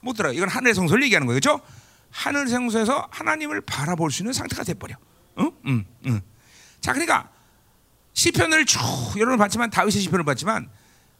못 0.00 0.14
들어가. 0.14 0.32
이건 0.34 0.48
하늘의 0.48 0.74
성소를 0.74 1.02
얘기하는 1.04 1.26
거예요. 1.26 1.40
그렇죠? 1.40 1.60
하늘 2.10 2.48
성소에서 2.48 3.08
하나님을 3.10 3.60
바라볼 3.62 4.10
수 4.10 4.22
있는 4.22 4.32
상태가 4.32 4.64
돼 4.64 4.74
버려. 4.74 4.96
응? 5.38 5.50
응. 5.66 5.84
응. 6.06 6.20
자, 6.80 6.92
그러니까 6.92 7.30
시편을 8.14 8.64
쭉 8.64 8.80
여러분 9.18 9.38
봤지만 9.38 9.70
다윗의 9.70 10.02
시편을 10.02 10.24
봤지만 10.24 10.70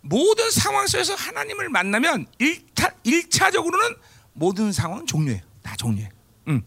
모든 0.00 0.50
상황 0.50 0.86
속에서 0.86 1.14
하나님을 1.14 1.68
만나면 1.68 2.26
1차, 2.40 2.94
1차적으로는 3.04 3.98
모든 4.32 4.72
상황은 4.72 5.06
종료해요. 5.06 5.42
다 5.62 5.76
종료해. 5.76 6.08
음. 6.48 6.62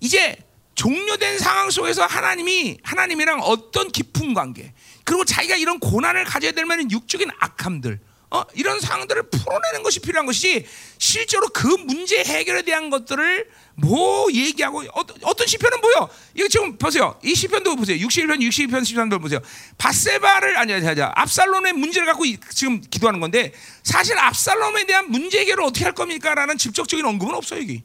이제 0.00 0.36
종료된 0.74 1.38
상황 1.38 1.70
속에서 1.70 2.06
하나님이 2.06 2.78
하나님이랑 2.84 3.40
어떤 3.40 3.90
깊은 3.90 4.32
관계 4.32 4.72
그리고 5.04 5.24
자기가 5.24 5.56
이런 5.56 5.80
고난을 5.80 6.24
가져야 6.24 6.52
될 6.52 6.66
만한 6.66 6.90
육적인 6.90 7.30
악함들 7.40 7.98
어? 8.30 8.44
이런 8.54 8.78
상황들을 8.80 9.30
풀어내는 9.30 9.82
것이 9.82 10.00
필요한 10.00 10.26
것이 10.26 10.66
실제로 10.98 11.48
그 11.48 11.66
문제 11.66 12.22
해결에 12.22 12.62
대한 12.62 12.90
것들을 12.90 13.48
뭐 13.76 14.30
얘기하고 14.32 14.82
어떤, 14.92 15.16
어떤 15.22 15.46
시편은 15.46 15.80
뭐요? 15.80 16.10
이거 16.34 16.48
지금 16.48 16.76
보세요. 16.76 17.18
이 17.22 17.34
시편도 17.34 17.76
보세요. 17.76 17.96
61편, 18.06 18.40
62편, 18.40 18.82
13편 18.82 19.22
보세요. 19.22 19.40
바세바를 19.78 20.58
아니 20.58 20.74
아니 20.74 20.86
아니 20.86 21.00
압살롬의 21.00 21.72
문제를 21.74 22.06
갖고 22.06 22.24
지금 22.50 22.82
기도하는 22.82 23.20
건데 23.20 23.52
사실 23.82 24.18
압살롬에 24.18 24.84
대한 24.84 25.10
문제 25.10 25.40
해결을 25.40 25.64
어떻게 25.64 25.84
할 25.84 25.94
겁니까라는 25.94 26.58
직접적인 26.58 27.06
언급은 27.06 27.34
없어요 27.34 27.60
여기. 27.60 27.82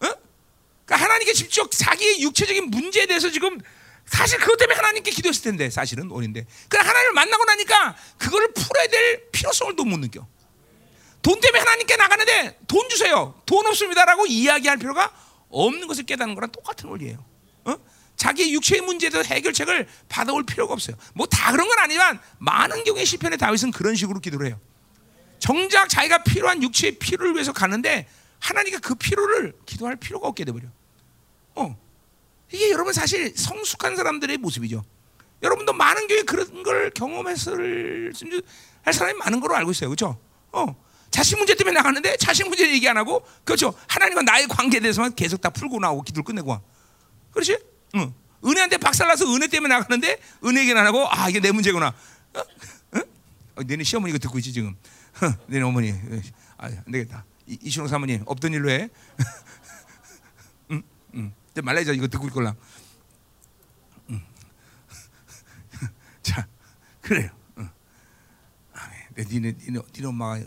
어? 0.00 0.06
그러니까 0.84 1.04
하나님께 1.04 1.32
직접 1.32 1.70
자기의 1.72 2.20
육체적인 2.20 2.70
문제에 2.70 3.06
대해서 3.06 3.30
지금 3.30 3.58
사실 4.10 4.38
그것 4.38 4.56
때문에 4.56 4.76
하나님께 4.76 5.10
기도했을 5.10 5.42
텐데 5.42 5.70
사실은 5.70 6.10
원인데. 6.10 6.44
그러나 6.68 6.88
하나님을 6.88 7.12
만나고 7.14 7.44
나니까 7.44 7.96
그거를 8.18 8.52
풀어야 8.52 8.86
될 8.88 9.30
필요성을 9.30 9.76
또 9.76 9.84
못 9.84 9.98
느껴. 9.98 10.26
돈 11.22 11.40
때문에 11.40 11.58
하나님께 11.60 11.96
나가는데 11.96 12.58
돈 12.66 12.88
주세요. 12.88 13.34
돈 13.46 13.66
없습니다라고 13.66 14.26
이야기할 14.26 14.78
필요가 14.78 15.12
없는 15.48 15.86
것을 15.86 16.04
깨닫는 16.04 16.34
거랑 16.34 16.50
똑같은 16.50 16.88
원리예요. 16.88 17.24
어? 17.64 17.76
자기의 18.16 18.52
육체의 18.54 18.82
문제에 18.82 19.10
대해서 19.10 19.32
해결책을 19.32 19.88
받아올 20.08 20.44
필요가 20.44 20.72
없어요. 20.74 20.96
뭐 21.14 21.26
다 21.26 21.52
그런 21.52 21.68
건 21.68 21.78
아니지만 21.78 22.18
많은 22.38 22.84
경우에 22.84 23.04
시편의 23.04 23.38
다윗은 23.38 23.70
그런 23.70 23.94
식으로 23.94 24.20
기도를 24.20 24.46
해요. 24.48 24.60
정작 25.38 25.88
자기가 25.88 26.22
필요한 26.24 26.62
육체의 26.62 26.98
필요를 26.98 27.34
위해서 27.34 27.52
가는데 27.52 28.08
하나님께 28.40 28.78
그 28.78 28.94
필요를 28.94 29.54
기도할 29.66 29.96
필요가 29.96 30.28
없게 30.28 30.44
돼버려. 30.44 30.68
어. 31.54 31.78
이게 32.52 32.70
여러분 32.70 32.92
사실 32.92 33.32
성숙한 33.36 33.96
사람들의 33.96 34.38
모습이죠. 34.38 34.84
여러분도 35.42 35.72
많은 35.72 36.06
교회 36.06 36.22
그런 36.22 36.62
걸 36.62 36.90
경험했을 36.90 38.12
할 38.82 38.92
사람이 38.92 39.18
많은 39.18 39.40
걸로 39.40 39.56
알고 39.56 39.70
있어요. 39.70 39.90
그렇죠? 39.90 40.18
어. 40.52 40.76
자식 41.10 41.36
문제 41.36 41.54
때문에 41.54 41.74
나가는데 41.74 42.16
자식 42.18 42.46
문제 42.48 42.70
얘기 42.70 42.88
안 42.88 42.96
하고 42.96 43.26
그렇죠. 43.44 43.74
하나님과 43.88 44.22
나의 44.22 44.46
관계에 44.46 44.80
대해서만 44.80 45.14
계속 45.14 45.40
다 45.40 45.50
풀고 45.50 45.80
나오고 45.80 46.02
기도를 46.02 46.24
끝내고 46.24 46.50
와. 46.50 46.60
그렇지? 47.32 47.58
응. 47.96 48.14
은혜한테 48.44 48.78
박살나서 48.78 49.34
은혜 49.34 49.48
때문에 49.48 49.74
나가는데 49.74 50.18
은혜 50.44 50.60
얘기는 50.60 50.80
안 50.80 50.86
하고 50.86 51.06
아 51.10 51.28
이게 51.28 51.40
내 51.40 51.50
문제구나. 51.50 51.88
어? 51.88 52.38
어? 52.38 52.98
어, 53.56 53.62
너네 53.62 53.82
시어머니 53.82 54.10
이거 54.10 54.18
듣고 54.18 54.38
있지 54.38 54.52
지금. 54.52 54.76
너네 55.48 55.62
어머니. 55.62 55.92
아, 56.56 56.66
안 56.66 56.84
되겠다. 56.92 57.24
이, 57.46 57.58
이신호 57.60 57.88
사모님 57.88 58.22
없던 58.26 58.52
일로 58.52 58.70
해. 58.70 58.88
응? 60.70 60.82
응. 61.14 61.32
말라이자 61.62 61.92
이거 61.92 62.06
듣고 62.08 62.28
있걸라. 62.28 62.54
응. 64.10 64.22
자, 66.22 66.46
그래요. 67.00 67.30
응. 67.58 67.68
아멘. 68.74 69.28
니네, 69.28 69.54
니네, 69.66 69.80
니네 69.94 70.06
엄마가 70.06 70.40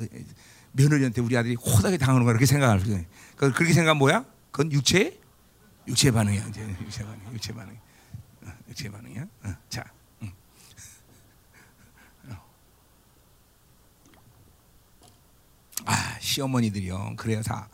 며느리한테 0.74 1.22
우리 1.22 1.38
아들이 1.38 1.56
호되게 1.56 1.98
당하는 1.98 2.24
거야. 2.24 2.34
그렇게 2.34 2.46
생각할 2.46 2.80
수 2.80 2.88
있어요. 2.88 3.04
그렇게 3.36 3.74
생각하면 3.74 3.98
뭐야? 4.00 4.26
그건 4.52 4.72
육체, 4.72 5.20
육체 5.88 6.12
반응이야. 6.12 6.48
이제 6.48 6.62
육체 6.82 7.04
반응, 7.04 7.34
육체 7.34 7.54
반응, 7.54 7.80
어, 8.44 8.52
육체 8.70 8.90
반응이야. 8.90 9.24
어, 9.44 9.56
자, 9.70 9.84
음. 10.22 10.32
어. 12.30 12.36
아 15.86 16.20
시어머니들이요. 16.20 17.16
그래요 17.18 17.42
다. 17.42 17.70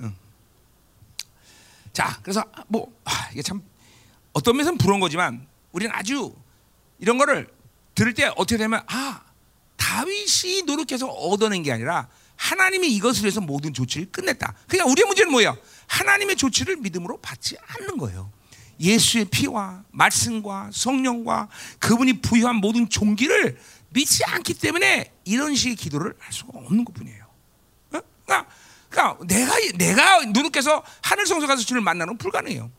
응. 0.00 0.14
자, 1.92 2.18
그래서 2.22 2.44
뭐 2.68 2.92
아, 3.04 3.28
이게 3.32 3.42
참 3.42 3.62
어떤 4.32 4.56
면에서는 4.56 4.78
부러운 4.78 5.00
거지만 5.00 5.46
우리는 5.72 5.94
아주 5.94 6.34
이런 6.98 7.18
거를 7.18 7.48
들을 7.94 8.14
때 8.14 8.26
어떻게 8.36 8.56
되면 8.56 8.82
아 8.86 9.22
다윗이 9.76 10.62
노력해서 10.66 11.08
얻어낸 11.08 11.62
게 11.62 11.72
아니라 11.72 12.08
하나님이 12.36 12.88
이것을 12.94 13.26
해서 13.26 13.40
모든 13.40 13.74
조치를 13.74 14.10
끝냈다. 14.12 14.54
그러니까 14.66 14.90
우리의 14.90 15.06
문제는 15.06 15.30
뭐예요? 15.30 15.56
하나님의 15.86 16.36
조치를 16.36 16.76
믿음으로 16.76 17.18
받지 17.18 17.56
않는 17.66 17.98
거예요. 17.98 18.32
예수의 18.80 19.26
피와 19.26 19.84
말씀과 19.90 20.70
성령과 20.72 21.48
그분이 21.78 22.22
부여한 22.22 22.56
모든 22.56 22.88
종기를 22.88 23.58
믿지 23.90 24.24
않기 24.24 24.54
때문에 24.54 25.12
이런 25.24 25.54
식의 25.54 25.76
기도를 25.76 26.14
할 26.18 26.32
수가 26.32 26.58
없는 26.58 26.84
것뿐이에요. 26.86 27.24
어? 27.24 28.00
그러니까, 28.24 28.50
그러니까 28.90 29.24
내가 29.24 29.54
내가 29.76 30.24
누누께서 30.26 30.82
하늘 31.00 31.26
성소 31.26 31.46
가서 31.46 31.62
주를 31.62 31.80
만나는 31.80 32.18
불가능해요. 32.18 32.70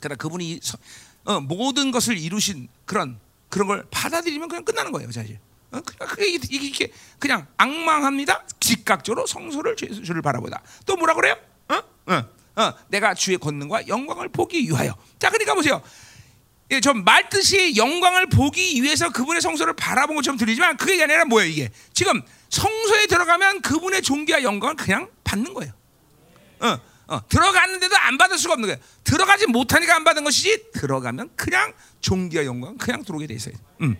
그러나 0.00 0.16
그분이 0.16 0.60
어, 1.24 1.40
모든 1.40 1.90
것을 1.90 2.16
이루신 2.16 2.68
그런 2.86 3.20
그런 3.48 3.68
걸 3.68 3.86
받아들이면 3.90 4.48
그냥 4.48 4.64
끝나는 4.64 4.92
거예요, 4.92 5.10
사실. 5.12 5.38
어? 5.70 5.80
그게 5.80 6.38
이게, 6.50 6.90
그냥 7.18 7.46
악망합니다. 7.56 8.46
즉각적으로 8.58 9.26
성소를 9.26 9.76
주를 9.76 10.22
바라보다. 10.22 10.62
또 10.86 10.96
뭐라 10.96 11.14
그래요? 11.14 11.36
어? 11.68 11.74
어? 12.12 12.62
어? 12.62 12.74
내가 12.88 13.14
주의 13.14 13.36
권능과 13.38 13.88
영광을 13.88 14.28
보기 14.28 14.60
위하여. 14.62 14.96
자, 15.18 15.30
그러니까 15.30 15.54
보세요. 15.54 15.82
예, 16.70 16.80
좀 16.80 17.04
말뜻이 17.04 17.76
영광을 17.76 18.26
보기 18.28 18.82
위해서 18.82 19.10
그분의 19.10 19.40
성소를 19.40 19.74
바라본 19.74 20.16
것처럼 20.16 20.36
들리지만 20.36 20.76
그게 20.76 21.02
아니라 21.02 21.24
뭐예요 21.24 21.50
이게 21.50 21.70
지금 21.94 22.20
성소에 22.50 23.06
들어가면 23.06 23.62
그분의 23.62 24.02
존귀와 24.02 24.42
영광을 24.42 24.76
그냥 24.76 25.10
받는 25.24 25.54
거예요. 25.54 25.72
어, 26.60 26.78
어, 27.08 27.28
들어갔는데도 27.28 27.96
안 27.96 28.18
받을 28.18 28.38
수가 28.38 28.54
없는 28.54 28.68
거예요. 28.68 28.80
들어가지 29.04 29.46
못하니까 29.46 29.96
안 29.96 30.04
받은 30.04 30.24
것이지 30.24 30.72
들어가면 30.72 31.30
그냥 31.36 31.72
존귀와 32.00 32.44
영광 32.44 32.76
그냥 32.76 33.04
들어오게 33.04 33.26
돼 33.26 33.34
있어요. 33.34 33.54
음. 33.82 33.96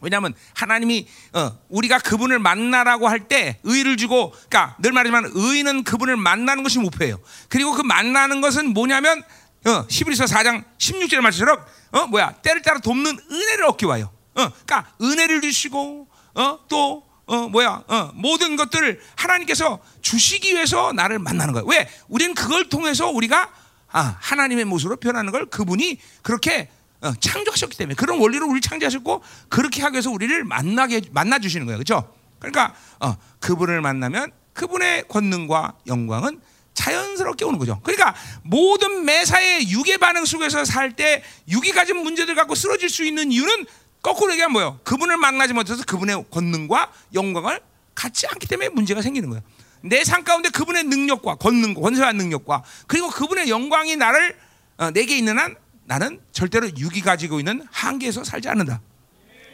왜냐하면 0.00 0.32
하나님이 0.54 1.08
어, 1.32 1.58
우리가 1.68 1.98
그분을 1.98 2.38
만나라고 2.38 3.08
할 3.08 3.26
때 3.28 3.58
의를 3.64 3.96
주고, 3.96 4.30
그러니까 4.48 4.76
늘 4.78 4.92
말하지만 4.92 5.30
의는 5.34 5.82
그분을 5.82 6.16
만나는 6.16 6.62
것이 6.62 6.78
목표예요. 6.78 7.18
그리고 7.48 7.72
그 7.72 7.82
만나는 7.82 8.40
것은 8.40 8.72
뭐냐면 8.74 9.22
어, 9.66 9.86
히브리서 9.90 10.26
4장 10.26 10.64
16절의 10.78 11.20
말씀처럼 11.20 11.64
어, 11.90 12.06
뭐야 12.06 12.32
때를 12.42 12.62
따라 12.62 12.78
돕는 12.78 13.18
은혜를 13.30 13.64
얻기 13.64 13.86
와요. 13.86 14.12
어, 14.34 14.48
그러니까 14.50 14.92
은혜를 15.02 15.40
주시고 15.40 16.06
어, 16.34 16.58
또 16.68 17.07
어, 17.28 17.48
뭐야 17.48 17.84
어, 17.86 18.10
모든 18.14 18.56
것들을 18.56 19.00
하나님께서 19.16 19.78
주시기 20.02 20.54
위해서 20.54 20.92
나를 20.92 21.18
만나는 21.18 21.52
거예요. 21.52 21.66
왜? 21.66 21.88
우리는 22.08 22.34
그걸 22.34 22.68
통해서 22.68 23.08
우리가 23.08 23.50
아, 23.90 24.16
하나님의 24.20 24.64
모습으로 24.64 24.96
변하는 24.96 25.30
걸 25.30 25.46
그분이 25.46 25.98
그렇게 26.22 26.68
어, 27.00 27.12
창조하셨기 27.20 27.76
때문에 27.76 27.94
그런 27.94 28.18
원리로 28.18 28.46
우리를 28.46 28.60
창조하셨고 28.62 29.22
그렇게 29.48 29.82
하기 29.82 29.94
위해서 29.94 30.10
우리를 30.10 30.42
만나게 30.44 31.02
만나 31.12 31.38
주시는 31.38 31.66
거예요. 31.66 31.78
그렇죠? 31.78 32.12
그러니까 32.38 32.74
어, 33.00 33.16
그분을 33.40 33.80
만나면 33.80 34.32
그분의 34.54 35.04
권능과 35.08 35.74
영광은 35.86 36.40
자연스럽게 36.74 37.44
오는 37.44 37.58
거죠. 37.58 37.80
그러니까 37.82 38.14
모든 38.42 39.04
매사의 39.04 39.70
유괴 39.70 39.96
반응 39.96 40.24
속에서 40.24 40.64
살 40.64 40.92
때 40.92 41.22
유괴 41.48 41.72
가진 41.72 41.96
문제들 41.98 42.34
갖고 42.34 42.54
쓰러질 42.54 42.88
수 42.88 43.04
있는 43.04 43.30
이유는 43.32 43.66
거꾸로 44.02 44.32
얘기하면 44.32 44.52
뭐예요? 44.52 44.80
그분을 44.84 45.16
만나지 45.16 45.52
못해서 45.52 45.82
그분의 45.84 46.24
권능과 46.30 46.92
영광을 47.14 47.60
갖지 47.94 48.26
않기 48.28 48.46
때문에 48.46 48.68
문제가 48.70 49.02
생기는 49.02 49.28
거예요. 49.30 49.42
내 49.82 50.02
삶 50.04 50.24
가운데 50.24 50.48
그분의 50.50 50.84
능력과 50.84 51.36
권능과 51.36 51.80
권세한 51.80 52.16
능력과 52.16 52.64
그리고 52.86 53.08
그분의 53.10 53.48
영광이 53.48 53.96
나를 53.96 54.36
어, 54.78 54.90
내게 54.90 55.16
있는 55.16 55.38
한 55.38 55.56
나는 55.84 56.20
절대로 56.32 56.68
육이 56.76 57.00
가지고 57.00 57.38
있는 57.38 57.66
한계에서 57.70 58.22
살지 58.24 58.48
않는다. 58.48 58.80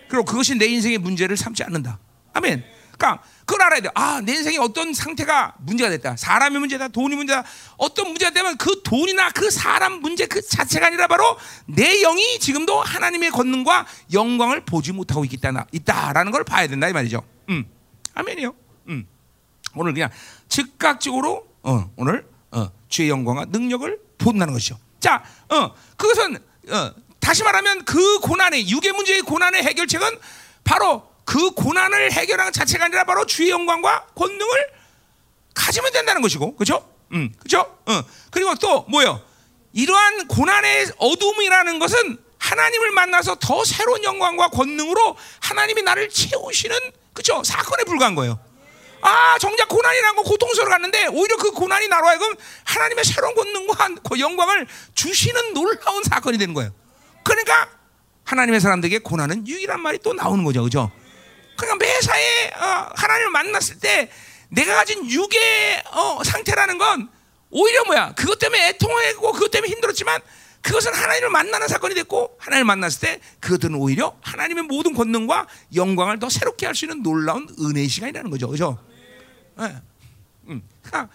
그리고 0.08 0.24
그것이 0.24 0.56
내 0.56 0.66
인생의 0.66 0.98
문제를 0.98 1.36
삼지 1.36 1.62
않는다. 1.64 1.98
아멘. 2.32 2.64
그러니까 2.96 3.22
그걸 3.44 3.62
알아야 3.62 3.80
돼. 3.80 3.90
아, 3.94 4.20
내 4.24 4.34
인생에 4.34 4.58
어떤 4.58 4.94
상태가 4.94 5.54
문제가 5.58 5.90
됐다. 5.90 6.16
사람의 6.16 6.60
문제다, 6.60 6.88
돈이 6.88 7.16
문제다. 7.16 7.44
어떤 7.76 8.08
문제가 8.08 8.30
되면 8.32 8.56
그 8.56 8.82
돈이나 8.82 9.30
그 9.30 9.50
사람 9.50 10.00
문제 10.00 10.26
그 10.26 10.40
자체가 10.40 10.86
아니라 10.86 11.06
바로 11.06 11.36
내 11.66 12.00
영이 12.00 12.38
지금도 12.38 12.80
하나님의 12.80 13.30
권능과 13.30 13.86
영광을 14.12 14.64
보지 14.64 14.92
못하고 14.92 15.24
있다, 15.24 15.66
있다라는 15.72 16.32
걸 16.32 16.44
봐야 16.44 16.66
된다 16.66 16.88
이 16.88 16.92
말이죠. 16.92 17.22
음, 17.50 17.66
아멘이요. 18.14 18.54
음, 18.88 19.06
오늘 19.74 19.92
그냥 19.92 20.10
즉각적으로 20.48 21.46
어, 21.62 21.90
오늘 21.96 22.26
어, 22.52 22.70
주의 22.88 23.08
영광과 23.08 23.46
능력을 23.46 23.98
본다는 24.18 24.52
것이죠. 24.54 24.78
자, 25.00 25.22
어, 25.48 25.74
그것은 25.96 26.36
어, 26.70 26.94
다시 27.18 27.42
말하면 27.42 27.84
그 27.84 28.20
고난의 28.20 28.70
유괴 28.70 28.92
문제의 28.92 29.22
고난의 29.22 29.62
해결책은 29.64 30.06
바로 30.62 31.13
그 31.24 31.50
고난을 31.52 32.12
해결하는 32.12 32.52
자체가 32.52 32.86
아니라 32.86 33.04
바로 33.04 33.24
주의 33.26 33.50
영광과 33.50 34.06
권능을 34.14 34.70
가지면 35.54 35.92
된다는 35.92 36.22
것이고, 36.22 36.56
그렇죠? 36.56 36.88
음, 37.12 37.32
그렇죠? 37.38 37.78
어. 37.86 38.02
그리고 38.30 38.54
또 38.56 38.82
뭐요? 38.88 39.20
이러한 39.72 40.28
고난의 40.28 40.92
어둠이라는 40.98 41.78
것은 41.78 42.18
하나님을 42.38 42.90
만나서 42.90 43.36
더 43.36 43.64
새로운 43.64 44.04
영광과 44.04 44.48
권능으로 44.48 45.16
하나님이 45.40 45.82
나를 45.82 46.10
채우시는 46.10 46.76
그죠 47.12 47.42
사건에 47.42 47.84
불과한 47.84 48.14
거예요. 48.14 48.38
아 49.00 49.38
정작 49.38 49.68
고난이라는 49.68 50.16
거 50.16 50.22
고통스러워 50.22 50.70
갔는데 50.70 51.06
오히려 51.06 51.36
그 51.36 51.50
고난이 51.52 51.88
나로 51.88 52.06
하여금 52.06 52.34
하나님의 52.64 53.04
새로운 53.04 53.34
권능과 53.34 53.88
그 54.08 54.18
영광을 54.18 54.66
주시는 54.94 55.54
놀라운 55.54 56.02
사건이 56.04 56.38
되는 56.38 56.54
거예요. 56.54 56.72
그러니까 57.22 57.68
하나님의 58.24 58.60
사람들에게 58.60 58.98
고난은 58.98 59.46
유일한 59.46 59.80
말이 59.80 59.98
또 60.02 60.12
나오는 60.12 60.44
거죠, 60.44 60.62
그죠? 60.62 60.90
그러니까 61.56 61.84
매사에 61.84 62.48
어, 62.56 62.90
하나님을 62.94 63.30
만났을 63.30 63.78
때 63.78 64.10
내가 64.48 64.74
가진 64.76 65.08
육의 65.08 65.82
어, 65.92 66.22
상태라는 66.24 66.78
건 66.78 67.08
오히려 67.50 67.84
뭐야? 67.84 68.14
그것 68.14 68.38
때문에 68.38 68.68
애통하고 68.70 69.32
그것 69.32 69.50
때문에 69.50 69.72
힘들었지만 69.72 70.20
그것은 70.60 70.94
하나님을 70.94 71.28
만나는 71.30 71.68
사건이 71.68 71.94
됐고 71.94 72.36
하나님을 72.38 72.64
만났을 72.64 73.00
때 73.00 73.20
그것들은 73.40 73.74
오히려 73.74 74.16
하나님의 74.22 74.64
모든 74.64 74.94
권능과 74.94 75.46
영광을 75.74 76.18
더 76.18 76.28
새롭게 76.30 76.66
할 76.66 76.74
수 76.74 76.86
있는 76.86 77.02
놀라운 77.02 77.46
은혜의 77.60 77.86
시간이라는 77.88 78.30
거죠, 78.30 78.48
그죠? 78.48 78.78
네. 79.58 79.76
음. 80.48 80.62
그러니까 80.82 81.12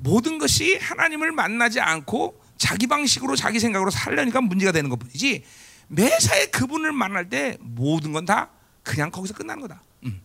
모든 0.00 0.38
것이 0.38 0.76
하나님을 0.76 1.32
만나지 1.32 1.80
않고 1.80 2.40
자기 2.58 2.86
방식으로 2.86 3.36
자기 3.36 3.60
생각으로 3.60 3.90
살려니까 3.90 4.40
문제가 4.40 4.72
되는 4.72 4.90
것뿐이지 4.90 5.44
매사에 5.88 6.46
그분을 6.46 6.92
만날 6.92 7.28
때 7.28 7.56
모든 7.60 8.12
건 8.12 8.26
다 8.26 8.50
그냥 8.82 9.10
거기서 9.10 9.34
끝나는 9.34 9.62
거다. 9.62 9.82
음. 10.04 10.20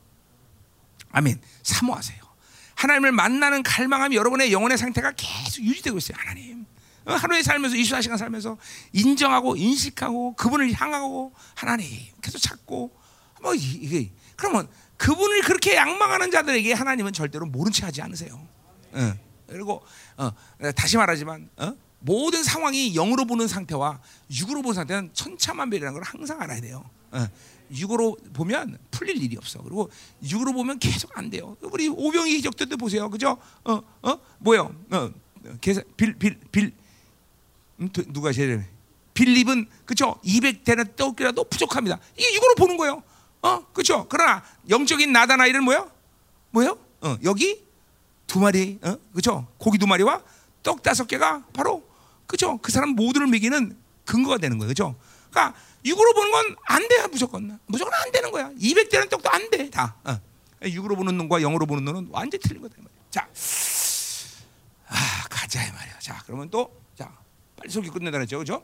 아멘. 1.11 1.39
사모하세요. 1.63 2.23
하나님을 2.75 3.11
만나는 3.11 3.63
갈망함이 3.63 4.15
여러분의 4.15 4.51
영혼의 4.51 4.77
상태가 4.77 5.13
계속 5.15 5.63
유지되고 5.63 5.97
있어요. 5.97 6.17
하나님. 6.19 6.65
어, 7.05 7.13
하루에 7.13 7.43
살면서 7.43 7.77
24시간 7.77 8.17
살면서 8.17 8.57
인정하고 8.91 9.55
인식하고 9.55 10.35
그분을 10.35 10.73
향하고 10.73 11.33
하나님 11.53 11.87
계속 12.21 12.39
찾고 12.39 12.91
뭐 13.41 13.53
이게 13.53 14.11
그러면 14.35 14.67
그분을 14.97 15.41
그렇게 15.43 15.75
양망하는 15.75 16.31
자들에게 16.31 16.73
하나님은 16.73 17.13
절대로 17.13 17.45
모른 17.45 17.71
체 17.71 17.85
하지 17.85 18.01
않으세요. 18.01 18.41
어. 18.93 19.13
그리고 19.47 19.85
어, 20.17 20.31
다시 20.75 20.97
말하지만 20.97 21.49
어? 21.57 21.75
모든 21.99 22.43
상황이 22.43 22.93
영으로 22.93 23.25
보는 23.25 23.47
상태와 23.47 23.99
육으로 24.31 24.61
보는 24.61 24.75
상태는 24.75 25.11
천차만별이라는 25.13 25.93
걸 25.93 26.03
항상 26.03 26.41
알아야 26.41 26.61
돼요. 26.61 26.83
어. 27.65 27.75
육으로 27.75 28.17
보면 28.33 28.77
풀릴 28.91 29.21
일이 29.21 29.37
없어. 29.37 29.61
그리고 29.61 29.89
육으로 30.23 30.53
보면 30.53 30.79
계속 30.79 31.17
안 31.17 31.29
돼요. 31.29 31.57
우리 31.61 31.87
오병이 31.87 32.35
기적들 32.37 32.69
때 32.69 32.75
보세요. 32.75 33.09
그죠? 33.09 33.37
어, 33.63 33.81
어, 34.01 34.19
뭐요? 34.39 34.75
어, 34.91 35.11
계산 35.61 35.83
빌, 35.97 36.13
빌, 36.17 36.39
빌, 36.51 36.71
음, 37.79 37.89
누가 38.13 38.31
제일 38.31 38.65
빌립은 39.13 39.67
그죠? 39.85 40.15
200대나 40.23 40.95
떡이라도 40.95 41.45
부족합니다. 41.45 41.99
이게 42.17 42.33
육으로 42.35 42.55
보는 42.55 42.77
거예요. 42.77 43.01
어, 43.41 43.65
그죠? 43.73 44.05
그러나 44.09 44.43
영적인 44.69 45.11
나다나 45.11 45.47
이는 45.47 45.63
뭐요? 45.63 45.89
뭐요? 46.51 46.77
어, 47.01 47.17
여기 47.23 47.63
두 48.27 48.39
마리, 48.39 48.79
어, 48.81 48.97
그죠? 49.13 49.47
고기 49.57 49.77
두 49.77 49.87
마리와 49.87 50.21
떡 50.63 50.81
다섯 50.83 51.05
개가 51.05 51.45
바로 51.53 51.83
그죠? 52.27 52.57
그 52.61 52.71
사람 52.71 52.89
모두를 52.89 53.27
먹이는 53.27 53.77
근거가 54.03 54.37
되는 54.37 54.57
거예요. 54.57 54.69
그죠? 54.69 54.95
그러니까 55.35 55.53
육으로 55.83 56.13
보는 56.13 56.31
건 56.31 56.55
안 56.65 56.87
돼요, 56.87 57.07
무조건. 57.11 57.59
무조건 57.67 57.93
안 57.93 58.11
되는 58.11 58.31
거야. 58.31 58.49
200대는 58.51 59.09
떡도 59.09 59.29
안 59.29 59.49
돼, 59.51 59.69
다. 59.69 59.95
어. 60.05 60.17
육으로 60.63 60.95
보는 60.95 61.15
눈과 61.17 61.39
영으로 61.41 61.65
보는 61.65 61.83
눈은 61.83 62.07
완전히 62.11 62.41
틀린 62.41 62.61
거다. 62.61 62.75
자, 63.11 63.27
아, 64.87 64.95
가자 65.29 65.63
이 65.63 65.71
말이야. 65.71 65.99
자, 65.99 66.23
그러면 66.25 66.49
또, 66.49 66.71
자, 66.97 67.11
빨리 67.57 67.69
설교 67.71 67.91
끝내다 67.91 68.17
그랬죠, 68.17 68.39
그죠? 68.39 68.63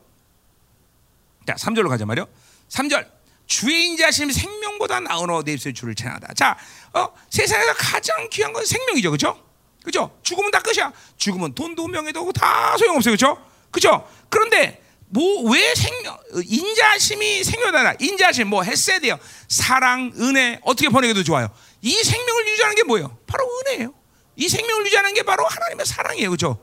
자, 1.46 1.54
3절로 1.54 1.88
가자 1.88 2.06
말이요. 2.06 2.26
3절. 2.70 3.08
주의 3.46 3.86
인자심 3.86 4.30
생명보다 4.30 5.00
나으노 5.00 5.42
내 5.44 5.52
입술의 5.52 5.74
주를 5.74 5.94
찬양하다. 5.94 6.34
자, 6.34 6.56
어, 6.94 7.12
세상에서 7.30 7.74
가장 7.74 8.28
귀한 8.30 8.52
건 8.52 8.64
생명이죠, 8.64 9.10
그죠? 9.10 9.44
그죠? 9.84 10.18
죽으면 10.22 10.50
다 10.50 10.60
끝이야. 10.60 10.92
죽으면 11.18 11.54
돈도 11.54 11.86
명예도 11.88 12.32
다 12.32 12.76
소용없어요, 12.78 13.12
그죠? 13.12 13.44
그죠? 13.70 14.08
그런데 14.28 14.81
뭐 15.12 15.42
왜 15.50 15.74
생명 15.74 16.18
인자심이 16.44 17.44
생명이다. 17.44 17.94
인자심 18.00 18.48
뭐 18.48 18.62
햇세드요. 18.62 19.18
사랑, 19.48 20.12
은혜 20.18 20.58
어떻게 20.62 20.88
번역해도 20.88 21.22
좋아요. 21.22 21.50
이 21.82 21.92
생명을 21.92 22.48
유지하는 22.48 22.76
게 22.76 22.82
뭐예요? 22.84 23.18
바로 23.26 23.46
은혜예요. 23.60 23.92
이 24.36 24.48
생명을 24.48 24.86
유지하는 24.86 25.12
게 25.14 25.22
바로 25.22 25.44
하나님의 25.46 25.84
사랑이에요, 25.84 26.30
그죠? 26.30 26.58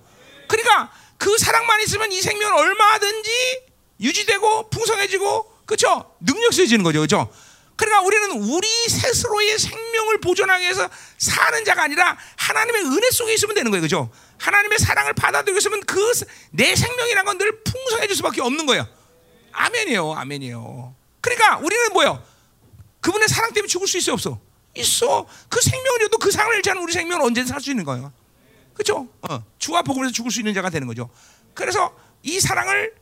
그러니까 0.47 0.91
그 1.17 1.37
사랑만 1.37 1.81
있으면 1.81 2.11
이 2.11 2.21
생명은 2.21 2.57
얼마든지 2.57 3.61
유지되고 4.01 4.69
풍성해지고 4.71 5.59
그렇죠? 5.65 6.15
능력세지는 6.21 6.83
거죠. 6.83 6.99
그렇죠? 6.99 7.31
그러니까 7.75 8.01
우리는 8.01 8.31
우리 8.31 8.67
스스로의 8.89 9.59
생명을 9.59 10.19
보존하기 10.21 10.63
위해서 10.63 10.89
사는 11.17 11.63
자가 11.65 11.83
아니라 11.83 12.17
하나님의 12.37 12.81
은혜 12.85 13.11
속에 13.11 13.33
있으면 13.33 13.55
되는 13.55 13.69
거예요. 13.69 13.81
그죠? 13.83 14.09
하나님의 14.39 14.79
사랑을 14.79 15.13
받아들이고 15.13 15.57
있으면 15.57 15.81
그 15.81 15.99
내 16.51 16.75
생명이란 16.75 17.25
건 17.25 17.37
늘 17.37 17.63
풍성해질 17.63 18.15
수밖에 18.17 18.41
없는 18.41 18.65
거예요. 18.65 18.87
아멘이에요. 19.51 20.13
아멘이에요. 20.13 20.95
그러니까 21.21 21.57
우리는 21.57 21.93
뭐예요? 21.93 22.23
그분의 23.01 23.27
사랑 23.27 23.53
때문에 23.53 23.67
죽을 23.67 23.87
수 23.87 23.97
있어 23.97 24.13
없어? 24.13 24.39
있어. 24.75 25.25
그 25.49 25.61
생명이라도 25.61 26.17
그 26.17 26.31
사랑을 26.31 26.55
잃지 26.57 26.69
않은 26.71 26.81
우리 26.81 26.91
생명은 26.93 27.25
언제든 27.25 27.47
살 27.47 27.61
수 27.61 27.69
있는 27.69 27.83
거예요. 27.85 28.11
그죠? 28.73 29.07
어. 29.29 29.43
주와 29.57 29.81
복음에서 29.81 30.11
죽을 30.11 30.31
수 30.31 30.39
있는 30.39 30.53
자가 30.53 30.69
되는 30.69 30.87
거죠. 30.87 31.09
그래서 31.53 31.95
이 32.23 32.39
사랑을 32.39 32.93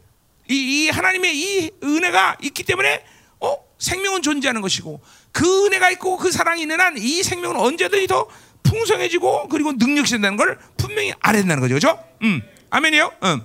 이, 0.50 0.56
이 0.86 0.90
하나님의 0.90 1.38
이 1.38 1.72
은혜가 1.84 2.38
있기 2.42 2.64
때문에 2.64 3.04
어? 3.40 3.58
생명은 3.80 4.22
존재하는 4.24 4.62
것이고 4.62 5.02
그 5.32 5.66
은혜가 5.66 5.92
있고 5.92 6.18
그 6.18 6.32
사랑이 6.32 6.62
있는 6.62 6.80
한 6.80 6.98
이 6.98 7.22
생명은 7.24 7.56
언제든지 7.58 8.08
더 8.08 8.28
풍성해지고 8.70 9.48
그리고 9.50 9.72
능력이 9.74 10.10
된다는 10.10 10.38
걸 10.38 10.60
분명히 10.78 11.14
알아야 11.20 11.42
된다는 11.42 11.62
거죠. 11.62 11.76
그죠? 11.76 12.04
음. 12.24 12.42
아멘이요? 12.70 13.14
음. 13.24 13.42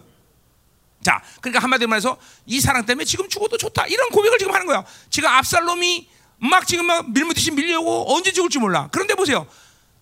자, 1.02 1.22
그러니까 1.40 1.62
한마디로 1.62 1.88
말해서 1.88 2.16
이 2.46 2.60
사랑 2.60 2.86
때문에 2.86 3.04
지금 3.04 3.28
죽어도 3.28 3.56
좋다. 3.56 3.86
이런 3.86 4.10
고백을 4.10 4.38
지금 4.38 4.54
하는 4.54 4.66
거야. 4.66 4.84
지금 5.10 5.28
압살롬이 5.28 6.08
막 6.38 6.66
지금 6.66 6.86
막 6.86 7.10
밀무듯이 7.10 7.50
밀려오고 7.50 8.14
언제 8.14 8.32
죽을지 8.32 8.58
몰라. 8.58 8.88
그런데 8.92 9.14
보세요. 9.14 9.46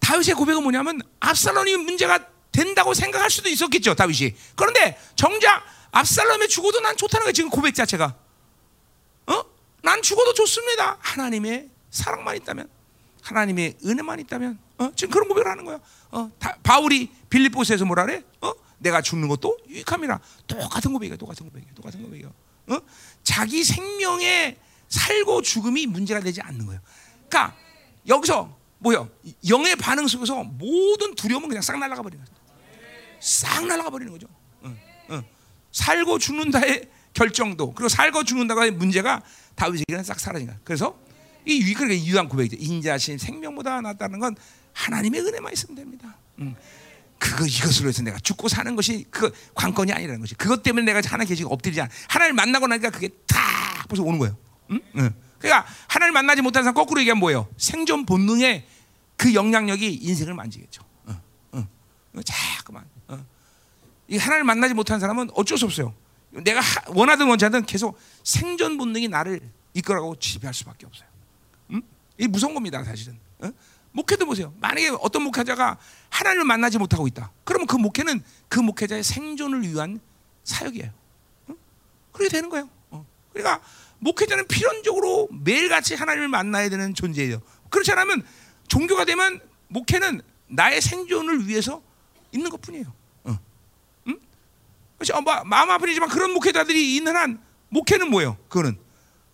다윗의 0.00 0.34
고백은 0.34 0.62
뭐냐면 0.62 1.00
압살롬이 1.20 1.76
문제가 1.78 2.18
된다고 2.52 2.94
생각할 2.94 3.30
수도 3.30 3.48
있었겠죠. 3.48 3.94
다윗이. 3.94 4.34
그런데 4.56 4.98
정작 5.16 5.64
압살롬이 5.92 6.48
죽어도 6.48 6.80
난 6.80 6.96
좋다는 6.96 7.24
거야. 7.24 7.32
지금 7.32 7.50
고백 7.50 7.74
자체가. 7.74 8.14
어? 9.26 9.44
난 9.82 10.02
죽어도 10.02 10.34
좋습니다. 10.34 10.98
하나님의 11.00 11.68
사랑만 11.90 12.36
있다면, 12.36 12.68
하나님의 13.22 13.78
은혜만 13.84 14.20
있다면, 14.20 14.58
어? 14.80 14.90
지금 14.96 15.12
그런 15.12 15.28
고백을 15.28 15.50
하는 15.50 15.64
거야. 15.64 15.78
어? 16.10 16.30
다, 16.38 16.56
바울이 16.62 17.10
빌립보스에서 17.28 17.84
뭐라 17.84 18.06
그래? 18.06 18.22
어? 18.40 18.52
내가 18.78 19.02
죽는 19.02 19.28
것도 19.28 19.58
유익함이라. 19.68 20.18
똑같은 20.46 20.92
고백이야. 20.92 21.16
똑같은 21.16 21.46
고백이야. 21.46 21.70
똑같은 21.74 22.02
고백이야. 22.02 22.28
어? 22.68 22.78
자기 23.22 23.62
생명에 23.62 24.56
살고 24.88 25.42
죽음이 25.42 25.86
문제가 25.86 26.20
되지 26.20 26.40
않는 26.40 26.64
거예요. 26.64 26.80
그러니까 27.28 27.54
여기서 28.08 28.56
뭐요? 28.78 29.10
영의 29.46 29.76
반응 29.76 30.06
속에서 30.06 30.42
모든 30.42 31.14
두려움은 31.14 31.48
그냥 31.48 31.60
싹 31.60 31.78
날아가 31.78 32.00
버리는 32.00 32.24
거죠. 32.24 32.36
싹 33.20 33.66
날아가 33.66 33.90
버리는 33.90 34.10
거죠. 34.10 34.26
응, 34.64 34.78
응. 35.10 35.22
살고 35.72 36.18
죽는다의 36.18 36.88
결정도 37.12 37.74
그리고 37.74 37.90
살고 37.90 38.24
죽는다의 38.24 38.70
문제가 38.70 39.22
다윗에게는 39.56 40.02
싹 40.04 40.18
사라진 40.18 40.46
거야. 40.46 40.58
그래서 40.64 40.98
이 41.44 41.60
유, 41.60 41.74
그러니까 41.74 42.02
유한 42.06 42.28
고백이죠. 42.28 42.56
인자신 42.58 43.18
생명보다 43.18 43.82
낫다는 43.82 44.18
건 44.18 44.34
하나님의 44.72 45.20
은혜만 45.20 45.52
있으면 45.52 45.76
됩니다. 45.76 46.16
응. 46.40 46.54
그거 47.18 47.44
이것으로 47.46 47.88
해서 47.88 48.02
내가 48.02 48.18
죽고 48.18 48.48
사는 48.48 48.74
것이 48.74 49.04
그 49.10 49.30
관건이 49.54 49.92
아니라는 49.92 50.20
것이 50.20 50.34
그것 50.34 50.62
때문에 50.62 50.86
내가 50.86 51.06
하나님 51.06 51.28
계시고 51.28 51.52
엎드리지 51.52 51.80
않아. 51.82 51.90
하나님 52.08 52.34
만나고 52.36 52.66
나니까 52.66 52.90
그게 52.90 53.10
다 53.26 53.38
벌써 53.88 54.02
오는 54.02 54.18
거예요. 54.18 54.36
응? 54.70 54.80
응. 54.96 55.14
그러니까 55.38 55.66
하나님 55.86 56.14
만나지 56.14 56.40
못한 56.42 56.62
사람 56.62 56.74
거꾸로 56.74 57.00
얘기하면 57.00 57.20
뭐예요? 57.20 57.48
생존 57.58 58.06
본능의 58.06 58.66
그 59.16 59.34
영향력이 59.34 59.94
인생을 59.94 60.32
만지겠죠. 60.34 60.82
응. 61.08 61.20
응. 61.54 62.22
자꾸만. 62.24 62.84
어. 63.08 63.24
이 64.08 64.16
하나님 64.16 64.46
만나지 64.46 64.72
못한 64.72 64.98
사람은 64.98 65.30
어쩔 65.34 65.58
수 65.58 65.66
없어요. 65.66 65.94
내가 66.30 66.60
원하든 66.88 67.28
원치 67.28 67.44
않든 67.44 67.66
계속 67.66 67.98
생존 68.24 68.78
본능이 68.78 69.08
나를 69.08 69.40
이끌어가고 69.74 70.16
지배할 70.16 70.54
수밖에 70.54 70.86
없어요. 70.86 71.08
음? 71.70 71.82
이 72.18 72.26
무서운 72.26 72.54
겁니다, 72.54 72.82
사실은. 72.84 73.18
어? 73.40 73.50
목회도 73.92 74.26
보세요. 74.26 74.54
만약에 74.60 74.90
어떤 75.00 75.22
목회자가 75.22 75.78
하나님을 76.10 76.44
만나지 76.44 76.78
못하고 76.78 77.06
있다. 77.06 77.32
그러면 77.44 77.66
그 77.66 77.76
목회는 77.76 78.22
그 78.48 78.60
목회자의 78.60 79.02
생존을 79.02 79.62
위한 79.62 80.00
사역이에요. 80.44 80.90
어? 81.48 81.54
그렇게 82.12 82.30
되는 82.30 82.48
거예요. 82.48 82.68
어. 82.90 83.04
그러니까 83.32 83.60
목회자는 83.98 84.46
필연적으로 84.46 85.28
매일같이 85.30 85.94
하나님을 85.94 86.28
만나야 86.28 86.68
되는 86.68 86.94
존재예요. 86.94 87.40
그렇지 87.68 87.92
않으면 87.92 88.24
종교가 88.68 89.04
되면 89.04 89.40
목회는 89.68 90.22
나의 90.46 90.80
생존을 90.80 91.48
위해서 91.48 91.82
있는 92.32 92.50
것 92.50 92.60
뿐이에요. 92.60 92.92
어. 93.24 93.38
응? 94.08 94.18
그렇지? 94.96 95.12
어, 95.12 95.20
마, 95.20 95.42
마음 95.44 95.70
아프지만 95.70 96.08
그런 96.08 96.32
목회자들이 96.32 96.96
있는 96.96 97.16
한 97.16 97.40
목회는 97.68 98.10
뭐예요? 98.10 98.36
그거는 98.48 98.78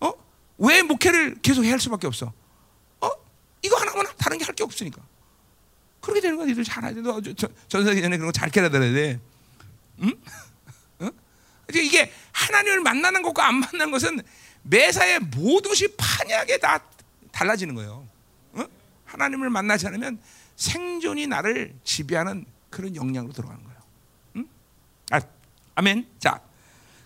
어? 0.01 0.13
왜 0.59 0.83
목회를 0.83 1.37
계속 1.43 1.65
해야 1.65 1.73
할 1.73 1.81
수밖에 1.81 2.07
없어? 2.07 2.27
어? 2.27 2.33
이거 3.67 3.77
하나만 3.77 4.07
다른 4.17 4.39
게 4.39 4.45
할 4.45 4.55
게 4.55 4.65
없으니까. 4.65 5.03
그렇게 6.01 6.21
되는 6.21 6.37
거야. 6.37 6.47
니들 6.47 6.63
잘 6.65 6.79
알아야 6.85 6.95
돼. 6.95 7.01
너 7.03 7.21
전사기 7.69 8.01
전에 8.01 8.17
그런 8.17 8.29
거 8.29 8.33
잘 8.33 8.49
깨달아야 8.51 8.93
돼. 8.93 9.21
응? 10.03 10.13
어? 11.01 11.11
이게 11.75 12.13
하나님을 12.33 12.81
만나는 12.81 13.23
것과 13.23 13.49
안 13.49 13.57
만나는 13.57 13.91
것은 13.91 14.21
매사에 14.63 15.19
모든 15.19 15.71
것이 15.71 15.89
판약에 15.97 16.59
다 16.59 16.81
달라지는 17.33 17.75
거예요. 17.75 18.07
어? 18.53 18.65
하나님을 19.05 19.51
만나지 19.51 19.87
않으면 19.89 20.21
생존이 20.57 21.27
나를 21.27 21.75
지배하는 21.85 22.47
그런 22.71 22.95
영향으로 22.97 23.33
들어가는 23.33 23.63
거예요. 23.63 23.79
응? 24.37 24.49
아, 25.11 25.21
아멘. 25.75 26.07
자, 26.19 26.41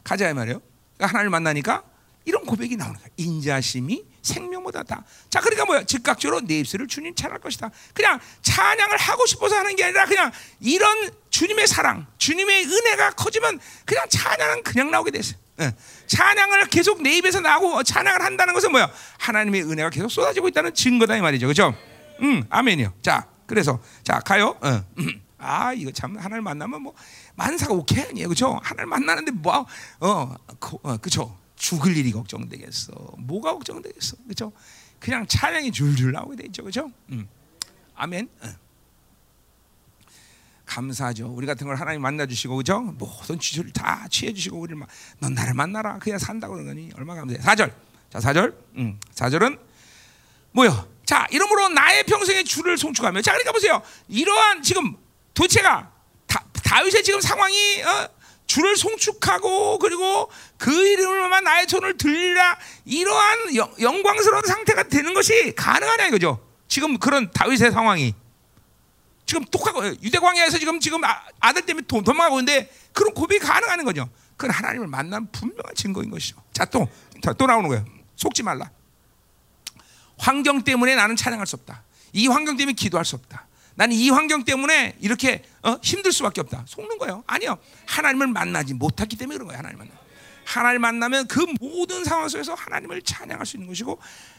가자 0.04 0.32
말이에요. 0.34 0.60
그러니까 0.96 1.06
하나님을 1.06 1.30
만나니까 1.30 1.84
이런 2.26 2.44
고백이 2.44 2.76
나오는 2.76 2.98
거야. 2.98 3.08
인자심이 3.16 4.04
생명보다 4.22 4.82
다. 4.82 5.04
자, 5.28 5.40
그러니까 5.40 5.64
뭐야? 5.64 5.84
즉각적으로 5.84 6.40
내 6.40 6.60
입술을 6.60 6.86
주님 6.86 7.14
찬양할 7.14 7.40
것이다. 7.40 7.70
그냥 7.94 8.20
찬양을 8.42 8.96
하고 8.96 9.26
싶어서 9.26 9.56
하는 9.56 9.76
게 9.76 9.84
아니라 9.84 10.06
그냥 10.06 10.30
이런 10.60 11.10
주님의 11.30 11.66
사랑, 11.66 12.06
주님의 12.18 12.66
은혜가 12.66 13.12
커지면 13.12 13.60
그냥 13.84 14.06
찬양은 14.08 14.62
그냥 14.62 14.90
나오게 14.90 15.10
됐어요. 15.10 15.38
예. 15.60 15.74
찬양을 16.06 16.66
계속 16.68 17.02
내 17.02 17.16
입에서 17.18 17.40
나고 17.40 17.82
찬양을 17.82 18.22
한다는 18.22 18.54
것은 18.54 18.70
뭐야? 18.72 18.90
하나님의 19.18 19.62
은혜가 19.64 19.90
계속 19.90 20.10
쏟아지고 20.10 20.48
있다는 20.48 20.74
증거다 20.74 21.16
이 21.16 21.20
말이죠. 21.20 21.46
그렇죠? 21.46 21.74
음, 22.22 22.44
아멘이요. 22.48 22.94
자, 23.02 23.26
그래서 23.46 23.80
자, 24.02 24.20
가요. 24.20 24.56
어. 24.60 24.84
아, 25.38 25.72
이거 25.72 25.90
참 25.90 26.16
하나님 26.18 26.44
만나면 26.44 26.82
뭐 26.82 26.94
만사가 27.34 27.72
오케이 27.72 28.04
아니에요. 28.04 28.28
그렇죠? 28.28 28.60
하나님 28.62 28.90
만나는데 28.90 29.32
뭐 29.32 29.66
어, 30.00 30.34
그, 30.58 30.76
어 30.82 30.96
그렇죠? 30.98 31.38
죽을 31.60 31.94
일이 31.94 32.10
걱정되겠어. 32.10 32.92
뭐가 33.18 33.52
걱정되겠어. 33.52 34.16
그렇죠? 34.24 34.50
그냥 34.98 35.26
찬양이 35.26 35.70
줄줄 35.70 36.12
나오게 36.12 36.36
돼 36.36 36.44
있죠. 36.46 36.62
그렇죠? 36.62 36.90
음. 37.10 37.28
아멘. 37.94 38.30
어. 38.40 38.48
감사하죠. 40.64 41.28
우리 41.28 41.46
같은 41.46 41.66
걸 41.66 41.76
하나님 41.76 42.00
만나 42.00 42.24
주시고 42.24 42.56
그죠? 42.56 42.80
모든 42.80 43.38
지주를 43.38 43.72
다 43.72 44.08
취해 44.10 44.32
주시고 44.32 44.58
우리를 44.58 44.76
막, 44.78 44.88
넌 45.18 45.34
나를 45.34 45.52
만나라. 45.52 45.98
그냥 45.98 46.18
산다고 46.18 46.54
그러니 46.54 46.92
얼마나 46.96 47.20
감사해. 47.20 47.40
4절. 47.40 47.74
자, 48.08 48.18
4절. 48.20 48.54
음. 48.76 48.98
4절은 49.14 49.58
뭐요? 50.52 50.88
자, 51.04 51.26
이러므로 51.30 51.68
나의 51.68 52.04
평생의 52.04 52.44
주를 52.44 52.78
송축하며. 52.78 53.20
자, 53.20 53.32
그러니까 53.32 53.52
보세요. 53.52 53.82
이러한 54.08 54.62
지금 54.62 54.96
도대체가 55.34 55.92
다, 56.26 56.44
다윗의 56.64 57.02
지금 57.04 57.20
상황이 57.20 57.82
어? 57.82 58.19
주를 58.50 58.76
송축하고 58.76 59.78
그리고 59.78 60.28
그 60.58 60.72
이름을만 60.72 61.44
나의 61.44 61.66
손을 61.68 61.96
들리라 61.96 62.58
이러한 62.84 63.54
영, 63.54 63.72
영광스러운 63.80 64.42
상태가 64.44 64.82
되는 64.88 65.14
것이 65.14 65.54
가능하냐 65.54 66.08
이거죠. 66.08 66.44
지금 66.66 66.98
그런 66.98 67.30
다윗의 67.30 67.70
상황이 67.70 68.12
지금 69.24 69.44
똑하고 69.44 69.86
유대 70.02 70.18
광야에서 70.18 70.58
지금 70.58 70.80
지금 70.80 71.00
아, 71.04 71.52
들 71.52 71.64
때문에 71.64 71.86
도, 71.86 72.02
도망가고 72.02 72.40
있는데 72.40 72.68
그런 72.92 73.14
고백이 73.14 73.38
가능한 73.38 73.84
거죠. 73.84 74.08
그건 74.36 74.50
하나님을 74.50 74.88
만난 74.88 75.30
분명한 75.30 75.76
증거인 75.76 76.10
것이죠. 76.10 76.42
자, 76.52 76.64
또, 76.64 76.88
자, 77.22 77.32
또 77.34 77.46
나오는 77.46 77.68
거예요. 77.68 77.84
속지 78.16 78.42
말라. 78.42 78.68
환경 80.18 80.64
때문에 80.64 80.96
나는 80.96 81.14
찬양할 81.14 81.46
수 81.46 81.54
없다. 81.54 81.84
이 82.14 82.26
환경 82.26 82.56
때문에 82.56 82.74
기도할 82.74 83.04
수 83.04 83.14
없다. 83.14 83.46
나는 83.74 83.94
이 83.94 84.10
환경 84.10 84.44
때문에 84.44 84.96
이렇게 85.00 85.42
어? 85.62 85.76
힘들 85.82 86.12
수밖에 86.12 86.40
없다. 86.40 86.64
속는 86.66 86.98
거예요. 86.98 87.24
아니요. 87.26 87.58
하나님을 87.86 88.26
만나지 88.28 88.74
못했기 88.74 89.16
때문에 89.16 89.36
그런 89.36 89.48
거예요. 89.48 89.58
하나님 89.58 89.78
만나. 89.78 89.92
하나님 90.44 90.80
만나면 90.80 91.28
그 91.28 91.46
모든 91.60 92.04
상황 92.04 92.28
속에서 92.28 92.54
하나님을 92.54 93.02
찬양할 93.02 93.46
수 93.46 93.56
있는 93.56 93.68
것이고 93.68 93.98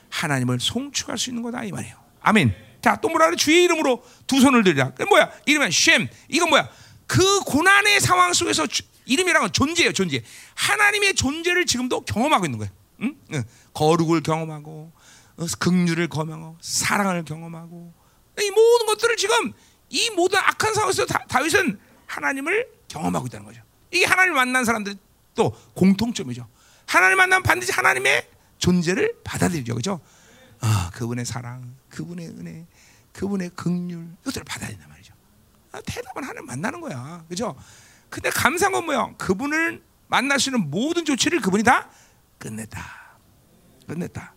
하나님을 0.09 0.59
송축할 0.59 1.17
수 1.17 1.29
있는 1.29 1.41
거다 1.43 1.63
이 1.63 1.71
말이에요. 1.71 1.95
아멘. 2.21 2.53
자, 2.81 2.97
또 2.99 3.09
뭐라 3.09 3.27
그래? 3.27 3.35
주의 3.37 3.63
이름으로 3.63 4.03
두 4.27 4.41
손을 4.41 4.63
들이라. 4.63 4.93
그 4.93 5.03
뭐야? 5.03 5.31
이름은 5.45 5.69
쉔. 5.71 6.09
이건 6.27 6.49
뭐야? 6.49 6.69
그 7.07 7.41
고난의 7.41 7.99
상황 7.99 8.33
속에서 8.33 8.67
주, 8.67 8.83
이름이란 9.05 9.41
건 9.41 9.53
존재예요, 9.53 9.93
존재. 9.93 10.23
하나님의 10.55 11.15
존재를 11.15 11.65
지금도 11.65 12.01
경험하고 12.01 12.45
있는 12.45 12.59
거예요. 12.59 12.71
응? 13.01 13.15
응. 13.33 13.43
거룩을 13.73 14.21
경험하고 14.21 14.91
어, 15.37 15.45
긍휼을 15.59 16.07
경험하고 16.07 16.57
사랑을 16.61 17.23
경험하고 17.23 17.93
이 18.39 18.49
모든 18.51 18.85
것들을 18.87 19.17
지금 19.17 19.53
이 19.89 20.09
모든 20.11 20.39
악한 20.39 20.73
상황에서 20.73 21.05
다, 21.05 21.25
다윗은 21.27 21.79
하나님을 22.05 22.67
경험하고 22.87 23.27
있다는 23.27 23.45
거죠. 23.45 23.61
이게 23.91 24.05
하나님을 24.05 24.35
만난 24.35 24.65
사람들 24.65 24.95
또 25.35 25.51
공통점이죠. 25.75 26.47
하나님 26.85 27.17
만나면 27.17 27.43
반드시 27.43 27.71
하나님의 27.71 28.27
존재를 28.57 29.15
받아들이죠, 29.23 29.73
그렇죠? 29.73 29.99
아, 30.59 30.91
그분의 30.93 31.25
사랑, 31.25 31.75
그분의 31.89 32.27
은혜, 32.27 32.65
그분의 33.13 33.51
긍휼 33.55 34.07
이것들을 34.21 34.43
받아야 34.45 34.69
된단 34.69 34.89
말이죠. 34.89 35.13
아, 35.71 35.81
대답은 35.85 36.23
하나님 36.23 36.45
만나는 36.45 36.79
거야, 36.81 37.23
그렇죠? 37.27 37.55
근데 38.09 38.29
감사한 38.29 38.73
건 38.73 38.85
뭐야? 38.85 39.13
그분을 39.17 39.81
만날 40.07 40.39
수 40.39 40.49
있는 40.49 40.69
모든 40.69 41.05
조치를 41.05 41.39
그분이 41.41 41.63
다 41.63 41.89
끝냈다, 42.37 43.17
끝냈다. 43.87 44.33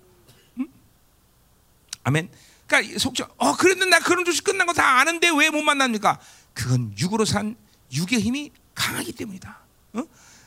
응? 0.60 0.68
아멘. 2.04 2.30
그러니까 2.66 2.98
속죠. 2.98 3.26
어, 3.36 3.56
그런데 3.56 3.84
나 3.86 3.98
그런 4.00 4.24
조치 4.24 4.42
끝난 4.42 4.66
거 4.66 4.72
다 4.72 4.98
아는데 5.00 5.28
왜 5.30 5.50
못 5.50 5.62
만납니까? 5.62 6.18
그건 6.54 6.94
육으로 6.98 7.24
산 7.24 7.56
육의 7.92 8.20
힘이 8.20 8.50
강하기 8.74 9.12
때문이다. 9.12 9.58
어? 9.94 10.02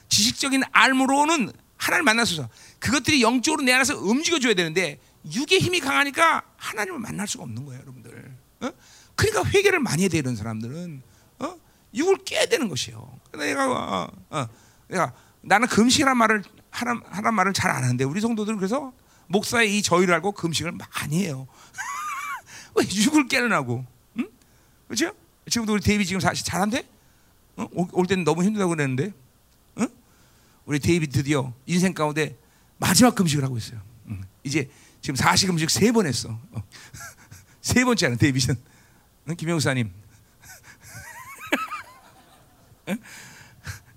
지식적인 0.09 0.63
알므로는 0.72 1.51
하나님을 1.78 2.03
만나서 2.03 2.49
그것들이 2.80 3.22
영적으로 3.22 3.63
내 3.63 3.74
안에서 3.74 3.97
움직여줘야 3.97 4.53
되는데 4.53 4.99
육의 5.32 5.59
힘이 5.59 5.80
강하니까 5.80 6.43
하나님을 6.57 6.99
만날 6.99 7.28
수가 7.28 7.43
없는 7.43 7.65
거예요, 7.65 7.82
여러분들. 7.82 8.36
어? 8.61 8.72
그러니까 9.15 9.45
회개를 9.49 9.80
많이 9.80 10.03
해야 10.03 10.09
되는 10.09 10.36
사람들은 10.36 11.01
어? 11.39 11.55
육을 11.93 12.18
깨야 12.26 12.45
되는 12.47 12.68
것이에요. 12.70 13.20
내가 13.38 13.68
어, 13.72 14.11
어, 14.30 14.47
내가 14.88 15.13
나는 15.41 15.68
금식이란 15.68 16.18
말을 16.18 16.43
하란, 16.70 17.01
말을 17.34 17.53
잘안 17.53 17.84
하는데 17.84 18.03
우리 18.03 18.22
성도들은 18.22 18.57
그래서 18.57 18.93
목사의 19.28 19.78
이 19.78 19.82
저희를 19.82 20.13
알고 20.15 20.32
금식을 20.34 20.72
많이 20.72 21.24
해요. 21.26 21.47
왜 22.78 22.86
육을 22.90 23.28
깨느냐고, 23.28 23.86
응? 24.20 24.30
그렇죠? 24.88 25.14
지금도 25.50 25.74
우리 25.74 25.82
데이비 25.82 26.06
지금 26.06 26.20
사실 26.20 26.46
잘한대? 26.46 26.86
어? 27.56 27.68
올, 27.72 27.88
올 27.92 28.06
때는 28.06 28.24
너무 28.24 28.44
힘들다고 28.44 28.70
그랬는데, 28.72 29.14
응? 29.80 29.88
우리 30.66 30.80
데이비 30.80 31.08
드디어 31.08 31.54
인생 31.66 31.94
가운데 31.94 32.38
마지막 32.78 33.16
금식을 33.16 33.44
하고 33.44 33.58
있어요. 33.58 33.82
응. 34.10 34.24
이제 34.44 34.70
지금 35.02 35.16
사시 35.16 35.48
금식 35.48 35.70
세 35.70 35.92
번 35.92 36.06
했어. 36.06 36.30
어. 36.52 36.64
세 37.62 37.84
번째는 37.84 38.18
데이비전. 38.18 38.56
응? 39.30 39.36
김영사님. 39.36 39.92
응? 42.90 42.98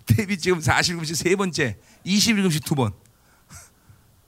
데이비 0.07 0.39
지금 0.39 0.61
사시 0.61 0.95
금식 0.95 1.17
세 1.17 1.37
번째, 1.37 1.77
20일 2.07 2.43
금식 2.43 2.65
두 2.65 2.75
번. 2.75 2.93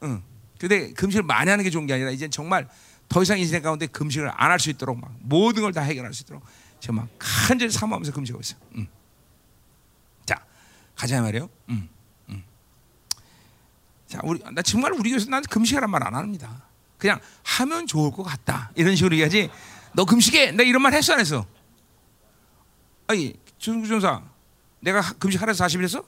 응. 0.03 0.23
근데 0.59 0.93
금식을 0.93 1.23
많이 1.25 1.51
하는 1.51 1.65
게 1.65 1.71
좋은 1.71 1.87
게 1.87 1.95
아니라 1.95 2.11
이제 2.11 2.29
정말 2.29 2.69
더 3.13 3.23
이상 3.23 3.39
인생 3.39 3.63
가운데 3.63 3.87
금식을 3.87 4.31
안 4.35 4.51
할 4.51 4.59
수 4.59 4.71
있도록 4.71 4.99
막 4.99 5.15
모든 5.21 5.63
걸 5.63 5.73
다 5.73 5.83
해결할 5.83 6.15
수 6.15 6.23
있도록 6.23 6.43
지금 6.81 6.97
막 6.97 7.09
간절히 7.19 7.71
사모하면서 7.71 8.13
금식하고 8.13 8.41
있어요. 8.41 8.59
음. 8.77 8.87
자 10.25 10.43
가자 10.97 11.21
말이에요. 11.21 11.49
음. 11.69 11.89
음. 12.31 12.43
자 14.07 14.19
우리 14.25 14.41
나 14.53 14.63
정말 14.63 14.93
우리 14.93 15.11
교회에서 15.11 15.29
난 15.31 15.43
금식이란 15.43 15.91
말 15.91 16.03
안 16.07 16.15
합니다. 16.15 16.63
그냥 16.97 17.21
하면 17.45 17.87
좋을 17.87 18.13
것 18.13 18.23
같다 18.23 18.71
이런 18.77 18.97
식으로 18.97 19.15
얘기하지. 19.17 19.51
너 19.95 20.05
금식해. 20.07 20.53
내가 20.53 20.63
이런 20.63 20.81
말 20.83 20.95
했어 20.95 21.13
안 21.13 21.21
했어? 21.21 21.47
아니 23.09 23.35
조정사 23.59 24.23
내가 24.81 25.03
금식하라서 25.19 25.65
40일 25.67 25.83
했어? 25.85 26.05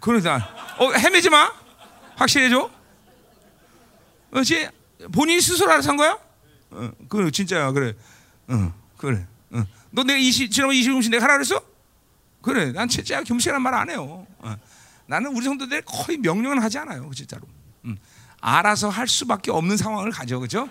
그러다 0.00 0.76
어 0.78 0.92
헤매지 0.92 1.30
마. 1.30 1.52
확실해줘. 2.16 2.70
그렇지? 4.30 4.68
본인이 5.12 5.40
스스로 5.40 5.70
알아서 5.70 5.90
한 5.90 5.96
거야? 5.96 6.18
어, 6.70 6.90
그래 7.08 7.30
진짜야 7.30 7.72
그래. 7.72 7.94
어, 8.48 8.72
그래. 8.96 9.26
어. 9.50 9.64
너 9.90 10.02
내가 10.02 10.18
20 10.18 10.50
지난번 10.50 10.76
20금식 10.76 11.10
내가 11.10 11.24
하라 11.24 11.34
그랬어? 11.34 11.60
그래. 12.42 12.72
난 12.72 12.88
진짜 12.88 13.22
금식이란 13.22 13.62
말 13.62 13.74
안 13.74 13.90
해요. 13.90 14.26
어. 14.38 14.56
나는 15.06 15.34
우리 15.36 15.44
성도들 15.44 15.82
거의 15.82 16.18
명령은 16.18 16.60
하지 16.62 16.78
않아요. 16.78 17.10
진짜로. 17.14 17.42
음. 17.84 17.96
알아서 18.40 18.88
할 18.88 19.08
수밖에 19.08 19.50
없는 19.50 19.76
상황을 19.76 20.10
가져, 20.10 20.38
그죠? 20.38 20.68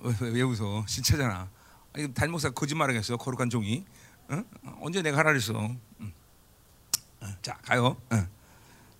왜, 0.00 0.14
왜 0.30 0.42
웃어? 0.42 0.84
진짜잖아. 0.86 1.48
아니, 1.92 2.14
담임 2.14 2.32
목사 2.32 2.50
거짓말하겠어. 2.50 3.16
거룩한 3.16 3.50
종이. 3.50 3.84
어? 4.28 4.42
언제 4.80 5.02
내가 5.02 5.18
하라 5.18 5.30
그랬어? 5.30 5.54
음. 6.00 6.12
어, 7.20 7.26
자 7.42 7.58
가요. 7.62 7.96
어. 8.10 8.26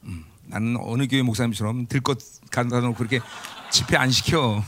음. 0.04 0.24
나는 0.44 0.76
어느 0.80 1.06
교회 1.06 1.22
목사님처럼 1.22 1.86
들것 1.86 2.50
간다 2.50 2.80
놓고 2.80 2.94
그렇게 2.94 3.20
집회 3.70 3.96
안 3.96 4.10
시켜. 4.10 4.62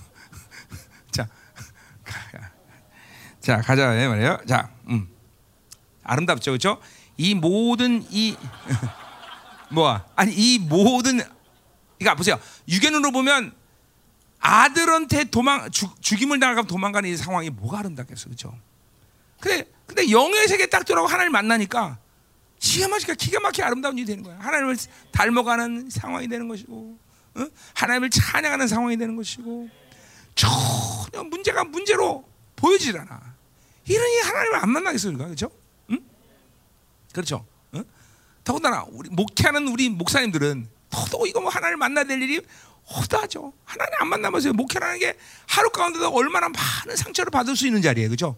자, 1.10 1.26
가, 2.04 2.50
자 3.40 3.60
가자 3.60 3.88
말이에요. 3.88 4.38
자, 4.46 4.70
음. 4.88 5.08
아름답죠, 6.04 6.52
그렇죠? 6.52 6.80
이 7.16 7.34
모든 7.34 8.06
이 8.10 8.36
뭐야? 9.72 10.06
아니 10.16 10.32
이 10.32 10.58
모든 10.58 11.20
그러니까 11.98 12.14
보세요. 12.14 12.38
유견으로 12.68 13.10
보면 13.10 13.59
아들한테 14.40 15.24
도망 15.24 15.70
죽, 15.70 16.00
죽임을 16.02 16.40
당하고 16.40 16.66
도망가는 16.66 17.08
이 17.08 17.16
상황이 17.16 17.50
뭐가 17.50 17.80
아름답겠어, 17.80 18.26
그렇죠? 18.26 18.56
근데 19.38 19.70
근데 19.86 20.10
영의 20.10 20.46
세계 20.48 20.66
딱 20.66 20.84
들어가고 20.84 21.08
하나님 21.08 21.32
만나니까 21.32 21.98
기가 22.60 22.88
막히게 22.88 23.14
기가 23.14 23.40
막히게 23.40 23.62
아름다운 23.62 23.96
일이 23.98 24.06
되는 24.06 24.22
거야. 24.22 24.38
하나님을 24.38 24.76
닮아가는 25.12 25.88
상황이 25.90 26.28
되는 26.28 26.46
것이고, 26.46 26.98
어? 27.34 27.46
하나님을 27.74 28.10
찬양하는 28.10 28.68
상황이 28.68 28.96
되는 28.96 29.16
것이고, 29.16 29.68
전혀 30.34 31.24
문제가 31.24 31.64
문제로 31.64 32.24
보여지질 32.56 32.98
않아. 32.98 33.34
이러니 33.86 34.20
하나님을 34.20 34.56
안 34.56 34.70
만나겠습니까, 34.70 35.24
그렇죠? 35.24 35.50
응? 35.90 35.98
그렇죠. 37.12 37.46
응? 37.74 37.84
더군다나 38.44 38.84
우리 38.90 39.08
목회하는 39.10 39.68
우리 39.68 39.88
목사님들은 39.88 40.68
더더욱 40.90 41.28
이거 41.28 41.40
뭐 41.40 41.50
하나님을 41.50 41.78
만나야 41.78 42.04
될 42.04 42.20
일이 42.22 42.40
허다죠. 42.90 43.52
하나님 43.64 43.94
안 44.00 44.08
만나면서 44.08 44.52
목회라는 44.52 44.98
게 44.98 45.16
하루 45.46 45.70
가운데도 45.70 46.12
얼마나 46.12 46.48
많은 46.48 46.96
상처를 46.96 47.30
받을 47.30 47.56
수 47.56 47.66
있는 47.66 47.82
자리예요, 47.82 48.08
그렇죠? 48.08 48.36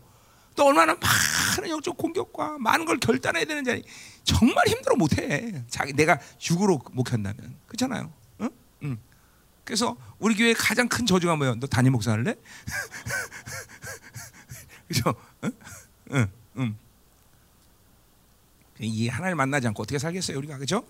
또 0.54 0.66
얼마나 0.66 0.94
많은 0.94 1.70
영적 1.70 1.96
공격과 1.96 2.58
많은 2.58 2.84
걸 2.84 2.98
결단해야 2.98 3.44
되는 3.44 3.64
자리. 3.64 3.82
정말 4.24 4.66
힘들어 4.68 4.94
못해. 4.96 5.64
자기 5.68 5.92
내가 5.94 6.18
육으로 6.50 6.80
목한다면 6.92 7.56
그렇잖아요. 7.66 8.12
응? 8.42 8.50
응. 8.82 8.98
그래서 9.64 9.96
우리 10.18 10.36
교회 10.36 10.52
가장 10.52 10.88
큰 10.88 11.06
저주가 11.06 11.36
뭐예요? 11.36 11.54
너 11.54 11.66
담임 11.66 11.92
목사 11.92 12.12
할래? 12.12 12.34
그죠? 14.88 15.14
응? 15.44 15.52
응. 16.12 16.30
응. 16.58 16.76
이 18.80 19.08
하나님 19.08 19.36
만나지 19.36 19.66
않고 19.68 19.82
어떻게 19.82 19.98
살겠어요, 19.98 20.36
우리가 20.38 20.58
그죠? 20.58 20.84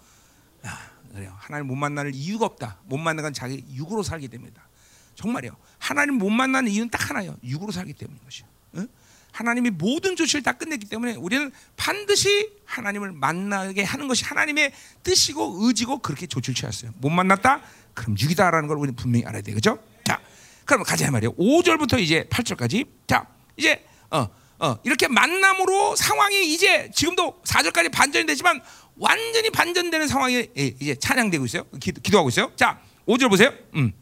아, 0.64 0.90
그래요. 1.12 1.34
하나님 1.38 1.66
못 1.66 1.74
만날 1.76 2.14
이유가 2.14 2.46
없다. 2.46 2.78
못 2.84 2.96
만나는 2.96 3.22
건 3.24 3.32
자기 3.32 3.64
육으로 3.72 4.02
살기 4.02 4.28
때문이다. 4.28 4.66
정말이요. 5.14 5.56
하나님 5.78 6.14
못 6.14 6.30
만나는 6.30 6.70
이유는 6.70 6.90
딱 6.90 7.10
하나예요. 7.10 7.36
육으로 7.44 7.70
살기 7.70 7.92
때문인 7.92 8.22
것이요. 8.24 8.46
응? 8.76 8.88
하나님이 9.32 9.70
모든 9.70 10.16
조치를 10.16 10.42
다 10.42 10.52
끝냈기 10.52 10.86
때문에 10.86 11.14
우리는 11.14 11.50
반드시 11.76 12.50
하나님을 12.64 13.12
만나게 13.12 13.82
하는 13.82 14.08
것이 14.08 14.24
하나님의 14.24 14.72
뜻이고 15.02 15.58
의지고 15.62 15.98
그렇게 15.98 16.26
조치를 16.26 16.54
취했어요. 16.54 16.92
못 16.98 17.10
만났다? 17.10 17.60
그럼 17.94 18.16
육이다라는 18.18 18.68
걸 18.68 18.76
우리는 18.78 18.94
분명히 18.94 19.24
알아야 19.26 19.42
되겠죠? 19.42 19.78
자, 20.04 20.20
그럼 20.64 20.82
가자 20.82 21.10
말이에요. 21.10 21.34
5절부터 21.34 22.00
이제 22.00 22.24
8절까지. 22.30 22.86
자, 23.06 23.26
이제 23.56 23.84
어, 24.10 24.28
어, 24.58 24.78
이렇게 24.84 25.08
만남으로 25.08 25.96
상황이 25.96 26.54
이제 26.54 26.90
지금도 26.94 27.42
4절까지 27.44 27.90
반전이 27.90 28.26
되지만 28.26 28.62
완전히 28.97 29.51
반전되는 29.51 30.07
상황이 30.07 30.49
예, 30.57 30.66
이제 30.80 30.95
찬양되고 30.95 31.45
있어요. 31.45 31.64
기, 31.80 31.93
도하고 31.93 32.28
있어요. 32.28 32.53
자, 32.57 32.80
5절 33.07 33.28
보세요. 33.30 33.53
음. 33.74 33.93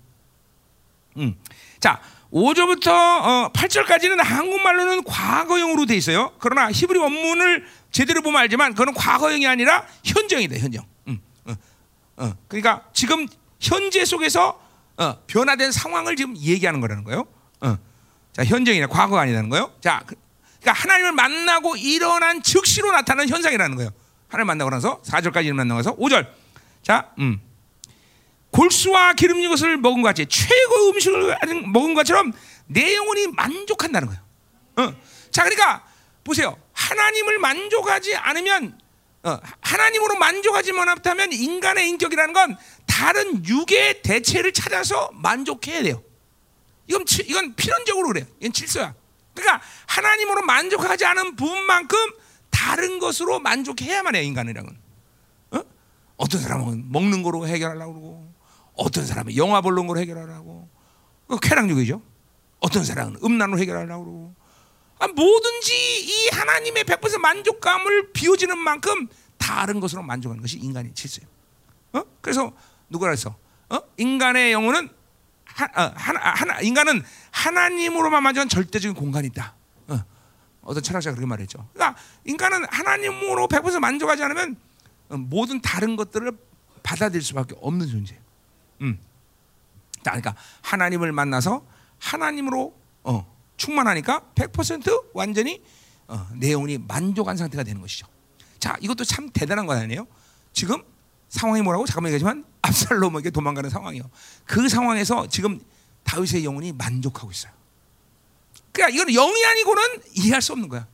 음. 1.17 1.35
자, 1.79 2.01
5절부터 2.33 2.89
어, 2.89 3.51
8절까지는 3.53 4.23
한국말로는 4.23 5.05
과거형으로 5.05 5.87
돼 5.87 5.97
있어요. 5.97 6.33
그러나 6.39 6.71
히브리 6.71 6.99
원문을 6.99 7.67
제대로 7.91 8.23
보면 8.23 8.41
알지만 8.43 8.75
그건 8.75 8.95
과거형이 8.95 9.47
아니라 9.47 9.87
현정이다, 10.05 10.57
현정. 10.59 10.85
음. 11.09 11.19
어, 11.47 11.55
어. 12.17 12.33
그러니까 12.49 12.85
지금 12.93 13.27
현재 13.59 14.05
속에서 14.05 14.61
어, 14.97 15.19
변화된 15.27 15.73
상황을 15.73 16.15
지금 16.17 16.37
얘기하는 16.37 16.81
거라는 16.81 17.05
거예요. 17.05 17.27
어. 17.63 17.79
자, 18.33 18.45
현정이나 18.45 18.87
과거가 18.87 19.23
아니라는 19.23 19.49
거예요. 19.49 19.73
자, 19.81 20.03
그, 20.07 20.15
그러니까 20.61 20.83
하나님을 20.83 21.13
만나고 21.13 21.77
일어난 21.77 22.43
즉시로 22.43 22.93
나타나는 22.93 23.29
현상이라는 23.29 23.77
거예요. 23.77 23.91
하나님 24.31 24.47
만나고 24.47 24.71
나서 24.71 25.03
4절까지 25.03 25.53
만나서 25.53 25.97
5절. 25.97 26.29
자, 26.83 27.13
음. 27.19 27.41
골수와 28.51 29.13
기름 29.15 29.41
진 29.41 29.51
것을 29.51 29.77
먹은 29.77 30.03
것 30.03 30.09
같이 30.09 30.27
최고 30.27 30.91
음식을 30.91 31.37
먹은 31.67 31.95
것처럼 31.95 32.33
내 32.67 32.97
영혼이 32.97 33.29
만족한다는 33.29 34.09
거예요. 34.09 34.23
어. 34.77 34.95
자, 35.31 35.45
그러니까 35.45 35.85
보세요. 36.25 36.57
하나님을 36.73 37.39
만족하지 37.39 38.17
않으면 38.17 38.79
어, 39.23 39.39
하나님으로 39.61 40.17
만족하지 40.17 40.73
못하면 40.73 41.33
인간의 41.33 41.89
인격이라는 41.91 42.33
건 42.33 42.57
다른 42.87 43.45
육의 43.45 44.03
대체를 44.03 44.53
찾아서 44.53 45.11
만족해야 45.13 45.83
돼요. 45.83 46.03
이건 46.87 47.05
이건 47.25 47.55
필연적으로 47.55 48.09
그래요. 48.09 48.27
이건 48.41 48.53
질서야. 48.53 48.95
그러니까 49.35 49.61
하나님으로 49.87 50.43
만족하지 50.43 51.05
않은 51.05 51.37
부분만큼 51.37 51.99
다른 52.61 52.99
것으로 52.99 53.41
만족해야만 53.41 54.15
해요 54.15 54.23
인간이랑은. 54.23 54.79
어? 55.53 55.61
어떤 56.19 56.41
사람은 56.43 56.93
먹는 56.93 57.23
거로 57.23 57.47
해결하려고 57.47 57.95
그러고, 57.95 58.35
어떤 58.75 59.07
사람은 59.07 59.35
영화 59.37 59.63
보는 59.63 59.87
거로 59.87 59.99
해결하려고, 59.99 60.69
그 61.27 61.39
쾌락욕이죠. 61.41 62.03
어떤 62.61 62.85
사람은 62.85 63.21
음란으로 63.25 63.59
해결하려고 63.61 64.05
그러고, 64.05 64.35
아, 64.99 65.09
뭐든지 65.09 65.73
이 66.05 66.29
하나님의 66.35 66.85
100% 66.85 67.17
만족감을 67.17 68.13
비워지는 68.13 68.59
만큼 68.59 69.09
다른 69.39 69.81
것으로 69.81 70.03
만족하는 70.03 70.43
것이 70.43 70.59
인간의 70.59 70.93
질서예요. 70.93 71.31
어? 71.95 72.03
그래서 72.21 72.53
누가 72.91 73.07
그랬어? 73.07 73.35
어? 73.71 73.79
인간의 73.97 74.53
영혼은 74.53 74.91
하, 75.47 75.65
어, 75.65 75.93
하나, 75.97 76.21
하나, 76.21 76.61
인간은 76.61 77.03
하나님으로만 77.31 78.23
만족한 78.23 78.51
절대적인 78.51 78.95
공간이 78.95 79.29
있다. 79.29 79.55
어. 79.89 80.05
어떤 80.71 80.85
철학자가 80.85 81.17
그렇게 81.17 81.27
말했죠. 81.27 81.69
그러니까 81.73 82.01
인간은 82.25 82.65
하나님으로 82.71 83.49
100% 83.49 83.81
만족하지 83.81 84.23
않으면 84.23 84.57
어, 85.09 85.17
모든 85.17 85.61
다른 85.61 85.97
것들을 85.97 86.31
받아들일 86.85 87.23
수밖에 87.23 87.57
없는 87.61 87.89
존재예요. 87.89 88.23
음. 88.83 88.99
그러니까 90.03 90.37
하나님을 90.63 91.11
만나서 91.11 91.67
하나님으로 91.99 92.73
어, 93.03 93.37
충만하니까 93.57 94.21
100% 94.37 95.09
완전히 95.13 95.61
어, 96.07 96.29
내 96.35 96.53
영혼이 96.53 96.79
만족한 96.79 97.37
상태가 97.37 97.65
되는 97.65 97.81
것이죠. 97.81 98.07
자, 98.61 98.77
이것도 98.81 99.03
참 99.03 99.29
대단한 99.31 99.67
거 99.67 99.73
아니에요? 99.73 100.07
지금 100.53 100.83
상황이 101.29 101.63
뭐라고 101.63 101.85
잠깐만 101.87 102.13
얘기하지만 102.13 102.45
압살롬에게 102.63 103.31
도망가는 103.31 103.69
상황이요. 103.71 104.05
그 104.45 104.69
상황에서 104.69 105.27
지금 105.27 105.61
다윗의 106.05 106.45
영혼이 106.45 106.73
만족하고 106.73 107.33
있어요. 107.33 107.53
그러니까 108.73 108.95
이건 108.95 109.13
영이 109.13 109.45
아니고는 109.45 109.83
이해할 110.15 110.43
수 110.43 110.53
없는 110.53 110.69
거야. 110.69 110.87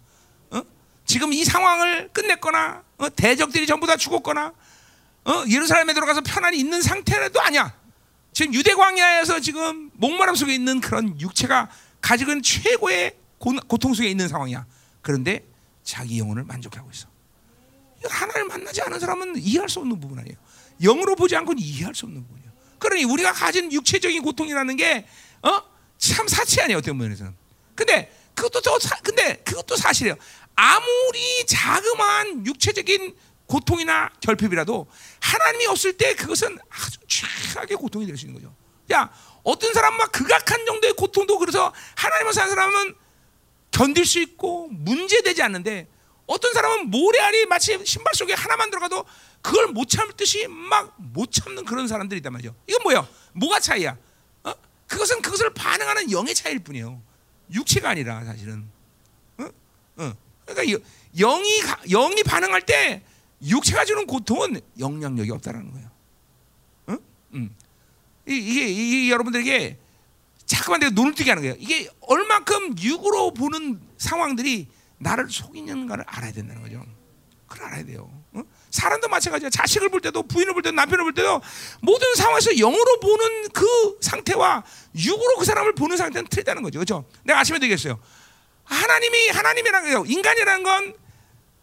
어? 0.51 0.63
지금 1.05 1.33
이 1.33 1.45
상황을 1.45 2.11
끝냈거나 2.13 2.83
어? 2.99 3.09
대적들이 3.11 3.67
전부 3.67 3.87
다 3.87 3.97
죽었거나 3.97 4.53
어? 5.25 5.45
예루살렘에 5.49 5.93
들어가서 5.93 6.23
편안히 6.23 6.59
있는 6.59 6.81
상태도 6.81 7.41
아니야. 7.41 7.75
지금 8.33 8.55
유대 8.55 8.75
광야에서 8.75 9.41
지금 9.41 9.91
목마름 9.95 10.35
속에 10.35 10.55
있는 10.55 10.81
그런 10.81 11.19
육체가 11.21 11.71
가지고 12.01 12.33
있는 12.33 12.43
최고의 12.43 13.17
고, 13.39 13.55
통 13.79 13.95
속에 13.95 14.09
있는 14.09 14.29
상황이야. 14.29 14.67
그런데 15.03 15.45
자기 15.83 16.19
영혼을 16.19 16.45
만족하고 16.45 16.91
있어. 16.93 17.09
하나님을 18.09 18.49
만나지 18.49 18.83
않은 18.83 19.01
사람은 19.01 19.37
이해할 19.39 19.69
수 19.69 19.81
없는 19.81 20.01
부분 20.01 20.19
아니에요. 20.19 20.37
영으로 20.83 21.17
보지 21.17 21.35
않고는 21.37 21.61
이해할 21.63 21.95
수 21.95 22.07
없는 22.07 22.23
부분이에요. 22.23 22.51
그러니 22.79 23.05
우리가 23.05 23.33
가진 23.33 23.73
육체적인 23.73 24.23
고통이라는 24.23 24.77
게 24.77 25.07
어? 25.43 25.63
참 25.99 26.29
사치 26.29 26.61
아니에요. 26.61 26.79
어떤 26.79 26.97
면에서는. 26.99 27.35
근데 27.77 28.13
그것도 28.35 28.61
더 28.61 28.79
사, 28.81 28.97
근데 29.03 29.37
그것도 29.45 29.77
사실이에요. 29.77 30.17
아무리 30.57 31.47
자그마한 31.47 32.47
육체적인 32.47 33.17
고통이나 33.47 34.11
결핍이라도 34.21 34.87
하나님이 35.21 35.67
없을 35.67 35.97
때 35.97 36.15
그것은 36.15 36.59
아주 36.69 36.99
최악의 37.07 37.77
고통이 37.77 38.07
될 38.07 38.17
수 38.17 38.27
있는 38.27 38.41
거죠. 38.41 38.55
야, 38.93 39.13
어떤 39.45 39.73
사람 39.73 39.97
막 39.97 40.11
극악한 40.11 40.67
정도의 40.67 40.95
고통도 40.95 41.39
그래서 41.39 41.73
하나님을 41.95 42.33
사는 42.33 42.49
사람은 42.51 42.95
견딜 43.71 44.05
수 44.07 44.19
있고 44.21 44.69
문제되지 44.71 45.43
않는데 45.43 45.89
어떤 46.27 46.53
사람은 46.53 46.91
모래알이 46.91 47.47
마치 47.47 47.79
신발 47.85 48.15
속에 48.15 48.33
하나만 48.35 48.71
들어가도 48.71 49.05
그걸 49.43 49.69
못 49.69 49.89
참듯이 49.89 50.47
막 50.49 50.95
못 50.99 51.31
참는 51.31 51.65
그런 51.65 51.87
사람들이 51.87 52.19
있단 52.19 52.33
말이죠. 52.33 52.55
이건 52.67 52.83
뭐야? 52.83 53.09
뭐가 53.35 53.61
차이야? 53.61 53.97
어? 54.45 54.53
그것은 54.89 55.23
그것을 55.23 55.55
반응하는 55.55 56.11
영의 56.11 56.35
차이일 56.35 56.61
뿐이에요. 56.61 57.01
육체가 57.53 57.91
아니라 57.91 58.25
사실은. 58.25 58.65
어? 59.39 59.45
어. 59.97 60.13
그러니까 60.45 60.81
영이 61.17 61.49
영이 61.91 62.23
반응할 62.23 62.63
때 62.63 63.03
육체가 63.43 63.85
주는 63.85 64.07
고통은 64.07 64.61
영향력이 64.79 65.31
없다라는 65.31 65.71
거예요. 65.73 65.91
어? 66.87 66.97
음. 67.35 67.55
이게, 68.27 68.67
이게 68.69 69.11
여러분들에게 69.11 69.79
자꾸만 70.47 70.81
내가 70.81 70.93
눈을 70.93 71.15
뜨게 71.15 71.31
하는 71.31 71.43
거예요. 71.43 71.57
이게 71.59 71.89
얼만큼 72.01 72.79
육으로 72.79 73.35
보는 73.35 73.81
상황들이 73.99 74.69
나를 74.99 75.29
속이는가를 75.29 76.05
알아야 76.07 76.33
된다는 76.33 76.63
거죠. 76.63 76.85
그걸 77.47 77.67
알아야 77.67 77.85
돼요. 77.85 78.11
어? 78.77 78.81
사람도 78.81 79.09
마찬가지야. 79.09 79.51
자식을 79.51 79.89
볼 79.89 80.01
때도 80.01 80.23
부인을 80.23 80.53
볼 80.53 80.63
때도 80.63 80.75
남편을 80.75 81.05
볼 81.05 81.15
때도 81.15 81.41
모든 81.81 82.15
상황에서 82.15 82.53
영으로 82.53 83.01
보는 83.01 83.49
그 83.53 83.67
상태와 84.01 84.65
육으로 84.95 85.37
그 85.39 85.45
사람을 85.45 85.75
보는 85.75 85.97
상태는 85.97 86.29
틀리다는 86.29 86.63
거죠. 86.63 86.79
그렇죠? 86.79 87.05
내가 87.25 87.41
아침에 87.41 87.59
되겠어요. 87.59 87.99
하나님이 88.65 89.29
하나님이라는 89.29 89.91
거예요. 89.91 90.05
인간이라는 90.07 90.63
건 90.63 90.95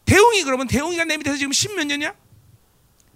대웅이 0.06 0.44
그러면 0.44 0.68
대웅이가 0.68 1.06
내 1.06 1.18
밑에서 1.18 1.38
지금 1.38 1.52
십몇 1.52 1.88
년이야? 1.88 2.14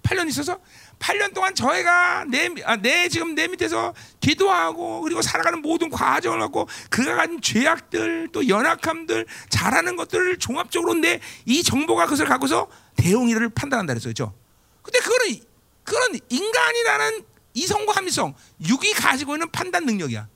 8년 0.04 0.30
있어서 0.30 0.60
8년 1.00 1.34
동안 1.34 1.54
저희가 1.54 2.26
내, 2.26 2.50
아, 2.66 2.76
내 2.76 3.08
지금 3.08 3.36
내 3.36 3.48
밑에서 3.48 3.94
기도하고 4.20 5.02
그리고 5.02 5.22
살아가는 5.22 5.62
모든 5.62 5.90
과정을 5.90 6.40
갖고 6.40 6.68
그가 6.90 7.16
가진 7.16 7.40
죄악들 7.42 8.30
또 8.32 8.48
연약함들 8.48 9.26
잘하는 9.50 9.96
것들을 9.96 10.38
종합적으로 10.40 10.94
내 10.96 11.20
이 11.46 11.64
정보가 11.64 12.06
그것을 12.06 12.26
갖고서 12.26 12.68
대응이를 12.98 13.50
판단한다 13.50 13.94
그랬죠. 13.94 14.34
근데 14.82 15.00
그거는 15.00 15.40
그런 15.84 16.20
인간이라는 16.30 17.24
이성과 17.54 17.94
합리성, 17.96 18.36
육이 18.68 18.94
가지고 18.94 19.36
있는 19.36 19.50
판단 19.52 19.86
능력이야. 19.86 20.28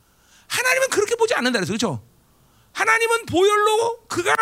하나님은 0.47 0.89
그렇게 0.89 1.15
보지 1.15 1.33
않는다 1.33 1.59
그랬어. 1.59 1.71
그렇죠? 1.71 2.03
하나님은 2.73 3.25
보혈로 3.25 4.05
그가 4.07 4.33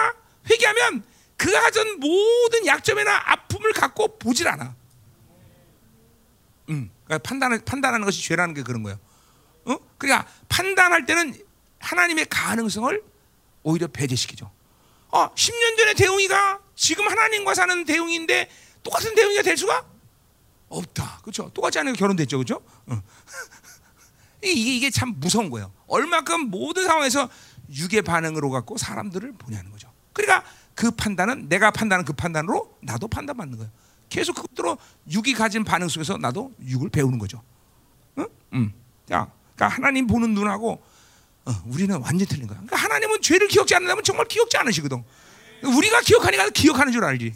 회개하면 0.50 1.04
그가 1.38 1.62
가진 1.62 2.00
모든 2.00 2.66
약점이나 2.66 3.24
아픔을 3.26 3.74
갖고 3.74 4.18
보질 4.20 4.48
않아. 4.48 4.76
음, 6.70 6.90
그러니까 7.06 7.28
판단 7.28 7.64
판단하는 7.66 8.06
것이 8.06 8.22
죄라는 8.24 8.54
게 8.54 8.64
그런 8.64 8.84
거예요. 8.84 8.98
어? 9.66 9.78
그러니까 9.98 10.28
판단할 10.48 11.06
때는 11.06 11.36
하나님의 11.80 12.28
가능성을 12.30 13.04
오히려 13.64 13.88
배제시키죠. 13.88 14.52
어, 15.12 15.34
10년 15.34 15.78
전에 15.78 15.94
대웅이가 15.96 16.60
지금 16.76 17.08
하나님과 17.08 17.56
사는 17.56 17.84
대웅인데 17.86 18.50
똑같은 18.84 19.16
대웅이가 19.16 19.42
될 19.42 19.58
수가 19.58 19.86
없다. 20.70 21.20
그렇죠? 21.24 21.50
똑같지 21.54 21.80
않은 21.80 21.94
결혼됐죠. 21.94 22.38
그렇죠? 22.38 22.62
어. 22.86 23.02
이게, 24.44 24.76
이게 24.78 24.90
참 24.90 25.16
무서운 25.18 25.50
거예요. 25.50 25.74
얼마큼 25.88 26.50
모든 26.50 26.86
상황에서 26.86 27.30
육의 27.72 28.04
반응으로 28.04 28.50
갖고 28.50 28.78
사람들을 28.78 29.34
보냐는 29.34 29.72
거죠. 29.72 29.92
그러니까 30.14 30.48
그 30.76 30.92
판단은 30.92 31.50
내가 31.50 31.72
판단한 31.72 32.06
그 32.06 32.14
판단으로 32.14 32.78
나도 32.82 33.08
판단받는 33.08 33.58
거예요. 33.58 33.72
계속 34.10 34.34
그것들로 34.36 34.78
육이 35.10 35.34
가진 35.34 35.64
반응 35.64 35.88
속에서 35.88 36.18
나도 36.18 36.54
육을 36.66 36.90
배우는 36.90 37.20
거죠. 37.20 37.42
응? 38.18 38.28
음. 38.54 38.74
자, 39.08 39.32
그러니까 39.56 39.76
하나님 39.76 40.08
보는 40.08 40.34
눈하고 40.34 40.82
어, 41.46 41.52
우리는 41.66 41.96
완전 42.02 42.28
틀린 42.28 42.48
거야. 42.48 42.58
그러니까 42.58 42.76
하나님은 42.76 43.22
죄를 43.22 43.48
기억지 43.48 43.76
않는다면 43.76 44.04
정말 44.04 44.28
기억지 44.28 44.58
않으시거든. 44.58 45.04
우리가 45.64 46.02
기억하니까 46.02 46.50
기억하는 46.50 46.92
줄 46.92 47.04
알지. 47.04 47.34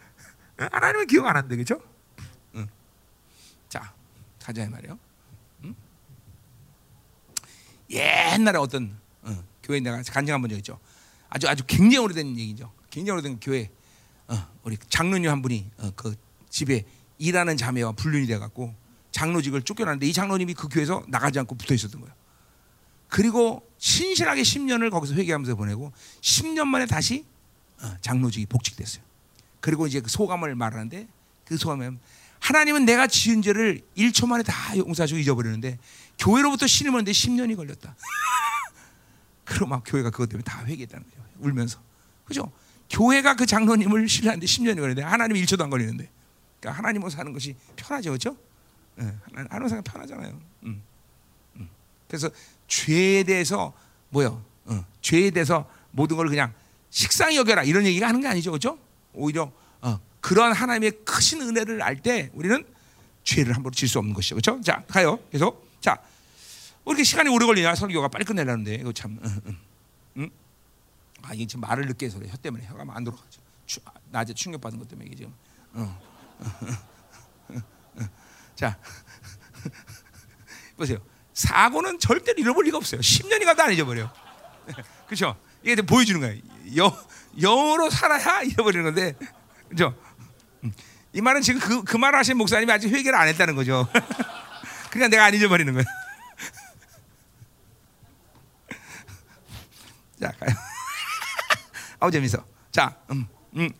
하나님은 0.56 1.06
기억 1.06 1.26
안 1.26 1.36
한대, 1.36 1.56
그죠 1.56 1.80
응. 2.54 2.66
자, 3.68 3.92
가자 4.42 4.68
말이요. 4.68 4.98
응? 5.64 5.74
옛날에 7.90 8.58
어떤 8.58 8.98
어, 9.22 9.44
교회 9.62 9.80
내가 9.80 10.02
간증 10.02 10.32
한번 10.34 10.50
적 10.50 10.56
있죠. 10.56 10.78
아주 11.28 11.48
아주 11.48 11.64
굉장히 11.66 11.98
오래된 11.98 12.38
얘기죠. 12.38 12.72
굉장히 12.90 13.18
오래된 13.18 13.40
교회 13.40 13.64
어, 13.64 13.75
우리 14.66 14.76
장로님 14.88 15.30
한 15.30 15.42
분이 15.42 15.70
어, 15.78 15.92
그 15.94 16.16
집에 16.50 16.84
일하는 17.18 17.56
자매와 17.56 17.92
불륜이 17.92 18.26
돼갖고 18.26 18.74
장로직을 19.12 19.62
쫓겨났는데 19.62 20.06
이 20.06 20.12
장로님이 20.12 20.54
그 20.54 20.68
교회에서 20.68 21.04
나가지 21.08 21.38
않고 21.38 21.54
붙어 21.54 21.72
있었던 21.72 22.00
거예요. 22.00 22.14
그리고 23.08 23.66
신실하게 23.78 24.42
10년을 24.42 24.90
거기서 24.90 25.14
회개하면서 25.14 25.54
보내고 25.54 25.92
10년 26.20 26.66
만에 26.66 26.86
다시 26.86 27.24
어, 27.80 27.96
장로직이 28.00 28.46
복직됐어요. 28.46 29.04
그리고 29.60 29.86
이제 29.86 30.00
그 30.00 30.10
소감을 30.10 30.54
말하는데 30.56 31.06
그 31.44 31.56
소감은 31.56 32.00
하나님은 32.40 32.84
내가 32.84 33.06
지은 33.06 33.42
죄를 33.42 33.80
1초 33.96 34.26
만에 34.26 34.42
다 34.42 34.76
용서하시고 34.76 35.18
잊어버리는데 35.20 35.78
교회로부터 36.18 36.66
신임 36.66 36.94
오는데 36.94 37.12
10년이 37.12 37.56
걸렸다. 37.56 37.94
그럼 39.44 39.70
막 39.70 39.84
교회가 39.86 40.10
그것 40.10 40.28
때문에 40.28 40.42
다 40.42 40.64
회개했다는 40.64 41.04
거죠. 41.04 41.22
울면서. 41.38 41.78
그죠? 42.24 42.50
교회가 42.90 43.34
그 43.36 43.46
장로님을 43.46 44.08
신뢰하는데 44.08 44.46
10년이 44.46 44.76
걸리는데 44.76 45.02
하나님 45.02 45.36
1초도 45.36 45.62
안 45.62 45.70
걸리는데. 45.70 46.08
그러니까 46.60 46.78
하나님으로 46.78 47.10
사는 47.10 47.32
것이 47.32 47.54
편하죠. 47.76 48.12
그죠? 48.12 48.36
예, 49.00 49.12
하나님 49.34 49.68
사는 49.68 49.82
편하잖아요. 49.82 50.40
음, 50.64 50.82
음. 51.56 51.68
그래서 52.08 52.30
죄에 52.68 53.24
대해서 53.24 53.72
뭐요? 54.10 54.42
어, 54.66 54.84
죄에 55.02 55.30
대해서 55.30 55.68
모든 55.90 56.16
걸 56.16 56.28
그냥 56.28 56.52
식상히 56.90 57.36
여겨라 57.36 57.62
이런 57.64 57.84
얘기가 57.84 58.08
하는 58.08 58.20
게 58.20 58.28
아니죠. 58.28 58.52
그죠? 58.52 58.78
오히려 59.12 59.52
어, 59.82 60.00
그런 60.20 60.52
하나님의 60.52 60.92
크신 61.04 61.42
은혜를 61.42 61.82
알 61.82 62.00
때 62.00 62.30
우리는 62.32 62.64
죄를 63.24 63.54
함부로 63.54 63.74
질 63.74 63.88
수 63.88 63.98
없는 63.98 64.14
것이죠. 64.14 64.36
그렇죠? 64.36 64.60
자, 64.62 64.82
가요. 64.88 65.18
계속. 65.30 65.68
자, 65.80 65.98
왜 66.84 66.90
이렇게 66.92 67.02
시간이 67.04 67.28
오래 67.28 67.44
걸리냐? 67.44 67.74
설교가 67.74 68.08
빨리 68.08 68.24
끝내려는데 68.24 68.76
이거 68.76 68.92
참. 68.92 69.18
응? 69.24 69.56
아, 71.26 71.34
이게 71.34 71.46
지금 71.46 71.62
말을 71.62 71.86
늦게 71.86 72.06
해서 72.06 72.18
그래. 72.18 72.30
혀 72.30 72.36
때문에 72.36 72.64
혀가 72.66 72.84
안 72.88 73.02
돌아가죠. 73.02 73.40
추, 73.66 73.80
낮에 74.10 74.32
충격 74.32 74.60
받은 74.60 74.78
것 74.78 74.88
때문에 74.88 75.06
이게 75.06 75.16
지금. 75.16 75.34
어. 75.72 76.00
자, 78.54 78.78
보세요. 80.76 80.98
사고는 81.34 81.98
절대로 81.98 82.38
잃어볼 82.38 82.64
리가 82.66 82.76
없어요. 82.78 83.00
10년이 83.00 83.44
가도 83.44 83.64
안 83.64 83.72
잊어버려요. 83.72 84.10
그렇죠? 85.06 85.36
이게 85.62 85.74
보여주는 85.82 86.20
거예요. 86.20 86.40
영, 86.76 86.96
영으로 87.40 87.90
살아야 87.90 88.42
잃어버리는 88.42 88.84
건데, 88.84 89.16
그렇죠? 89.68 89.98
이 91.12 91.20
말은 91.20 91.42
지금 91.42 91.60
그, 91.60 91.82
그 91.82 91.96
말을 91.96 92.18
하신 92.20 92.36
목사님이 92.36 92.70
아직 92.70 92.88
회개를 92.88 93.18
안 93.18 93.26
했다는 93.28 93.56
거죠. 93.56 93.88
그러니까 94.90 95.08
내가 95.08 95.24
안 95.24 95.34
잊어버리는 95.34 95.72
거예요. 95.72 95.84
자, 100.20 100.30
가요. 100.32 100.75
아우, 102.00 102.10
재밌어. 102.10 102.38
자, 102.72 102.96
음, 103.10 103.26
음. 103.56 103.70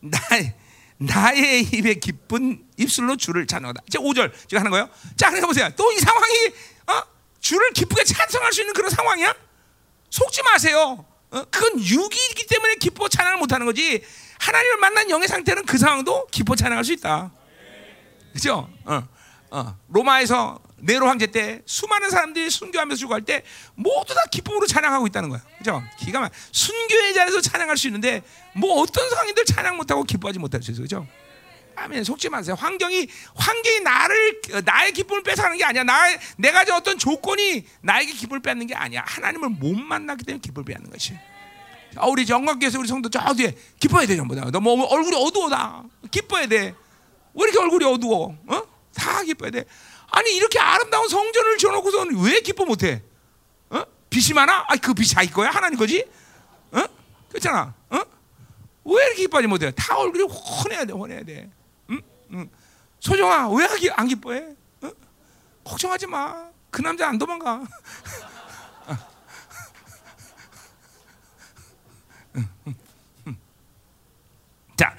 나의, 0.00 0.54
나의 0.98 1.62
입에 1.72 1.94
기쁜 1.94 2.64
입술로 2.76 3.16
주를 3.16 3.46
찬양하다. 3.46 3.82
이제 3.86 3.98
5절 3.98 4.32
지금 4.48 4.58
하는 4.58 4.70
거예요. 4.70 4.88
자, 5.16 5.26
그러니까 5.28 5.46
보세요. 5.46 5.68
또 5.76 5.90
이 5.92 5.98
상황이 6.00 6.34
어? 6.88 7.02
주를 7.40 7.70
기쁘게 7.72 8.04
찬송할 8.04 8.52
수 8.52 8.60
있는 8.62 8.74
그런 8.74 8.90
상황이야? 8.90 9.34
속지 10.10 10.42
마세요. 10.42 11.04
어? 11.30 11.44
그건 11.50 11.78
육이기 11.80 12.46
때문에 12.46 12.76
기뻐 12.76 13.08
찬양을 13.08 13.38
못 13.38 13.52
하는 13.52 13.66
거지. 13.66 14.02
하나님을 14.38 14.76
만난 14.78 15.10
영의 15.10 15.28
상태는 15.28 15.64
그 15.66 15.78
상황도 15.78 16.26
기뻐 16.30 16.54
찬양할 16.54 16.84
수 16.84 16.92
있다. 16.92 17.32
그죠? 18.32 18.68
어, 18.84 19.08
어. 19.50 19.78
로마에서 19.88 20.60
네로 20.78 21.06
황제 21.06 21.26
때 21.26 21.62
수많은 21.64 22.10
사람들이 22.10 22.50
순교하면서 22.50 22.98
죽어갈 22.98 23.22
때 23.22 23.42
모두 23.74 24.14
다 24.14 24.20
기쁨으로 24.30 24.66
찬양하고 24.66 25.06
있다는 25.06 25.30
거야. 25.30 25.40
그죠? 25.58 25.82
기가 25.98 26.20
막 26.20 26.30
순교의 26.52 27.14
자리에서 27.14 27.40
찬양할 27.40 27.76
수 27.76 27.86
있는데 27.88 28.22
뭐 28.54 28.80
어떤 28.82 29.08
상황인들 29.08 29.44
찬양 29.46 29.76
못하고 29.76 30.04
기뻐하지 30.04 30.38
못할 30.38 30.62
수 30.62 30.72
있어. 30.72 30.82
그죠? 30.82 31.06
아멘. 31.76 32.04
속지 32.04 32.30
마세요. 32.30 32.56
환경이 32.58 33.06
환경이 33.34 33.80
나를 33.80 34.40
나의 34.64 34.92
기쁨을 34.92 35.22
뺏어가는 35.22 35.56
게 35.58 35.64
아니야. 35.64 35.84
나 35.84 35.94
내가 36.38 36.64
진 36.64 36.74
어떤 36.74 36.98
조건이 36.98 37.66
나에게 37.82 38.12
기쁨을 38.12 38.40
뺏는 38.40 38.66
게 38.66 38.74
아니야. 38.74 39.04
하나님을 39.06 39.50
못 39.50 39.74
만나기 39.76 40.24
때문에 40.24 40.40
기쁨을 40.40 40.64
뺏는 40.64 40.90
것이. 40.90 41.14
아, 41.96 42.06
우리 42.06 42.26
영광교에서 42.28 42.78
우리 42.78 42.88
성도 42.88 43.08
저 43.08 43.32
뒤에 43.34 43.54
기뻐야 43.78 44.06
돼 44.06 44.16
전부 44.16 44.34
다. 44.34 44.50
너뭐 44.50 44.86
얼굴이 44.86 45.16
어두워다. 45.16 45.84
기뻐야 46.10 46.46
돼. 46.46 46.74
왜 47.34 47.44
이렇게 47.44 47.58
얼굴이 47.58 47.84
어두워? 47.84 48.36
어? 48.46 48.62
다 48.94 49.22
기뻐야 49.22 49.50
돼. 49.50 49.64
아니 50.10 50.34
이렇게 50.36 50.58
아름다운 50.58 51.08
성전을 51.08 51.58
지어놓고서는 51.58 52.22
왜 52.24 52.40
기뻐 52.40 52.64
못해? 52.64 53.02
어? 53.70 53.84
빛이 54.10 54.32
많아? 54.34 54.66
아, 54.68 54.76
그 54.76 54.94
빛이 54.94 55.08
자기 55.08 55.30
거야? 55.30 55.50
하나님 55.50 55.78
거지? 55.78 56.04
어? 56.72 56.82
그렇잖아. 57.28 57.74
어? 57.90 58.02
왜 58.84 59.04
이렇게 59.06 59.22
기뻐하지 59.22 59.48
못해? 59.48 59.70
다 59.72 59.96
얼굴이 59.96 60.24
훤해야 60.24 60.84
돼, 60.84 60.92
훤해야 60.92 61.22
돼. 61.24 61.50
응? 61.90 62.00
응. 62.32 62.50
소정아, 63.00 63.48
왜 63.50 63.66
안 63.90 64.06
기뻐해? 64.08 64.54
어? 64.82 64.90
걱정하지 65.64 66.06
마. 66.06 66.46
그 66.70 66.82
남자 66.82 67.08
안 67.08 67.18
도망가. 67.18 67.62
자, 74.76 74.94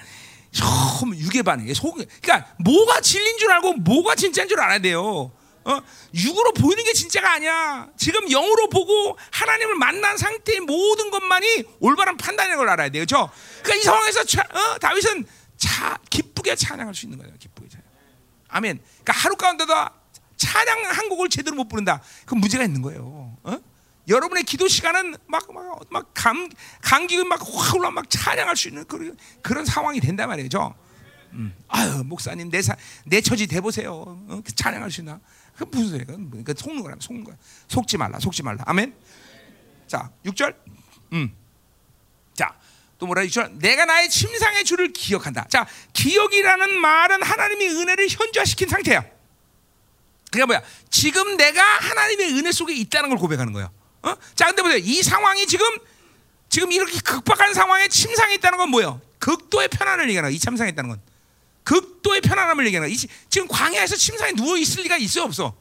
처음 0.58 1.16
육에 1.16 1.44
반해. 1.44 1.72
속, 1.76 1.96
그러니까 1.96 2.56
뭐가 2.58 3.00
진리인 3.02 3.38
줄 3.38 3.52
알고 3.52 3.74
뭐가 3.74 4.16
진짜인 4.16 4.48
줄 4.48 4.60
알아야 4.60 4.80
돼요. 4.80 5.32
어? 5.66 5.82
육으로 6.16 6.54
보이는 6.54 6.84
게 6.84 6.94
진짜가 6.94 7.34
아니야. 7.34 7.90
지금 7.96 8.28
영으로 8.28 8.68
보고 8.70 9.18
하나님을 9.32 9.76
만난 9.76 10.18
상태의 10.18 10.62
모든 10.62 11.12
것만이 11.12 11.64
올바른 11.80 12.18
판단인 12.18 12.58
걸 12.58 12.70
알아야 12.70 12.90
돼요. 12.90 13.06
그렇죠? 13.06 13.30
그러니까 13.62 13.76
이 13.76 13.84
상황에서 13.84 14.24
차, 14.24 14.42
어? 14.42 14.80
다윗은 14.80 15.28
차, 15.58 16.00
기쁘게 16.10 16.56
찬양할 16.56 16.96
수 16.96 17.06
있는 17.06 17.20
거예요. 17.20 17.34
기쁘게 17.38 17.70
찬양. 17.70 17.86
아멘. 18.48 18.80
그러니까 19.04 19.14
하루 19.14 19.36
가운데도 19.36 19.74
찬양 20.38 20.86
한 20.86 21.10
곡을 21.10 21.30
제대로 21.30 21.56
못 21.56 21.68
부른다. 21.68 22.02
그 22.26 22.34
문제가 22.34 22.64
있는 22.64 22.82
거예요. 22.82 23.38
어? 23.44 23.58
여러분의 24.08 24.44
기도 24.44 24.68
시간은 24.68 25.16
막막 25.28 26.14
감 26.14 26.50
감기가 26.82 27.26
막확 27.26 27.76
올라 27.76 27.92
막 27.92 28.10
찬양할 28.10 28.56
수 28.56 28.70
있는 28.70 28.86
그런 28.86 29.18
그런 29.42 29.66
상황이 29.66 30.00
된단 30.00 30.30
말이죠. 30.30 30.76
음. 31.34 31.54
아유 31.68 32.04
목사님 32.06 32.50
내, 32.50 32.62
사, 32.62 32.76
내 33.06 33.22
처지 33.22 33.48
대보세요. 33.48 33.94
어? 33.94 34.42
그 34.46 34.56
찬양할 34.56 34.90
수 34.92 35.02
있나? 35.02 35.20
그 35.58 35.66
무슨 35.66 35.90
소리야? 35.90 36.06
그러니까 36.06 36.54
속는 36.56 36.84
거라 36.84 36.96
속는 37.00 37.24
거야. 37.24 37.36
속지 37.68 37.98
말라, 37.98 38.20
속지 38.20 38.44
말라. 38.44 38.64
아멘. 38.66 38.96
자, 39.88 40.12
6절. 40.26 40.56
음. 41.14 41.36
자, 42.34 42.56
또 43.00 43.08
뭐라 43.08 43.24
6절. 43.24 43.58
내가 43.60 43.86
나의 43.86 44.10
침상의 44.10 44.64
주를 44.64 44.94
기억한다. 44.94 45.48
자, 45.50 45.68
기억이라는 45.94 46.78
말은 46.78 47.24
하나님의 47.24 47.70
은혜를 47.70 48.08
현저화시킨 48.10 48.70
상태야. 48.70 49.04
그러니까 50.32 50.46
뭐야? 50.46 50.62
지금 50.90 51.38
내가 51.38 51.62
하나님의 51.62 52.34
은혜 52.34 52.52
속에 52.52 52.74
있다는 52.76 53.10
걸 53.10 53.18
고백하는 53.18 53.54
거야. 53.54 53.72
어? 54.08 54.18
자, 54.36 54.46
근데 54.48 54.62
보세요. 54.62 54.78
이 54.78 55.04
상황이 55.04 55.46
지금 55.46 55.66
지금 56.50 56.72
이렇게 56.72 57.00
극박한 57.00 57.54
상황에 57.54 57.88
침상에 57.90 58.36
있다는 58.36 58.58
건 58.58 58.70
뭐예요? 58.70 59.02
극도의 59.20 59.68
편안을 59.68 60.06
얘기하는 60.06 60.30
거야. 60.30 60.36
이 60.36 60.40
침상에 60.40 60.70
있다는 60.70 60.90
건. 60.90 61.02
극도의 61.64 62.22
편안함을 62.22 62.66
얘기하는 62.68 62.88
거야. 62.88 62.98
지금 63.30 63.48
광야에서 63.50 63.98
침상에 63.98 64.32
누워 64.32 64.58
있을 64.58 64.84
리가 64.84 64.96
있어 64.98 65.26
없어? 65.26 65.54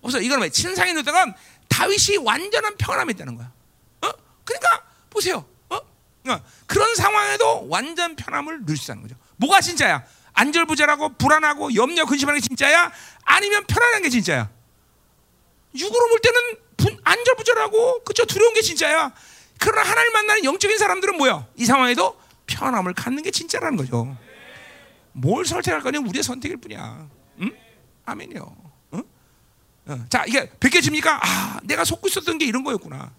없어. 0.00 0.20
이건 0.20 0.40
왜? 0.40 0.48
침상에 0.48 0.92
누웠다가 0.94 1.34
다윗이 1.68 2.18
완전한 2.24 2.76
평안함이 2.78 3.12
있다는 3.12 3.34
거야. 3.34 3.52
어? 4.02 4.10
그러니까 4.44 4.84
보세요. 5.10 5.44
어? 5.68 5.76
어? 5.76 6.40
그런 6.66 6.94
상황에도 6.94 7.68
완전 7.68 8.16
편함을 8.16 8.64
누릴 8.64 8.78
수 8.78 8.84
있다는 8.84 9.02
거죠. 9.02 9.16
뭐가 9.36 9.60
진짜야? 9.60 10.02
안절부절하고 10.32 11.16
불안하고 11.18 11.74
염려 11.74 12.06
근심하는 12.06 12.40
게 12.40 12.46
진짜야? 12.46 12.90
아니면 13.24 13.66
편안한 13.66 14.02
게 14.02 14.08
진짜야? 14.08 14.48
육으로 15.74 16.08
볼 16.08 16.20
때는 16.20 16.65
안절부절하고 17.04 18.04
그저 18.04 18.24
두려운 18.24 18.54
게 18.54 18.60
진짜야. 18.62 19.12
그러나 19.58 19.88
하나님 19.88 20.12
만나는 20.12 20.44
영적인 20.44 20.76
사람들은 20.76 21.16
뭐야? 21.16 21.46
이 21.56 21.64
상황에도 21.64 22.18
편함을 22.46 22.94
갖는 22.94 23.22
게 23.22 23.30
진짜라는 23.30 23.76
거죠. 23.76 24.16
뭘 25.12 25.46
선택할 25.46 25.80
거냐 25.82 26.00
우리의 26.00 26.22
선택일 26.22 26.58
뿐이야. 26.58 27.08
응? 27.40 27.50
아멘이요. 28.04 28.56
응? 28.94 29.02
어. 29.86 30.04
자 30.10 30.24
이게 30.26 30.48
벗겨집니까? 30.60 31.20
아 31.22 31.60
내가 31.62 31.84
속고 31.84 32.08
있었던 32.08 32.38
게 32.38 32.44
이런 32.44 32.64
거였구나. 32.64 33.12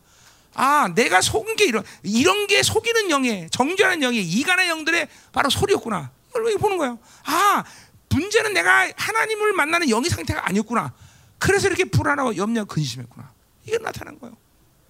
아 0.53 0.89
내가 0.93 1.22
속은 1.22 1.55
게 1.55 1.66
이런 1.66 1.84
이런 2.03 2.47
게 2.47 2.62
속이는 2.62 3.10
영의 3.10 3.49
정죄하는 3.51 4.03
영의 4.03 4.24
이간의 4.24 4.70
영들의 4.70 5.08
바로 5.32 5.49
소리였구나. 5.49 6.12
이걸 6.30 6.45
왜 6.45 6.55
보는 6.55 6.78
거야? 6.78 6.97
아 7.26 7.64
문제는 8.10 8.53
내가 8.53 8.89
하나님을 8.95 9.53
만나는 9.53 9.89
영의 9.89 10.10
상태가 10.10 10.47
아니었구나. 10.47 10.93
그래서 11.39 11.68
이렇게 11.68 11.86
불안하고 11.86 12.38
염려 12.38 12.66
근심했구나. 12.66 13.36
이게 13.68 13.78
나타난 13.78 14.18
거예요. 14.20 14.36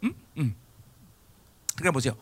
음? 0.04 0.14
음. 0.38 0.56
그러니까 1.76 1.92
보세요. 1.92 2.16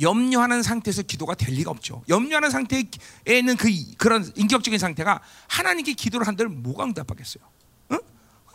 염려하는 0.00 0.62
상태에서 0.62 1.02
기도가 1.02 1.34
될 1.34 1.54
리가 1.54 1.70
없죠. 1.70 2.02
염려하는 2.08 2.50
상태에 2.50 2.84
있는 3.28 3.56
그 3.56 3.68
그런 3.98 4.30
인격적인 4.36 4.78
상태가 4.78 5.20
하나님께 5.48 5.92
기도를 5.94 6.26
한들 6.26 6.48
뭐가 6.48 6.84
응답하겠어요? 6.84 7.44
어? 7.90 7.98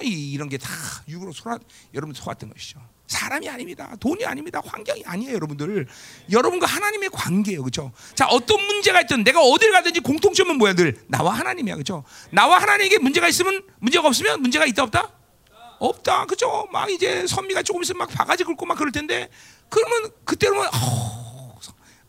이, 0.01 0.31
이런 0.31 0.49
게 0.49 0.57
다 0.57 0.69
육으로 1.07 1.31
소화 1.31 1.59
여러분 1.93 2.13
소화된 2.15 2.49
것이죠. 2.51 2.79
사람이 3.07 3.47
아닙니다. 3.47 3.95
돈이 3.99 4.25
아닙니다. 4.25 4.61
환경이 4.65 5.03
아니에요, 5.05 5.35
여러분들. 5.35 5.87
여러분과 6.31 6.65
하나님의 6.65 7.09
관계예요, 7.13 7.61
그렇죠? 7.61 7.93
자, 8.15 8.27
어떤 8.27 8.59
문제가 8.65 8.99
있든 9.01 9.23
내가 9.23 9.39
어딜 9.41 9.71
가든지 9.71 10.01
공통점은 10.01 10.57
뭐야, 10.57 10.73
늘 10.73 11.01
나와 11.07 11.33
하나님이야, 11.33 11.75
그렇죠? 11.75 12.03
나와 12.31 12.59
하나님에게 12.61 12.97
문제가 12.97 13.27
있으면 13.29 13.63
문제가 13.79 14.07
없으면 14.07 14.41
문제가 14.41 14.65
있다 14.65 14.83
없다? 14.83 15.16
없다, 15.79 16.25
그렇죠? 16.25 16.67
막 16.71 16.89
이제 16.89 17.25
선미가 17.27 17.63
조금 17.63 17.81
있으면 17.83 17.99
막 17.99 18.09
바가지 18.09 18.43
긁고 18.43 18.65
막 18.65 18.75
그럴 18.77 18.91
텐데 18.91 19.29
그러면 19.69 20.11
그때로는 20.25 20.69
어, 20.73 21.59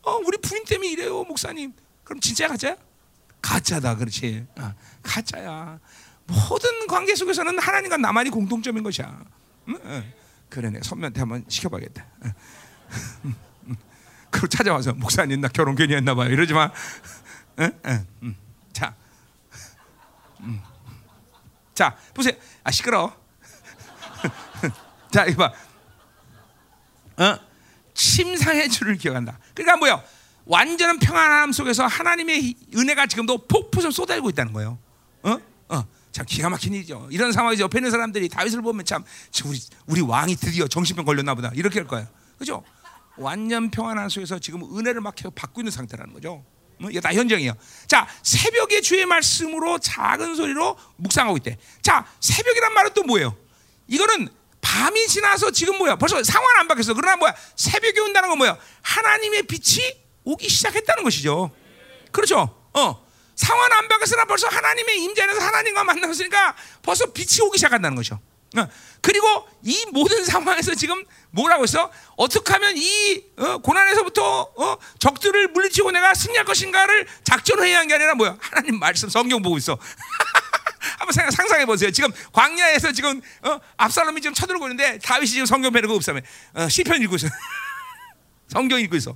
어, 0.03 0.11
우리 0.25 0.37
부인 0.37 0.63
때문에 0.65 0.89
이래요, 0.89 1.23
목사님. 1.23 1.73
그럼 2.03 2.19
진짜야, 2.19 2.47
가짜야? 2.49 2.75
가짜다, 3.41 3.95
그렇지? 3.95 4.45
아, 4.57 4.73
가짜야. 5.03 5.79
모든 6.25 6.87
관계 6.87 7.15
속에서는 7.15 7.57
하나님과 7.59 7.97
나만이 7.97 8.29
공통점인 8.29 8.83
것이야. 8.83 9.23
응? 9.69 9.79
응. 9.83 10.13
그러네. 10.49 10.79
선배한테 10.83 11.19
한번 11.19 11.45
시켜봐야겠다. 11.47 12.05
그리고 14.31 14.47
찾아와서 14.47 14.93
목사님 14.93 15.41
나 15.41 15.47
결혼 15.47 15.75
괜히 15.75 15.95
했나 15.95 16.13
봐요. 16.13 16.29
이러지 16.29 16.53
마. 16.53 16.71
응? 17.59 17.71
응. 18.23 18.35
자, 18.71 18.95
음. 20.41 20.61
자 21.73 21.97
보세요. 22.13 22.33
아 22.63 22.71
시끄러. 22.71 23.18
자 25.11 25.25
이거 25.25 25.49
봐. 25.49 27.23
어? 27.23 27.39
침상의 27.93 28.69
줄을 28.69 28.97
기억한다. 28.97 29.37
그러니까 29.53 29.77
뭐요? 29.77 30.01
완전한 30.45 30.99
평안함 30.99 31.51
속에서 31.51 31.85
하나님의 31.85 32.55
은혜가 32.75 33.07
지금도 33.07 33.47
폭포처럼 33.47 33.91
쏟아지고 33.91 34.29
있다는 34.29 34.53
거예요. 34.53 34.79
어? 35.23 35.37
어. 35.69 35.85
참 36.11 36.25
기가 36.25 36.49
막힌 36.49 36.73
일이죠. 36.73 37.07
이런 37.11 37.31
상황에서 37.31 37.63
옆에 37.63 37.79
있는 37.79 37.91
사람들이 37.91 38.29
다윗을 38.29 38.61
보면 38.61 38.85
참 38.85 39.03
우리 39.45 39.59
우리 39.85 40.01
왕이 40.01 40.35
드디어 40.37 40.67
정신병 40.67 41.05
걸렸나 41.05 41.35
보다 41.35 41.51
이렇게 41.53 41.79
할 41.79 41.87
거예요. 41.87 42.07
그죠? 42.37 42.63
완전 43.17 43.69
평안한 43.69 44.09
속에서 44.09 44.39
지금 44.39 44.63
은혜를 44.77 45.01
막 45.01 45.13
받고 45.35 45.61
있는 45.61 45.71
상태라는 45.71 46.13
거죠. 46.13 46.43
뭐, 46.79 46.89
이게 46.89 47.01
다 47.01 47.13
현정이에요. 47.13 47.53
자, 47.87 48.07
새벽에 48.23 48.81
주의 48.81 49.05
말씀으로 49.05 49.77
작은 49.79 50.35
소리로 50.35 50.77
묵상하고 50.95 51.37
있대. 51.37 51.57
자, 51.81 52.05
새벽이란 52.21 52.73
말은 52.73 52.91
또 52.93 53.03
뭐예요? 53.03 53.35
이거는 53.89 54.29
밤이 54.61 55.07
지나서 55.07 55.51
지금 55.51 55.77
뭐야? 55.77 55.95
벌써 55.95 56.21
상황 56.23 56.47
안 56.59 56.67
바뀌었어. 56.67 56.93
그러나 56.93 57.15
뭐야? 57.17 57.35
새벽이 57.55 57.99
온다는 57.99 58.29
건 58.29 58.37
뭐야? 58.37 58.57
하나님의 58.81 59.43
빛이 59.43 59.83
오기 60.23 60.47
시작했다는 60.47 61.03
것이죠. 61.03 61.51
그렇죠? 62.11 62.55
어. 62.73 63.09
상황 63.35 63.71
안 63.71 63.87
바뀌었으나 63.87 64.25
벌써 64.25 64.47
하나님의 64.47 65.01
임재 65.03 65.23
안에서 65.23 65.39
하나님과 65.41 65.83
만났으니까 65.85 66.55
벌써 66.81 67.05
빛이 67.07 67.39
오기 67.41 67.57
시작한다는 67.57 67.95
거죠. 67.95 68.19
어. 68.57 68.67
그리고 69.01 69.47
이 69.63 69.85
모든 69.91 70.25
상황에서 70.25 70.75
지금 70.75 71.03
뭐라고 71.31 71.63
했어? 71.63 71.89
어떻게 72.17 72.51
하면 72.53 72.75
이 72.75 73.23
어, 73.37 73.57
고난에서부터 73.59 74.41
어, 74.55 74.77
적들을 74.99 75.49
물리치고 75.49 75.91
내가 75.91 76.13
승리할 76.13 76.45
것인가를 76.45 77.07
작전을 77.23 77.65
해야 77.65 77.77
하는 77.77 77.87
게 77.87 77.93
아니라 77.95 78.15
뭐야? 78.15 78.37
하나님 78.39 78.77
말씀 78.79 79.07
성경 79.09 79.41
보고 79.41 79.57
있어. 79.57 79.77
한번 80.79 81.11
생각, 81.11 81.31
상상해 81.31 81.65
보세요. 81.65 81.91
지금 81.91 82.11
광야에서 82.31 82.91
지금 82.91 83.21
어, 83.43 83.59
압살롬이 83.77 84.21
지금 84.21 84.33
쳐들고 84.33 84.65
있는데 84.65 84.99
다윗이 84.99 85.27
지금 85.27 85.45
성경 85.45 85.71
배르고 85.71 85.93
없으면 85.93 86.23
어, 86.53 86.69
시편 86.69 87.01
읽고 87.03 87.15
있어. 87.15 87.27
성경 88.47 88.79
읽고 88.79 88.95
있어. 88.95 89.15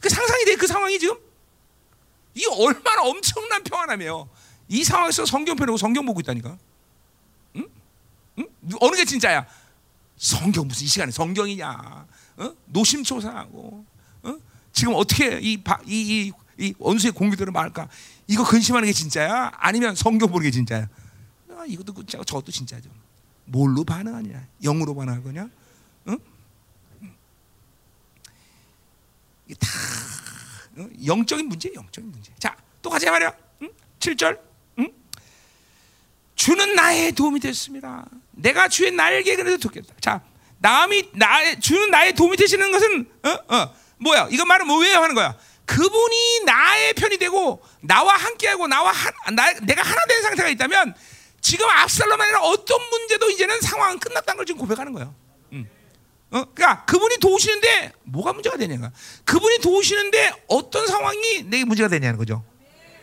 그 0.00 0.08
상상이 0.08 0.44
돼 0.44 0.56
그 0.56 0.66
상황이 0.66 0.98
지금 0.98 1.16
이 2.34 2.44
얼마나 2.46 3.02
엄청난 3.02 3.62
평안함이에요. 3.64 4.28
이 4.68 4.84
상황에서 4.84 5.24
성경 5.26 5.56
펴놓고 5.56 5.76
성경 5.78 6.06
보고 6.06 6.20
있다니까. 6.20 6.56
응? 7.56 7.68
응? 8.38 8.46
어느 8.80 8.96
게 8.96 9.04
진짜야? 9.04 9.46
성경 10.16 10.68
무슨 10.68 10.84
이 10.84 10.86
시간에 10.86 11.10
성경이냐? 11.10 12.06
어? 12.36 12.54
노심초사하고 12.66 13.84
어? 14.22 14.36
지금 14.72 14.94
어떻게 14.94 15.38
이, 15.40 15.54
이, 15.54 15.62
이, 15.86 16.32
이 16.58 16.74
원수의 16.78 17.12
공격들을 17.12 17.52
말할까? 17.52 17.88
이거 18.30 18.44
근심하는 18.44 18.86
게 18.86 18.92
진짜야? 18.92 19.50
아니면 19.56 19.96
성경 19.96 20.30
보는 20.30 20.44
게 20.44 20.52
진짜야? 20.52 20.88
아, 21.50 21.64
이것도 21.66 21.92
진짜고 21.94 22.24
저것도 22.24 22.52
진짜죠. 22.52 22.88
뭘로 23.46 23.82
반응하냐? 23.82 24.46
영으로 24.62 24.94
반응할 24.94 25.20
거냐? 25.24 25.50
응? 26.06 26.18
이게 29.48 29.54
다 29.58 29.68
영적인 31.04 31.48
문제, 31.48 31.72
영적인 31.74 32.08
문제. 32.08 32.32
자, 32.38 32.56
또 32.80 32.88
가자 32.88 33.10
말이야. 33.10 33.32
응? 33.62 33.70
7절. 33.98 34.38
응? 34.78 34.92
주는 36.36 36.76
나의 36.76 37.10
도움이 37.10 37.40
됐습니다. 37.40 38.06
내가 38.30 38.68
주의 38.68 38.92
날개 38.92 39.34
그래도 39.34 39.58
돕겠다. 39.58 39.92
자, 40.00 40.22
남이 40.58 41.10
나의 41.14 41.58
주는 41.58 41.90
나의 41.90 42.14
도움이 42.14 42.36
되시는 42.36 42.70
것은 42.70 43.10
어? 43.24 43.56
어. 43.56 43.74
뭐야? 43.98 44.28
이거 44.30 44.44
말은 44.44 44.68
뭐왜 44.68 44.94
하는 44.94 45.16
거야? 45.16 45.36
그분이 45.70 46.40
나의 46.46 46.94
편이 46.94 47.16
되고 47.18 47.62
나와 47.80 48.16
함께하고 48.16 48.66
나와 48.66 48.90
하, 48.90 49.30
나, 49.30 49.52
내가 49.62 49.82
하나 49.82 50.04
된 50.06 50.20
상태가 50.22 50.48
있다면 50.48 50.96
지금 51.40 51.68
압살롬 51.70 52.20
아니라 52.20 52.40
어떤 52.40 52.80
문제도 52.90 53.30
이제는 53.30 53.60
상황은 53.60 54.00
끝났다는 54.00 54.36
걸 54.38 54.46
지금 54.46 54.60
고백하는 54.60 54.92
거예요. 54.92 55.14
어? 56.32 56.44
그러니까 56.54 56.84
그분이 56.86 57.18
도우시는데 57.18 57.92
뭐가 58.02 58.32
문제가 58.32 58.56
되냐가. 58.56 58.90
그분이 59.24 59.58
도우시는데 59.58 60.32
어떤 60.48 60.88
상황이 60.88 61.44
내게 61.44 61.64
문제가 61.64 61.88
되냐는 61.88 62.18
거죠. 62.18 62.44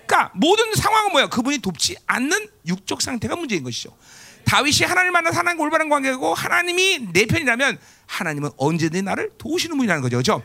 그러니까 0.06 0.32
모든 0.36 0.74
상황은 0.76 1.12
뭐야? 1.12 1.28
그분이 1.28 1.60
돕지 1.60 1.96
않는 2.06 2.50
육적 2.68 3.02
상태가 3.02 3.38
문제인 3.38 3.64
것이죠. 3.64 3.96
다윗이 4.44 4.86
하나님 4.86 5.14
만나 5.14 5.30
하나님 5.32 5.62
올바른 5.62 5.88
관계고 5.88 6.34
하나님이 6.34 7.12
내 7.14 7.26
편이라면 7.26 7.80
하나님은 8.08 8.52
언제든지 8.58 9.04
나를 9.04 9.32
도우시는 9.38 9.78
분이라는 9.78 10.02
거죠. 10.02 10.18
그렇죠? 10.18 10.44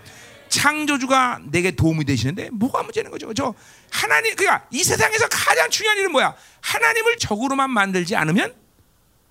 창조주가 0.52 1.40
내게 1.44 1.70
도움이 1.70 2.04
되시는데 2.04 2.50
뭐가 2.50 2.82
문제는 2.82 3.10
거죠. 3.10 3.26
그렇죠? 3.26 3.54
하나님 3.90 4.36
그러니까 4.36 4.66
이 4.70 4.84
세상에서 4.84 5.26
가장 5.28 5.70
중요한 5.70 5.96
일은 5.96 6.12
뭐야? 6.12 6.34
하나님을 6.60 7.16
적으로만 7.16 7.70
만들지 7.70 8.14
않으면 8.14 8.54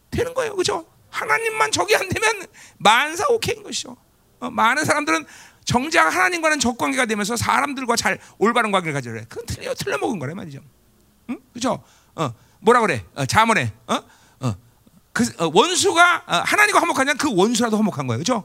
되는 0.10 0.34
거예요. 0.34 0.54
그렇죠? 0.56 0.86
하나님만 1.12 1.72
적이 1.72 1.96
안 1.96 2.10
되면 2.10 2.48
만사 2.78 3.28
오케이인 3.30 3.62
것이죠. 3.62 3.96
어, 4.40 4.50
많은 4.50 4.84
사람들은 4.84 5.26
정작 5.64 6.08
하나님과는 6.08 6.60
적 6.60 6.76
관계가 6.76 7.06
되면서 7.06 7.36
사람들과 7.36 7.96
잘 7.96 8.20
올바른 8.40 8.72
관계를 8.72 8.94
가지려 8.94 9.20
해. 9.20 9.26
그건 9.30 9.46
틀려 9.46 9.76
틀려 9.76 10.00
먹은 10.00 10.18
거래 10.18 10.34
말이죠. 10.34 10.60
응? 11.30 11.40
그죠? 11.54 11.84
어, 12.16 12.34
뭐라 12.62 12.82
그래? 12.82 13.06
어, 13.14 13.28
자문에 13.28 13.72
어? 13.86 14.04
어. 14.40 14.56
그 15.14 15.24
어, 15.38 15.52
원수가 15.54 16.24
어, 16.26 16.36
하나님과 16.46 16.82
화목하냐? 16.82 17.14
그 17.14 17.32
원수라도 17.32 17.78
화목한 17.78 18.08
거예요. 18.08 18.18
그죠? 18.18 18.44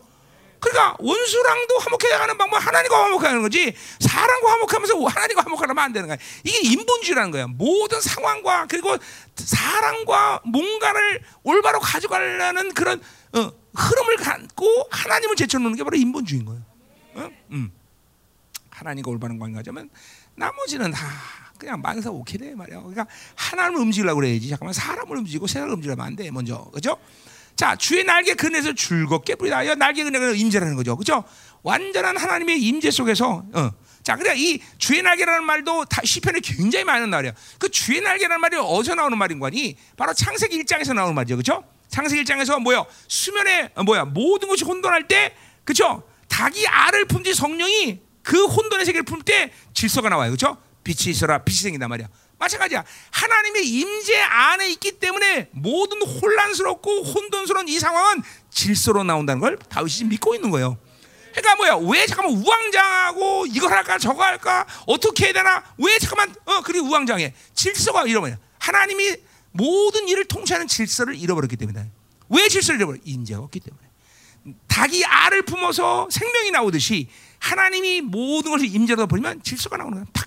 그러니까 0.60 0.96
원수랑도 0.98 1.78
화목해야 1.78 2.20
하는 2.20 2.38
방법 2.38 2.56
하나님과 2.58 3.04
화목하는 3.04 3.42
거지 3.42 3.74
사람과 4.00 4.52
화목하면서 4.52 5.04
하나님과 5.04 5.42
화목하면 5.44 5.78
안 5.78 5.92
되는 5.92 6.08
거야. 6.08 6.16
이게 6.44 6.58
인본주의라는 6.72 7.30
거야. 7.30 7.46
모든 7.46 8.00
상황과 8.00 8.66
그리고 8.68 8.96
사람과 9.36 10.40
뭔가를 10.44 11.22
올바로 11.42 11.80
가져가려는 11.80 12.72
그런 12.74 13.00
어, 13.32 13.52
흐름을 13.74 14.16
갖고 14.16 14.66
하나님을 14.90 15.36
제쳐놓는 15.36 15.76
게 15.76 15.84
바로 15.84 15.96
인본주의인 15.96 16.46
거예요. 16.46 16.62
어? 17.14 17.30
음. 17.52 17.72
하나님과 18.70 19.10
올바른 19.10 19.38
관계 19.38 19.56
가자면 19.56 19.88
나머지는 20.34 20.90
다 20.90 21.06
그냥 21.58 21.80
만사 21.80 22.10
오케이 22.10 22.38
돼 22.38 22.54
말이야. 22.54 22.78
그러니까 22.80 23.06
하나님을 23.34 23.80
움직이려고 23.80 24.20
그래야지. 24.20 24.48
잠깐만 24.50 24.72
사람을 24.74 25.16
움직이고 25.18 25.46
세상을 25.46 25.72
움직이면 25.74 26.00
안 26.00 26.14
돼. 26.14 26.30
먼저 26.30 26.64
그죠? 26.72 26.98
자, 27.56 27.74
주의 27.74 28.04
날개 28.04 28.34
그네에서 28.34 28.74
즐겁게 28.74 29.34
부리다. 29.34 29.74
날개 29.76 30.04
그네가 30.04 30.30
임재라는 30.32 30.76
거죠. 30.76 30.96
그죠? 30.96 31.24
완전한 31.62 32.16
하나님의 32.16 32.60
임재 32.60 32.90
속에서 32.90 33.44
어. 33.52 33.70
자, 34.02 34.14
그래 34.14 34.34
이 34.36 34.60
주의 34.78 35.02
날개라는 35.02 35.42
말도 35.44 35.86
다 35.86 36.00
시편에 36.04 36.38
굉장히 36.40 36.84
많은 36.84 37.08
말이야. 37.08 37.32
그 37.58 37.68
주의 37.70 38.00
날개라는 38.00 38.40
말이 38.40 38.56
어디서 38.56 38.94
나오는 38.94 39.18
말인 39.18 39.40
거니? 39.40 39.76
바로 39.96 40.12
창세기 40.12 40.62
1장에서 40.62 40.94
나오는 40.94 41.14
말이죠. 41.14 41.36
그죠? 41.36 41.64
창세기 41.88 42.22
1장에서 42.22 42.60
뭐야? 42.60 42.84
수면에 43.08 43.70
어, 43.74 43.82
뭐야? 43.82 44.04
모든 44.04 44.48
것이 44.48 44.64
혼돈할 44.64 45.08
때 45.08 45.34
그죠? 45.64 46.04
닭이 46.28 46.66
알을 46.68 47.06
품지 47.06 47.34
성령이 47.34 48.00
그 48.22 48.44
혼돈의 48.44 48.84
세계를 48.84 49.04
품을 49.04 49.22
때 49.24 49.50
질서가 49.72 50.08
나와요. 50.08 50.30
그죠? 50.30 50.58
빛이 50.84 51.10
있어라 51.10 51.38
빛이 51.38 51.56
생긴단 51.56 51.88
말이야. 51.88 52.06
마찬가지야. 52.38 52.84
하나님의 53.10 53.66
임재 53.66 54.18
안에 54.20 54.70
있기 54.70 54.98
때문에 54.98 55.48
모든 55.52 56.02
혼란스럽고 56.02 57.02
혼돈스러운 57.02 57.68
이 57.68 57.78
상황은 57.78 58.22
질서로 58.50 59.04
나온다는 59.04 59.40
걸 59.40 59.58
다윗이 59.58 60.08
믿고 60.08 60.34
있는 60.34 60.50
거예요. 60.50 60.78
그러니까 61.34 61.56
뭐야? 61.56 61.76
왜 61.90 62.06
잠깐만 62.06 62.34
우왕장하고 62.34 63.46
이걸 63.46 63.70
할까 63.70 63.98
저거 63.98 64.22
할까 64.22 64.66
어떻게 64.86 65.26
해야 65.26 65.32
되나? 65.34 65.62
왜 65.78 65.98
잠깐만 65.98 66.34
어 66.46 66.62
그리 66.62 66.78
우왕장해? 66.78 67.34
질서가 67.54 68.04
잃어버려. 68.04 68.36
하나님이 68.58 69.16
모든 69.52 70.08
일을 70.08 70.24
통치하는 70.26 70.66
질서를 70.66 71.14
잃어버렸기 71.14 71.56
때문에. 71.56 71.90
왜 72.28 72.48
질서를 72.48 72.80
잃어버려? 72.80 72.98
임재가 73.04 73.40
없기 73.40 73.60
때문에. 73.60 73.86
닭이 74.68 75.04
알을 75.04 75.42
품어서 75.42 76.08
생명이 76.10 76.50
나오듯이 76.52 77.08
하나님이 77.38 78.02
모든 78.02 78.52
것을 78.52 78.66
임재로 78.66 79.06
버리면 79.06 79.42
질서가 79.42 79.76
나오는 79.76 79.94
거야. 79.94 80.04
팍 80.12 80.26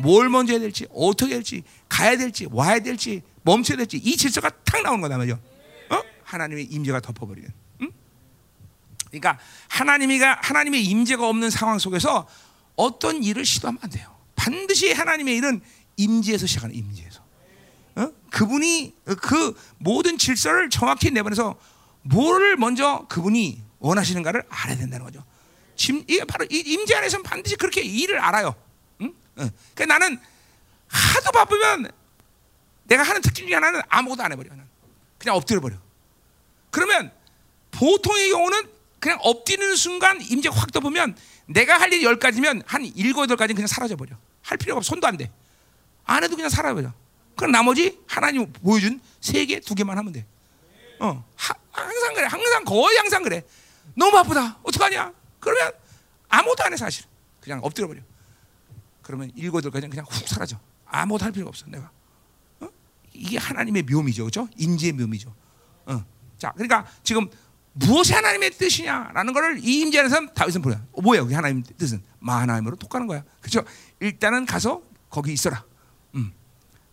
뭘 0.00 0.28
먼저 0.28 0.52
해야 0.52 0.60
될지, 0.60 0.86
어떻게 0.92 1.32
해야 1.32 1.38
될지, 1.38 1.62
가야 1.88 2.16
될지, 2.16 2.46
와야 2.50 2.80
될지, 2.80 3.22
멈춰야 3.42 3.76
될지 3.76 3.96
이 3.96 4.16
질서가 4.16 4.50
탁 4.64 4.82
나오는 4.82 5.00
거다 5.00 5.16
말이죠. 5.18 5.38
어? 5.90 6.02
하나님의 6.24 6.64
임재가 6.64 7.00
덮어버리는. 7.00 7.50
응? 7.82 7.90
그러니까 9.08 9.38
하나님이가 9.68 10.38
하나님의 10.42 10.84
임재가 10.84 11.28
없는 11.28 11.50
상황 11.50 11.78
속에서 11.78 12.28
어떤 12.76 13.22
일을 13.22 13.44
시도하면 13.44 13.78
안 13.82 13.90
돼요. 13.90 14.16
반드시 14.36 14.92
하나님의 14.92 15.36
일은 15.36 15.60
임재에서 15.96 16.46
시작하는 16.46 16.74
임재에서. 16.74 17.20
어? 17.96 18.12
그분이 18.30 18.94
그 19.20 19.54
모든 19.78 20.16
질서를 20.16 20.70
정확히 20.70 21.10
내보내서 21.10 21.58
뭐를 22.02 22.56
먼저 22.56 23.06
그분이 23.08 23.62
원하시는가를 23.78 24.44
알아야 24.48 24.76
된다는 24.76 25.04
거죠. 25.04 25.24
짐, 25.76 26.04
이게 26.06 26.24
바로 26.24 26.46
이 26.50 26.58
임재 26.58 26.94
안에서는 26.94 27.22
반드시 27.22 27.56
그렇게 27.56 27.82
일을 27.82 28.18
알아요. 28.18 28.54
그러니까 29.74 29.98
나는 29.98 30.18
하도 30.88 31.30
바쁘면 31.32 31.90
내가 32.84 33.02
하는 33.02 33.20
특징 33.22 33.46
중에 33.46 33.54
하나는 33.54 33.80
아무것도 33.88 34.22
안 34.22 34.32
해버려. 34.32 34.50
그냥 35.18 35.36
엎드려 35.36 35.60
버려. 35.60 35.76
그러면 36.70 37.12
보통의 37.70 38.30
경우는 38.30 38.68
그냥 38.98 39.18
엎드리는 39.22 39.76
순간 39.76 40.20
임재 40.20 40.48
확 40.52 40.72
떠보면 40.72 41.16
내가 41.46 41.80
할 41.80 41.92
일이 41.92 42.04
열 42.04 42.18
가지면 42.18 42.62
한 42.66 42.84
일곱 42.84 43.22
여덟 43.22 43.36
가지는 43.36 43.56
그냥 43.56 43.66
사라져 43.68 43.96
버려. 43.96 44.16
할 44.42 44.58
필요가 44.58 44.78
없어. 44.78 44.90
손도 44.90 45.06
안 45.06 45.16
돼. 45.16 45.30
안 46.04 46.22
해도 46.24 46.34
그냥 46.36 46.50
살아버려. 46.50 46.92
그럼 47.36 47.52
나머지 47.52 47.98
하나님 48.06 48.52
보여준 48.52 49.00
세 49.20 49.44
개, 49.46 49.60
두 49.60 49.74
개만 49.74 49.96
하면 49.98 50.12
돼. 50.12 50.26
어, 50.98 51.24
하, 51.36 51.54
항상 51.70 52.14
그래. 52.14 52.26
항상 52.26 52.64
거의 52.64 52.96
항상 52.98 53.22
그래. 53.22 53.42
너무 53.94 54.12
바쁘다. 54.12 54.58
어떡하냐? 54.62 55.12
그러면 55.38 55.72
아무것도 56.28 56.64
안 56.64 56.72
해 56.72 56.76
사실. 56.76 57.04
그냥 57.40 57.60
엎드려 57.62 57.86
버려. 57.86 58.00
그러면 59.10 59.32
여덟 59.36 59.70
가지는 59.72 59.90
그냥 59.90 60.06
훅 60.08 60.28
사라져. 60.28 60.58
아무것도 60.86 61.24
할 61.24 61.32
필요가 61.32 61.48
없어. 61.48 61.66
내가. 61.66 61.90
어? 62.60 62.68
이게 63.12 63.38
하나님의 63.38 63.82
묘미죠, 63.82 64.24
그렇죠? 64.24 64.48
인지의 64.56 64.92
묘미죠. 64.92 65.34
어. 65.86 66.04
자, 66.38 66.52
그러니까 66.52 66.86
지금 67.02 67.28
무엇이 67.72 68.12
하나님의 68.12 68.50
뜻이냐라는 68.52 69.32
것을 69.32 69.58
이 69.62 69.96
안에서 69.98 70.26
다윗은 70.28 70.62
보여. 70.62 70.80
어, 70.92 71.02
뭐야, 71.02 71.24
그 71.24 71.34
하나님 71.34 71.62
뜻은 71.62 72.02
마하나임으로 72.20 72.76
독하는 72.76 73.06
거야. 73.06 73.24
그렇죠? 73.40 73.62
일단은 73.98 74.46
가서 74.46 74.82
거기 75.08 75.32
있어라. 75.32 75.64
음. 76.14 76.32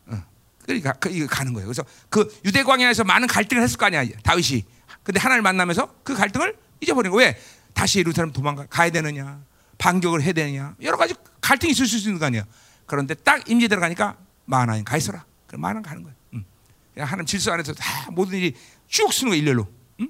어. 0.07 0.23
그러니까 0.65 0.93
그, 0.93 1.09
이거 1.09 1.27
가는 1.27 1.53
거예요. 1.53 1.67
그래서 1.67 1.83
그 2.09 2.35
유대 2.45 2.63
광야에서 2.63 3.03
많은 3.03 3.27
갈등을 3.27 3.61
했을 3.61 3.77
거 3.77 3.85
아니야, 3.85 4.03
다윗이. 4.23 4.65
근데 5.03 5.19
하나님을 5.19 5.43
만나면서 5.43 5.93
그 6.03 6.15
갈등을 6.15 6.57
잊어버린 6.81 7.11
거. 7.11 7.17
왜? 7.19 7.37
다시 7.73 7.99
예루살렘 7.99 8.31
도망가 8.31 8.65
가야 8.65 8.89
되느냐? 8.89 9.45
반격을 9.77 10.23
해야 10.23 10.33
되느냐? 10.33 10.75
여러 10.81 10.97
가지 10.97 11.13
갈등이 11.41 11.71
있을 11.71 11.87
수 11.87 11.97
있는 11.97 12.19
거 12.19 12.25
아니야. 12.25 12.43
그런데 12.85 13.13
딱 13.13 13.49
임재 13.49 13.67
들어가니까 13.67 14.17
마하나임 14.45 14.83
가 14.83 14.97
있어라. 14.97 15.25
그럼 15.47 15.61
마하나임 15.61 15.83
가는 15.83 16.03
거야. 16.03 16.13
음. 16.33 16.45
그냥 16.93 17.07
하나님 17.07 17.25
질서 17.25 17.51
안에서 17.51 17.73
다 17.73 18.09
모든 18.11 18.37
일이 18.37 18.55
쭉 18.87 19.11
쓰는 19.13 19.31
거야, 19.31 19.39
일렬로. 19.39 19.67
음? 19.99 20.09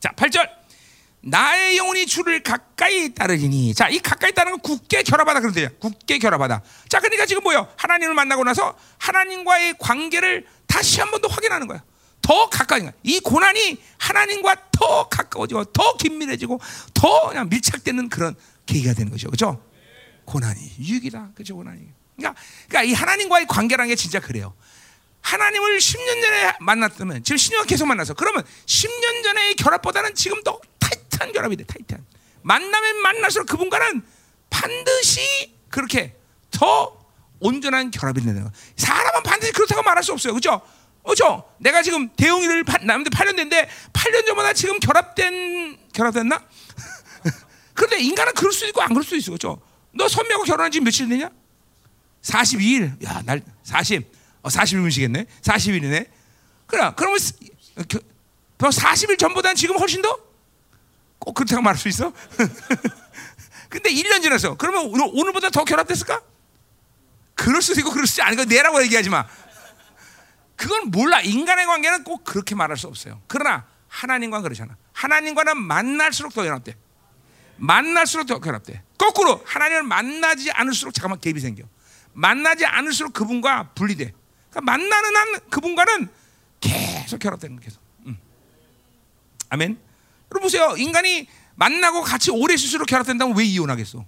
자, 0.00 0.10
8절. 0.16 0.48
나의 1.20 1.76
영혼이 1.76 2.06
주를 2.06 2.42
가까이 2.44 3.12
따르리니. 3.12 3.74
자, 3.74 3.88
이 3.88 3.98
가까이 3.98 4.32
따르는 4.32 4.58
건 4.58 4.78
굳게 4.78 5.02
결합하다 5.02 5.40
그런데요. 5.40 5.68
굳게 5.80 6.18
결합하다. 6.18 6.62
자, 6.88 7.00
그러니까 7.00 7.26
지금 7.26 7.42
뭐요? 7.42 7.68
하나님을 7.76 8.14
만나고 8.14 8.44
나서 8.44 8.78
하나님과의 8.98 9.74
관계를 9.78 10.46
다시 10.66 11.00
한 11.00 11.10
번 11.10 11.20
더 11.20 11.26
확인하는 11.28 11.66
거야. 11.66 11.82
더 12.22 12.48
가까이 12.48 12.82
가. 12.82 12.92
이 13.02 13.18
고난이 13.20 13.82
하나님과 13.98 14.70
더 14.70 15.08
가까워지고 15.08 15.64
더 15.66 15.96
긴밀해지고 15.96 16.60
더 16.94 17.28
그냥 17.28 17.48
밀착되는 17.48 18.08
그런 18.10 18.36
계기가 18.66 18.92
되는 18.94 19.10
거죠. 19.10 19.28
그렇죠? 19.28 19.60
고난이 20.28 20.72
유익이다. 20.78 21.30
그렇죠? 21.34 21.56
고난이. 21.56 21.80
그러니까, 22.16 22.40
그러니까 22.68 22.82
이 22.82 22.92
하나님과의 22.92 23.46
관계라는 23.46 23.88
게 23.88 23.94
진짜 23.94 24.20
그래요. 24.20 24.54
하나님을 25.22 25.78
10년 25.78 26.20
전에 26.22 26.52
만났다면 26.60 27.24
지금 27.24 27.36
10년 27.36 27.66
계속 27.66 27.86
만나서 27.86 28.14
그러면 28.14 28.44
10년 28.66 29.22
전의 29.24 29.54
결합보다는 29.56 30.14
지금 30.14 30.42
더 30.42 30.60
타이트한 30.78 31.32
결합이 31.32 31.56
돼. 31.56 31.64
타이트한. 31.64 32.04
만나면 32.42 33.02
만날수록 33.02 33.48
그분과는 33.48 34.02
반드시 34.50 35.56
그렇게 35.70 36.14
더 36.50 36.96
온전한 37.40 37.90
결합이 37.90 38.20
되는 38.20 38.34
거예요. 38.34 38.52
사람은 38.76 39.22
반드시 39.22 39.52
그렇다고 39.52 39.82
말할 39.82 40.04
수 40.04 40.12
없어요. 40.12 40.34
그렇죠? 40.34 40.60
그렇죠? 41.02 41.50
내가 41.58 41.82
지금 41.82 42.10
대웅이를 42.16 42.64
남한테 42.82 43.08
8년 43.10 43.36
됐는데 43.36 43.68
8년 43.94 44.26
전보다 44.26 44.52
지금 44.52 44.78
결합된 44.78 45.78
결합됐나? 45.94 46.44
그런데 47.72 47.98
인간은 48.00 48.34
그럴 48.34 48.52
수도 48.52 48.66
있고 48.66 48.82
안 48.82 48.88
그럴 48.88 49.02
수도 49.02 49.16
있어. 49.16 49.30
그렇죠? 49.30 49.67
너 49.92 50.08
선미하고 50.08 50.44
결혼한 50.44 50.70
지 50.70 50.80
며칠 50.80 51.08
되냐? 51.08 51.30
42일. 52.22 53.04
야, 53.04 53.22
날 53.24 53.42
40. 53.62 54.10
어, 54.42 54.48
40일이시겠네. 54.48 55.26
40일이네. 55.42 56.08
그래. 56.66 56.92
그러면 56.96 57.18
40일 58.58 59.18
전보다는 59.18 59.56
지금 59.56 59.78
훨씬 59.78 60.02
더? 60.02 60.18
꼭 61.18 61.34
그렇다고 61.34 61.62
말할 61.62 61.78
수 61.78 61.88
있어? 61.88 62.12
근데 63.68 63.90
1년 63.90 64.22
지났어. 64.22 64.56
그러면 64.56 64.86
오늘, 64.86 65.08
오늘 65.12 65.32
보다 65.32 65.50
더 65.50 65.64
결합됐을까? 65.64 66.22
그럴 67.34 67.62
수도 67.62 67.80
있고 67.80 67.90
그럴 67.90 68.06
수도 68.06 68.22
않고 68.24 68.44
내라고 68.44 68.82
얘기하지 68.82 69.10
마. 69.10 69.26
그건 70.56 70.90
몰라. 70.90 71.20
인간의 71.20 71.66
관계는 71.66 72.04
꼭 72.04 72.24
그렇게 72.24 72.54
말할 72.54 72.76
수 72.76 72.88
없어요. 72.88 73.22
그러나 73.28 73.66
하나님과는 73.88 74.42
그렇잖아. 74.42 74.76
하나님과는 74.92 75.56
만날수록 75.56 76.34
더 76.34 76.42
결합돼. 76.42 76.76
만날수록 77.56 78.26
더 78.26 78.40
결합돼. 78.40 78.82
거꾸로 78.98 79.40
하나님을 79.44 79.84
만나지 79.84 80.50
않을수록 80.50 80.92
잠깐만 80.92 81.18
갭이 81.20 81.40
생겨. 81.40 81.64
만나지 82.12 82.66
않을수록 82.66 83.12
그분과 83.12 83.70
분리돼. 83.74 84.12
그러니까 84.50 84.60
만나는 84.72 85.16
한 85.16 85.40
그분과는 85.50 86.08
계속 86.60 87.18
결합되는 87.20 87.56
거 87.56 87.62
계속. 87.62 87.80
음. 88.06 88.18
아멘. 89.50 89.78
여러분 90.30 90.42
보세요. 90.42 90.74
인간이 90.76 91.28
만나고 91.54 92.02
같이 92.02 92.30
오래 92.30 92.54
있을수록 92.54 92.86
결합된다면 92.86 93.36
왜 93.36 93.44
이혼하겠어? 93.44 94.04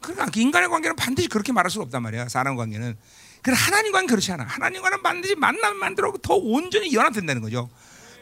그러니까 0.00 0.28
인간의 0.34 0.68
관계는 0.68 0.96
반드시 0.96 1.28
그렇게 1.28 1.52
말할 1.52 1.70
수가 1.70 1.84
없단 1.84 2.02
말이야. 2.02 2.28
사람 2.28 2.56
관계는. 2.56 2.96
그래 3.40 3.56
하나님과는 3.56 4.06
그렇지 4.06 4.30
않아. 4.32 4.44
하나님과는 4.44 5.02
반드시 5.02 5.34
만나면 5.34 5.78
만들어 5.78 6.12
더 6.22 6.34
온전히 6.34 6.92
연합된다는 6.94 7.40
거죠. 7.42 7.70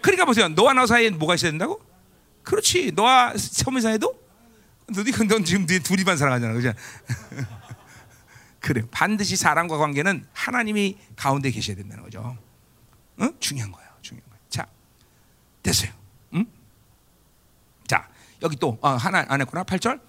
그러니까 0.02 0.24
보세요. 0.24 0.48
너와 0.48 0.72
나 0.72 0.86
사이에 0.86 1.10
뭐가 1.10 1.34
있어야 1.34 1.50
된다고? 1.50 1.80
그렇지. 2.42 2.92
너와 2.94 3.34
서민 3.36 3.82
사이도 3.82 4.14
너희 4.94 5.28
넌 5.28 5.44
지금 5.44 5.66
둘이 5.66 6.04
반 6.04 6.16
사랑하잖아, 6.16 6.54
그죠? 6.54 6.72
그래. 8.60 8.82
반드시 8.90 9.36
사람과 9.36 9.78
관계는 9.78 10.26
하나님이 10.32 10.98
가운데 11.16 11.50
계셔야 11.50 11.76
된다는 11.76 12.04
거죠. 12.04 12.36
응? 13.20 13.32
중요한 13.40 13.72
거예요. 13.72 13.88
중요한 14.02 14.28
거예요. 14.28 14.42
자, 14.48 14.66
됐어요. 15.62 15.90
응? 16.34 16.46
자, 17.86 18.08
여기 18.42 18.56
또 18.56 18.78
어, 18.80 18.90
하나 18.90 19.24
안 19.28 19.40
했구나. 19.40 19.64
8절. 19.64 20.00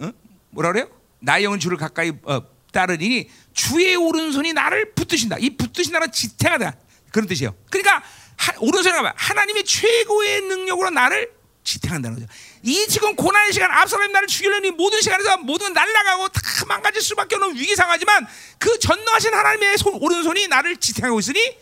응? 0.00 0.12
뭐라 0.50 0.72
그래요? 0.72 0.88
나의 1.20 1.44
영은 1.44 1.60
주를 1.60 1.76
가까이 1.76 2.12
어, 2.24 2.42
따르니 2.72 3.30
주의 3.52 3.94
오른손이 3.96 4.52
나를 4.52 4.94
붙드신다. 4.94 5.38
이 5.38 5.56
붙드신다는 5.56 6.12
지탱하다. 6.12 6.76
그런 7.10 7.26
뜻이에요. 7.26 7.54
그러니까 7.70 8.02
하, 8.36 8.52
오른손이 8.60 8.94
하나님의 9.16 9.64
최고의 9.64 10.42
능력으로 10.42 10.90
나를 10.90 11.32
지탱한다는 11.64 12.18
거죠. 12.18 12.32
이 12.66 12.88
지금 12.88 13.14
고난의 13.14 13.52
시간, 13.52 13.70
압살롬 13.70 14.10
나를 14.10 14.26
죽이려는 14.26 14.68
이 14.68 14.70
모든 14.72 15.00
시간에서 15.00 15.36
모든 15.38 15.72
날라가고 15.72 16.28
다 16.30 16.40
망가질 16.66 17.00
수밖에 17.00 17.36
없는 17.36 17.54
위기 17.54 17.76
상하지만 17.76 18.26
그 18.58 18.76
전능하신 18.80 19.32
하나님의 19.32 19.78
손, 19.78 19.94
오른손이 19.94 20.48
나를 20.48 20.76
지탱하고 20.76 21.20
있으니 21.20 21.56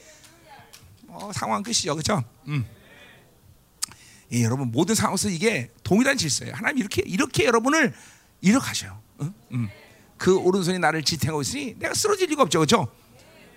어, 1.09 1.31
상황 1.35 1.62
끝이죠, 1.62 1.94
그렇죠? 1.94 2.24
음. 2.48 2.66
예, 4.32 4.43
여러분 4.43 4.72
모든 4.72 4.94
상황에서 4.94 5.28
이게 5.28 5.70
동일한 5.82 6.16
질서예요. 6.16 6.55
하나님 6.55 6.78
이렇게 6.78 7.02
이렇게 7.05 7.44
여러분을 7.44 7.93
이룩하셔요. 8.40 8.98
응? 9.20 9.35
음. 9.52 9.70
그 10.16 10.35
오른손이 10.39 10.78
나를 10.78 11.02
지탱하고 11.02 11.43
있으니 11.43 11.78
내가 11.78 11.93
쓰러질 11.93 12.31
리가 12.31 12.44
없죠, 12.44 12.60
그렇죠? 12.60 12.90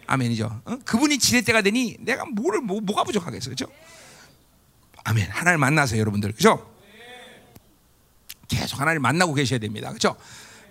아멘이죠. 0.06 0.64
어? 0.66 0.78
그분이 0.84 1.18
지낼 1.18 1.46
때가 1.46 1.62
되니 1.62 1.96
내가 2.02 2.26
뭐를 2.26 2.60
뭐, 2.60 2.82
뭐가 2.82 3.06
부족하겠어, 3.06 3.52
그렇죠? 3.52 3.72
아멘. 5.06 5.30
하나님 5.32 5.62
만나서 5.62 5.98
여러분들, 5.98 6.34
그렇죠? 6.34 6.77
계속 8.48 8.80
하나님 8.80 9.02
만나고 9.02 9.34
계셔야 9.34 9.60
됩니다, 9.60 9.90
그렇죠? 9.90 10.16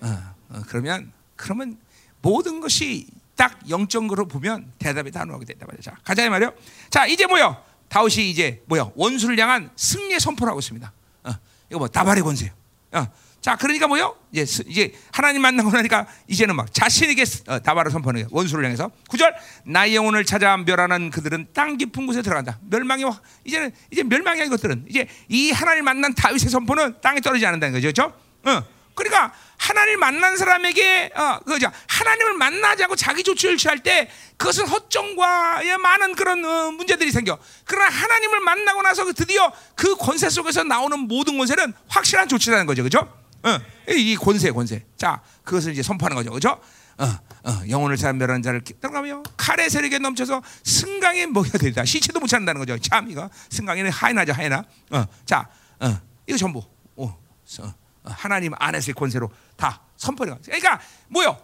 어, 0.01 0.35
어, 0.51 0.63
그러면 0.69 1.13
그러면 1.37 1.79
모든 2.23 2.61
것이 2.61 3.07
딱 3.37 3.69
영적으로 3.69 4.27
보면 4.27 4.73
대답이 4.79 5.11
다 5.11 5.25
나오게 5.25 5.45
된다 5.45 5.67
말이죠. 5.67 5.91
자, 5.91 5.97
가자 6.03 6.29
말이요. 6.29 6.53
자, 6.91 7.07
이제 7.07 7.27
뭐요? 7.27 7.63
다윗이 7.89 8.31
이제 8.31 8.63
뭐요? 8.67 8.93
원수를 8.97 9.39
향한 9.39 9.71
승리의 9.77 10.21
선포를 10.21 10.51
하고 10.51 10.61
있습니다. 10.61 10.93
어, 11.25 11.31
이거 11.71 11.79
뭐 11.79 11.89
다발의 11.89 12.23
권세요. 12.23 12.51
어, 12.93 13.07
자, 13.47 13.55
그러니까 13.55 13.87
뭐요? 13.87 14.17
이제 14.33 14.65
이제 14.67 14.93
하나님 15.13 15.41
만나고 15.41 15.71
나니까 15.71 16.09
이제는 16.27 16.57
막 16.57 16.75
자신에게 16.75 17.23
어, 17.47 17.61
다발을 17.61 17.93
선포하는 17.93 18.23
거예요. 18.23 18.29
원수를 18.33 18.65
향해서 18.65 18.91
9절 19.09 19.33
나의 19.65 19.95
영혼을 19.95 20.25
찾아 20.25 20.57
멸하는 20.57 21.11
그들은 21.11 21.47
땅 21.55 21.77
깊은 21.77 22.09
곳에 22.09 22.23
들어간다. 22.23 22.59
멸망이 22.69 23.05
이제는 23.45 23.71
이제 23.93 24.03
멸망이 24.03 24.45
이것들은 24.47 24.87
이제 24.89 25.07
이 25.29 25.53
하나님 25.53 25.85
만난 25.85 26.13
다윗의 26.13 26.51
선포는 26.51 26.97
땅에 27.01 27.21
떨어지지 27.21 27.47
않는다는 27.47 27.75
거죠. 27.75 27.93
그렇죠? 27.93 28.13
어. 28.51 28.65
그러니까 28.97 29.33
하나님을 29.59 29.97
만난 29.99 30.37
사람에게 30.37 31.13
어, 31.15 31.39
그죠? 31.47 31.71
하나님을 31.87 32.33
만나지 32.35 32.83
않고 32.83 32.97
자기 32.97 33.23
조치를 33.23 33.59
취할 33.59 33.79
때 33.79 34.11
그것은 34.39 34.67
허점과 34.67 35.63
많은 35.79 36.17
그런 36.17 36.45
어, 36.45 36.73
문제들이 36.73 37.13
생겨. 37.13 37.39
그러나 37.65 37.91
하나님을 37.91 38.41
만나고 38.41 38.83
나서 38.83 39.05
그 39.05 39.15
드디어 39.15 39.53
그 39.77 39.95
권세 39.95 40.29
속에서 40.29 40.65
나오는 40.65 40.99
모든 40.99 41.39
권세는 41.39 41.75
확실한 41.87 42.27
조치라는 42.27 42.67
거죠, 42.67 42.83
그죠? 42.83 43.26
어, 43.47 43.93
이 43.93 44.17
권세, 44.17 44.51
권세. 44.51 44.85
자, 44.97 45.23
그것을 45.45 45.73
이제 45.73 45.83
선포하는 45.83 46.17
거죠, 46.17 46.33
그죠? 46.33 46.61
어, 46.99 47.05
어, 47.05 47.63
영혼을 47.69 47.97
사람 47.97 48.19
멸하는 48.19 48.43
자를 48.43 48.63
들어가며 48.63 49.23
칼의 49.37 49.71
세력에 49.71 49.99
넘쳐서 49.99 50.43
승강에 50.65 51.27
먹여야 51.27 51.53
되다. 51.53 51.85
시체도 51.85 52.19
못 52.19 52.27
찾는다는 52.27 52.59
거죠. 52.59 52.77
참 52.79 53.09
이거 53.11 53.31
승강에는 53.51 53.91
하이나죠, 53.91 54.33
하이나. 54.33 54.65
어, 54.91 55.05
자, 55.25 55.49
어, 55.79 56.01
이거 56.27 56.37
전부 56.37 56.65
어, 56.97 57.19
어, 57.61 57.75
하나님 58.05 58.53
안에서의 58.59 58.95
권세로 58.95 59.31
다 59.57 59.83
선포를. 59.97 60.37
그러니까 60.45 60.81
뭐요? 61.09 61.39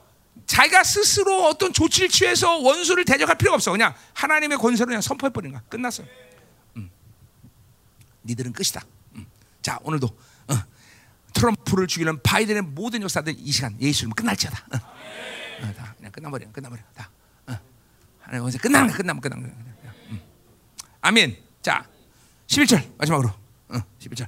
자기가 0.47 0.83
스스로 0.83 1.45
어떤 1.45 1.73
조치를 1.73 2.09
취해서 2.09 2.57
원수를 2.59 3.05
대적할 3.05 3.37
필요가 3.37 3.55
없어. 3.55 3.71
그냥 3.71 3.95
하나님의 4.15 4.59
권세로 4.59 4.87
그냥 4.87 5.03
선포해 5.03 5.31
버리는 5.33 5.53
거야. 5.53 5.63
끝났어. 5.69 6.03
음. 6.77 6.91
니들은 8.25 8.53
끝이다. 8.53 8.83
음. 9.15 9.27
자, 9.61 9.79
오늘도 9.83 10.07
어. 10.07 10.32
트럼프를 11.33 11.87
죽이는 11.87 12.23
바이든의 12.23 12.63
모든 12.63 13.03
역사들 13.03 13.35
이 13.39 13.53
시간 13.53 13.81
예수님 13.81 14.15
끝날지어다. 14.15 14.67
어. 14.73 14.77
어, 14.77 15.73
다 15.77 15.95
그냥 15.97 16.13
끝나버려, 16.13 16.53
끝나버려. 16.53 16.83
다. 16.95 17.11
어. 17.47 17.59
하나님 18.21 18.43
권세 18.43 18.59
끝나는 18.59 18.89
거야. 18.89 18.97
끝나면 18.97 19.21
끝나는 19.21 19.45
거야. 19.45 19.55
음. 20.11 20.21
아멘. 21.01 21.37
자, 21.63 21.87
11절 22.49 22.97
마지막으로. 22.99 23.29
어, 23.69 23.79
11절. 24.01 24.27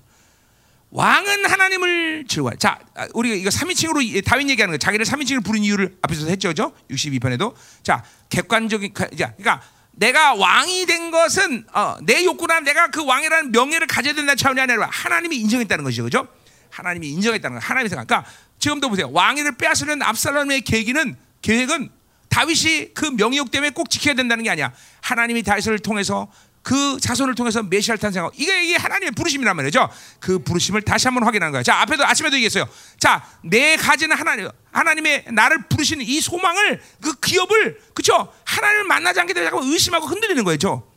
왕은 0.90 1.50
하나님을 1.50 2.24
즐거워해. 2.28 2.56
자, 2.56 2.78
우리가 3.14 3.34
이거 3.34 3.50
3인칭으로 3.50 4.24
다윈 4.24 4.48
얘기하는 4.50 4.74
거 4.74 4.78
자기를 4.78 5.04
3인칭으로 5.04 5.44
부른 5.44 5.64
이유를 5.64 5.98
앞에서 6.02 6.28
했죠. 6.28 6.48
그죠? 6.48 6.72
62편에도. 6.88 7.52
자, 7.82 8.04
객관적인 8.28 8.94
그러니까 8.94 9.60
내가 9.90 10.34
왕이 10.34 10.86
된 10.86 11.10
것은 11.10 11.66
어, 11.72 11.96
내 12.02 12.24
욕구나 12.24 12.60
내가 12.60 12.90
그 12.90 13.04
왕이라는 13.04 13.50
명예를 13.50 13.88
가져야 13.88 14.14
된다는 14.14 14.36
차원이 14.36 14.60
아니라 14.60 14.88
하나님이 14.90 15.36
인정했다는 15.36 15.82
것이죠. 15.82 16.04
그죠? 16.04 16.28
하나님이 16.74 17.08
인정했다는 17.10 17.60
거. 17.60 17.64
하나님이 17.64 17.88
생각. 17.88 18.06
그러니까 18.06 18.30
지금도 18.58 18.88
보세요. 18.88 19.08
왕위를 19.12 19.52
빼앗으려는 19.56 20.02
압살롬의 20.02 20.62
계기는 20.62 21.16
계획은 21.40 21.90
다윗이 22.28 22.94
그 22.94 23.04
명예욕 23.06 23.52
때문에 23.52 23.70
꼭 23.70 23.88
지켜야 23.90 24.14
된다는 24.14 24.42
게 24.42 24.50
아니야. 24.50 24.72
하나님이 25.00 25.44
다윗을 25.44 25.78
통해서 25.78 26.32
그 26.62 26.98
자손을 26.98 27.34
통해서 27.34 27.62
메시아를 27.62 28.00
탄생하고 28.00 28.34
이게, 28.36 28.64
이게 28.64 28.76
하나님의 28.76 29.12
부르심이란 29.12 29.54
말이죠. 29.54 29.88
그 30.18 30.40
부르심을 30.40 30.82
다시 30.82 31.06
한번 31.06 31.24
확인하는 31.24 31.52
거야. 31.52 31.62
자, 31.62 31.76
앞에도 31.80 32.04
아침에도 32.04 32.34
얘기했어요. 32.36 32.66
자, 32.98 33.24
내 33.44 33.76
가지는 33.76 34.16
하나님, 34.16 34.48
하나님의 34.72 35.26
나를 35.30 35.68
부르시는 35.68 36.04
이 36.04 36.20
소망을 36.20 36.82
그 37.00 37.14
기업을 37.20 37.78
그죠? 37.94 38.32
하나님을 38.46 38.84
만나지 38.84 39.20
않게 39.20 39.34
되면 39.34 39.50
자꾸 39.50 39.62
의심하고 39.64 40.06
흔들리는 40.06 40.42
거예요. 40.42 40.93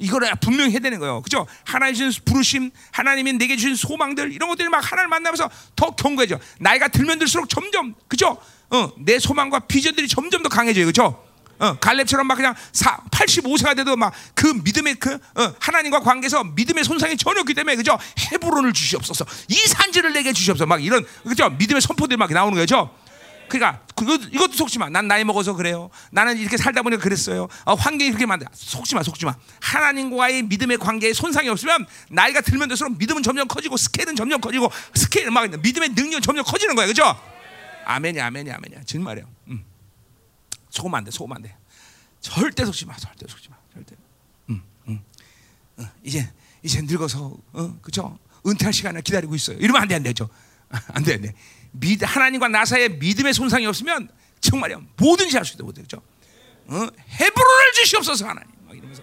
이거를 0.00 0.28
분명히 0.40 0.72
해야 0.72 0.80
되는 0.80 0.98
거예요. 0.98 1.22
그죠? 1.22 1.46
하나님 1.64 1.94
주신 1.94 2.22
부르심, 2.24 2.70
하나님이 2.90 3.34
내게 3.34 3.56
주신 3.56 3.76
소망들 3.76 4.32
이런 4.32 4.48
것들이 4.48 4.68
막 4.68 4.78
하나님을 4.78 5.08
만나면서 5.08 5.48
더 5.76 5.90
견고해져. 5.94 6.40
나이가 6.58 6.88
들면 6.88 7.18
들수록 7.18 7.48
점점 7.48 7.94
그죠? 8.08 8.38
어, 8.70 8.92
내 8.98 9.18
소망과 9.18 9.60
비전들이 9.60 10.08
점점 10.08 10.42
더 10.42 10.48
강해져요. 10.48 10.86
그죠? 10.86 11.24
어, 11.58 11.78
갈렙처럼 11.78 12.26
막 12.26 12.36
그냥 12.36 12.54
4, 12.72 12.96
85세가 13.10 13.76
돼도 13.76 13.94
막 13.96 14.12
그 14.34 14.46
믿음의 14.64 14.94
그 14.94 15.18
어, 15.34 15.54
하나님과 15.60 16.00
관계에서 16.00 16.44
믿음의 16.44 16.84
손상이 16.84 17.16
전혀 17.18 17.40
없기 17.40 17.52
때문에 17.52 17.76
그죠? 17.76 17.98
헤브론을 18.32 18.72
주시옵소서. 18.72 19.26
이 19.48 19.54
산지를 19.54 20.14
내게 20.14 20.32
주시옵소서. 20.32 20.64
막 20.66 20.82
이런 20.82 21.04
그죠? 21.24 21.50
믿음의 21.50 21.82
선포들이 21.82 22.16
막 22.16 22.32
나오는 22.32 22.56
거죠. 22.56 22.90
그러니까 23.50 23.84
그거, 23.94 24.14
이것도 24.14 24.52
속지 24.52 24.78
마. 24.78 24.88
난 24.88 25.08
나이 25.08 25.24
먹어서 25.24 25.54
그래요. 25.54 25.90
나는 26.10 26.38
이렇게 26.38 26.56
살다 26.56 26.82
보니까 26.82 27.02
그랬어요. 27.02 27.48
어, 27.66 27.74
환경이 27.74 28.10
그렇게 28.10 28.24
만들. 28.24 28.46
속지 28.52 28.94
마, 28.94 29.02
속지 29.02 29.26
마. 29.26 29.34
하나님과의 29.60 30.44
믿음의 30.44 30.78
관계에 30.78 31.12
손상이 31.12 31.48
없으면 31.48 31.86
나이가 32.10 32.40
들면 32.40 32.68
들수록 32.68 32.96
믿음은 32.96 33.22
점점 33.22 33.46
커지고 33.48 33.76
스케일은 33.76 34.16
점점 34.16 34.40
커지고 34.40 34.70
스케일 34.94 35.30
막 35.30 35.50
믿음의 35.50 35.90
능력은 35.90 36.22
점점 36.22 36.44
커지는 36.44 36.74
거야, 36.74 36.86
그죠? 36.86 37.02
아멘이, 37.84 38.20
아멘이, 38.20 38.50
아멘이야. 38.50 38.84
정말이야. 38.84 39.24
음. 39.48 39.64
속으면 40.70 40.98
안 40.98 41.04
돼, 41.04 41.10
속으면 41.10 41.36
안 41.36 41.42
돼. 41.42 41.56
절대 42.20 42.64
속지 42.64 42.86
마, 42.86 42.96
절대 42.96 43.26
속지 43.28 43.50
마, 43.50 43.56
절대. 43.74 43.96
음, 44.50 44.62
음. 44.88 45.00
어, 45.78 45.84
이제 46.04 46.30
이제 46.62 46.80
늙어서, 46.82 47.36
어, 47.52 47.78
그죠? 47.82 48.18
은퇴할 48.46 48.72
시간을 48.72 49.02
기다리고 49.02 49.34
있어요. 49.34 49.58
이러면 49.58 49.82
안 49.82 49.88
돼, 49.88 49.94
안 49.96 50.02
되죠. 50.02 50.28
안 50.68 51.02
돼, 51.02 51.14
안 51.14 51.22
돼. 51.22 51.34
믿, 51.72 52.02
하나님과 52.02 52.48
나 52.48 52.64
사이에 52.64 52.88
믿음의 52.88 53.34
손상이 53.34 53.66
없으면 53.66 54.08
정말요 54.40 54.82
뭐든지 54.96 55.36
할 55.36 55.44
수 55.44 55.54
있다, 55.54 55.64
못되죠. 55.64 55.98
어? 56.66 56.74
헤브론을 56.74 57.72
주시옵소서 57.74 58.26
하나님. 58.28 58.48
막 58.66 58.76
이러면서 58.76 59.02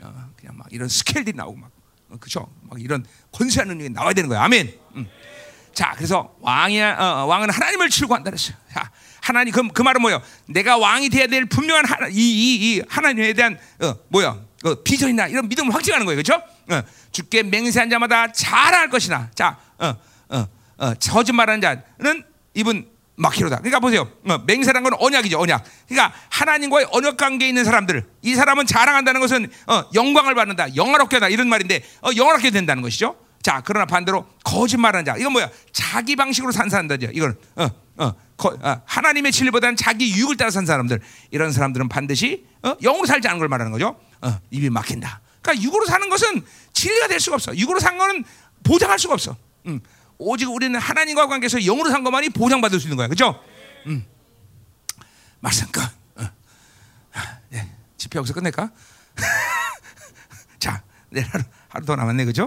어, 0.00 0.30
그냥 0.36 0.56
막 0.56 0.66
이런 0.70 0.88
스케일들이 0.88 1.36
나오고 1.36 1.56
막, 1.56 1.70
어, 2.10 2.16
그죠? 2.18 2.52
막 2.62 2.80
이런 2.80 3.04
권세한 3.32 3.68
능력이 3.68 3.90
나와야 3.90 4.12
되는 4.12 4.28
거야. 4.28 4.42
아멘. 4.42 4.74
음. 4.96 5.08
자, 5.72 5.92
그래서 5.96 6.36
왕이 6.40 6.80
어, 6.80 7.26
왕은 7.26 7.50
하나님을 7.50 7.90
즐거한다 7.90 8.30
그랬어요. 8.30 8.56
자, 8.72 8.90
하나님 9.20 9.52
그, 9.52 9.66
그 9.68 9.82
말은 9.82 10.00
뭐예요? 10.02 10.22
내가 10.46 10.76
왕이 10.76 11.08
돼야 11.08 11.26
될 11.26 11.46
분명한 11.46 11.84
하나, 11.86 12.08
이, 12.08 12.14
이, 12.14 12.76
이 12.76 12.82
하나님에 12.88 13.32
대한 13.32 13.58
어, 13.80 13.94
뭐야? 14.08 14.38
어, 14.64 14.74
비전이나 14.82 15.28
이런 15.28 15.48
믿음을 15.48 15.74
확증하는 15.74 16.06
거예요, 16.06 16.22
그렇죠? 16.22 16.42
어, 16.70 16.82
주께 17.10 17.42
맹세한 17.42 17.90
자마다 17.90 18.32
잘할 18.32 18.88
것이나, 18.88 19.30
자, 19.34 19.58
어, 19.78 19.94
어, 20.78 20.86
어, 20.86 20.94
거짓말하는 20.94 21.60
자는 21.60 22.24
이분 22.54 22.88
마키로다. 23.16 23.58
그러니까 23.58 23.80
보세요. 23.80 24.10
어, 24.28 24.38
맹세란 24.38 24.82
건 24.82 24.94
언약이죠, 24.98 25.40
언약. 25.40 25.64
그러니까 25.88 26.16
하나님과의 26.30 26.88
언약 26.90 27.16
관계에 27.16 27.48
있는 27.48 27.64
사람들, 27.64 28.04
이 28.22 28.34
사람은 28.34 28.66
자랑한다는 28.66 29.20
것은 29.20 29.50
어, 29.66 29.84
영광을 29.94 30.34
받는다, 30.34 30.74
영화롭게 30.74 31.16
하다 31.16 31.28
이런 31.28 31.48
말인데 31.48 31.82
어, 32.02 32.10
영화롭게 32.16 32.50
된다는 32.50 32.82
것이죠. 32.82 33.16
자, 33.42 33.62
그러나 33.64 33.84
반대로 33.84 34.26
거짓말하는 34.42 35.04
자, 35.04 35.16
이건 35.16 35.32
뭐야? 35.32 35.50
자기 35.72 36.16
방식으로 36.16 36.50
산 36.50 36.70
사람들이야. 36.70 37.10
이건 37.12 37.36
어, 37.56 37.68
어, 37.98 38.14
거, 38.36 38.56
어, 38.60 38.82
하나님의 38.84 39.30
진리보다는 39.32 39.76
자기 39.76 40.10
유익을 40.12 40.36
따라 40.36 40.50
산 40.50 40.66
사람들, 40.66 41.00
이런 41.30 41.52
사람들은 41.52 41.88
반드시 41.88 42.44
어, 42.62 42.74
영으로 42.82 43.06
살지 43.06 43.28
않은 43.28 43.38
걸 43.38 43.48
말하는 43.48 43.70
거죠. 43.70 43.96
어, 44.22 44.38
입이 44.50 44.70
막힌다. 44.70 45.20
그러니까 45.42 45.62
육으로 45.62 45.84
사는 45.84 46.08
것은 46.08 46.42
진리가 46.72 47.08
될 47.08 47.20
수가 47.20 47.36
없어. 47.36 47.56
육으로 47.56 47.78
산 47.78 47.98
거는 47.98 48.24
보장할 48.64 48.98
수가 48.98 49.14
없어. 49.14 49.36
음. 49.66 49.80
오직 50.18 50.48
우리는 50.48 50.78
하나님과 50.78 51.26
관계에서 51.26 51.58
영으로 51.60 51.90
산 51.90 52.04
것만이 52.04 52.30
보장받을 52.30 52.78
수 52.80 52.86
있는 52.86 52.96
거야. 52.96 53.08
그죠? 53.08 53.42
음. 53.86 54.04
말씀 55.40 55.66
끝. 55.70 55.80
어. 56.16 56.30
네. 57.50 57.70
집회 57.96 58.18
여기서 58.18 58.34
끝낼까? 58.34 58.70
자, 60.58 60.82
내일 61.10 61.26
하루, 61.28 61.44
하루 61.68 61.84
더 61.86 61.96
남았네. 61.96 62.24
그죠? 62.24 62.44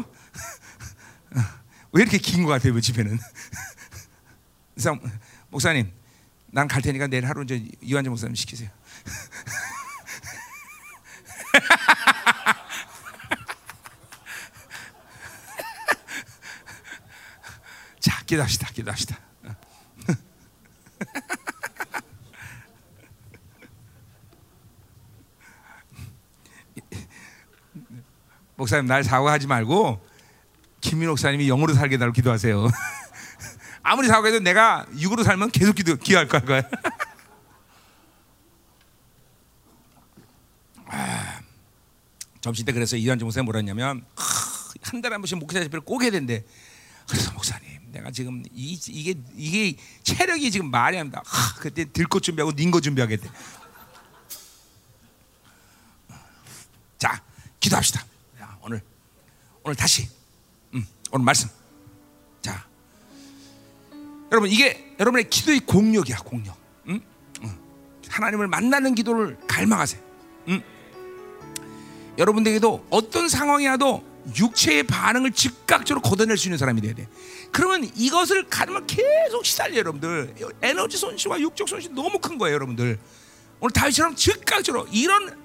어. 1.36 1.40
왜 1.92 2.02
이렇게 2.02 2.18
긴 2.18 2.44
것 2.46 2.52
같아요, 2.52 2.80
집회는? 2.80 3.20
목사님, 5.50 5.92
난 6.48 6.68
갈 6.68 6.82
테니까 6.82 7.08
내일 7.08 7.28
하루 7.28 7.46
이완재 7.82 8.10
목사님 8.10 8.36
시키세요. 8.36 8.70
자, 18.00 18.17
기도합시다, 18.28 18.68
기도합시다. 18.68 19.18
목사님 28.58 28.86
날 28.86 29.04
사과하지 29.04 29.48
말고 29.48 30.06
김민 30.82 31.10
목사님이 31.10 31.48
영으로 31.48 31.74
살게 31.74 31.98
달라고 31.98 32.14
기도하세요. 32.14 32.68
아무리 33.82 34.08
사과해도 34.08 34.40
내가 34.42 34.86
육으로 34.98 35.24
살면 35.24 35.52
계속 35.52 35.74
기도 35.74 35.96
기할 35.96 36.28
거야. 36.28 36.62
아, 40.90 41.42
점심 42.42 42.66
때 42.66 42.74
그래서 42.74 42.98
이한주 42.98 43.26
목사님 43.26 43.46
뭐라 43.46 43.60
했냐면 43.60 44.06
한 44.82 45.02
달에 45.02 45.14
한 45.14 45.22
번씩 45.22 45.38
목사 45.38 45.62
집회를 45.62 45.82
꼭 45.82 46.02
해야 46.04 46.12
된대. 46.12 46.44
그래서 47.08 47.32
목사님 47.32 47.67
내가 47.98 48.12
지금 48.12 48.44
이, 48.54 48.80
이게 48.90 49.16
이게 49.36 49.76
체력이 50.04 50.52
지금 50.52 50.70
말이 50.70 50.98
안 50.98 51.10
돼. 51.10 51.18
그때 51.60 51.86
들꽃 51.86 52.22
준비하고 52.22 52.52
닌거 52.56 52.80
준비하겠대. 52.80 53.30
자 57.00 57.22
기도합시다. 57.60 58.06
자, 58.38 58.58
오늘 58.62 58.82
오늘 59.64 59.76
다시 59.76 60.08
음, 60.76 60.86
오늘 61.12 61.26
말씀. 61.26 61.50
자 62.42 62.66
여러분 64.32 64.50
이게 64.52 64.96
여러분의 65.00 65.30
기도의 65.30 65.62
공력이야 65.62 66.18
공력. 66.20 66.56
음? 66.88 67.02
음. 67.42 67.60
하나님을 68.08 68.48
만나는 68.48 68.94
기도를 68.94 69.40
갈망하세요. 69.48 70.02
음? 70.50 70.62
여러분들에게도 72.20 72.88
어떤 72.92 73.28
상황이라도 73.28 74.17
육체의 74.36 74.84
반응을 74.84 75.32
즉각적으로 75.32 76.02
걷어낼 76.02 76.38
수 76.38 76.48
있는 76.48 76.58
사람이 76.58 76.82
돼야 76.82 76.94
돼. 76.94 77.08
그러면 77.52 77.90
이것을 77.96 78.50
가지면 78.50 78.88
계속 78.88 79.46
시달려 79.46 79.78
여러분들. 79.78 80.36
에너지 80.62 80.98
손실과 80.98 81.40
육적 81.40 81.70
손실 81.70 81.94
너무 81.94 82.20
큰 82.20 82.38
거예요, 82.38 82.56
여러분들. 82.56 83.00
오늘 83.60 83.74
다윗처럼 83.74 84.16
즉각적으로 84.16 84.88
이런 84.92 85.36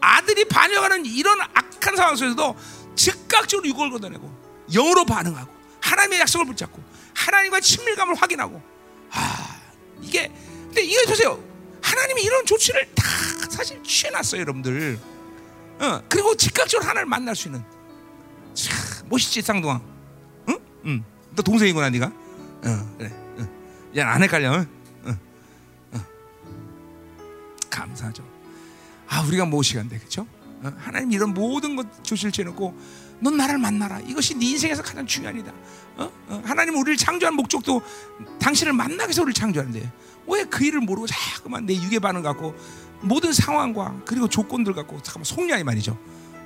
아들이 0.00 0.44
반역하는 0.44 1.04
이런 1.06 1.40
악한 1.40 1.96
상황 1.96 2.16
속에서도 2.16 2.56
즉각적으로 2.94 3.68
육을 3.68 3.90
걷어내고 3.90 4.30
영으로 4.72 5.04
반응하고 5.04 5.52
하나님의 5.80 6.20
약속을 6.20 6.46
붙잡고 6.46 6.82
하나님과 7.14 7.60
친밀감을 7.60 8.14
확인하고 8.14 8.62
아 9.10 9.60
이게 10.00 10.30
근데 10.66 10.82
이거 10.82 11.02
보세요 11.06 11.42
하나님이 11.82 12.22
이런 12.22 12.44
조치를 12.44 12.88
다 12.94 13.04
사실 13.50 13.82
취해놨어요 13.82 14.40
여러분들 14.40 14.98
어, 15.78 16.02
그리고 16.08 16.36
즉각적으로 16.36 16.88
하나님을 16.88 17.06
만날 17.06 17.34
수 17.36 17.48
있는 17.48 17.64
참 18.56 19.06
멋있지 19.08 19.42
쌍둥아 19.42 19.80
응? 20.48 20.58
응. 20.86 21.04
너 21.34 21.42
동생이구나 21.42 21.90
네가 21.90 22.06
어, 22.06 22.94
그래 22.98 23.12
응. 23.38 23.48
야안 23.96 24.22
헷갈려 24.22 24.54
응? 24.54 24.66
응. 25.06 25.18
응. 25.94 26.00
감사하죠 27.70 28.24
아 29.08 29.20
우리가 29.22 29.44
무엇이간데 29.44 29.98
그렇죠? 29.98 30.26
어? 30.62 30.72
하나님 30.78 31.12
이런 31.12 31.34
모든 31.34 31.76
것 31.76 31.86
조치를 32.02 32.32
취해놓고 32.32 32.74
넌 33.20 33.36
나를 33.36 33.58
만나라 33.58 34.00
이것이 34.00 34.34
네 34.34 34.46
인생에서 34.50 34.82
가장 34.82 35.06
중요한 35.06 35.38
이다 35.38 35.52
어? 35.98 36.10
어? 36.28 36.42
하나님 36.44 36.76
우리를 36.76 36.96
창조한 36.96 37.34
목적도 37.34 37.82
당신을 38.40 38.72
만나기 38.72 39.08
위해서 39.08 39.22
우리를 39.22 39.34
창조하는데 39.34 39.92
왜 40.26 40.44
그 40.44 40.64
일을 40.64 40.80
모르고 40.80 41.06
자꾸만 41.06 41.66
내 41.66 41.74
육의 41.74 42.00
반응 42.00 42.22
갖고 42.22 42.54
모든 43.00 43.32
상황과 43.32 44.00
그리고 44.06 44.28
조건들 44.28 44.72
갖고 44.74 45.00
잠깐만 45.02 45.24
속냐 45.24 45.58
이 45.58 45.64
말이죠 45.64 45.96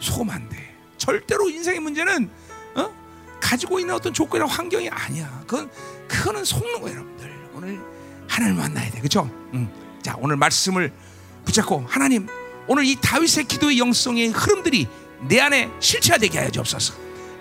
속으면 0.01 0.35
안 0.35 0.49
돼 0.49 0.80
절대로 1.01 1.49
인생의 1.49 1.81
문제는 1.81 2.31
어? 2.77 2.95
가지고 3.41 3.81
있는 3.81 3.95
어떤 3.95 4.13
조건이나 4.13 4.47
환경이 4.47 4.89
아니야 4.89 5.43
그건 5.47 5.69
그거는 6.07 6.45
속는 6.45 6.81
거예요 6.81 6.99
여러분들 6.99 7.49
오늘 7.55 7.81
하나님 8.29 8.57
만나야 8.57 8.91
돼 8.91 8.99
그렇죠? 8.99 9.29
음. 9.55 9.69
자 10.03 10.15
오늘 10.21 10.37
말씀을 10.37 10.93
붙잡고 11.45 11.87
하나님 11.89 12.29
오늘 12.69 12.85
이 12.85 12.97
다윗의 13.01 13.45
기도의 13.45 13.79
영성의 13.81 14.29
흐름들이 14.29 14.87
내 15.29 15.41
안에 15.41 15.71
실체화되게 15.81 16.39
하여 16.39 16.51
주옵소서. 16.51 16.95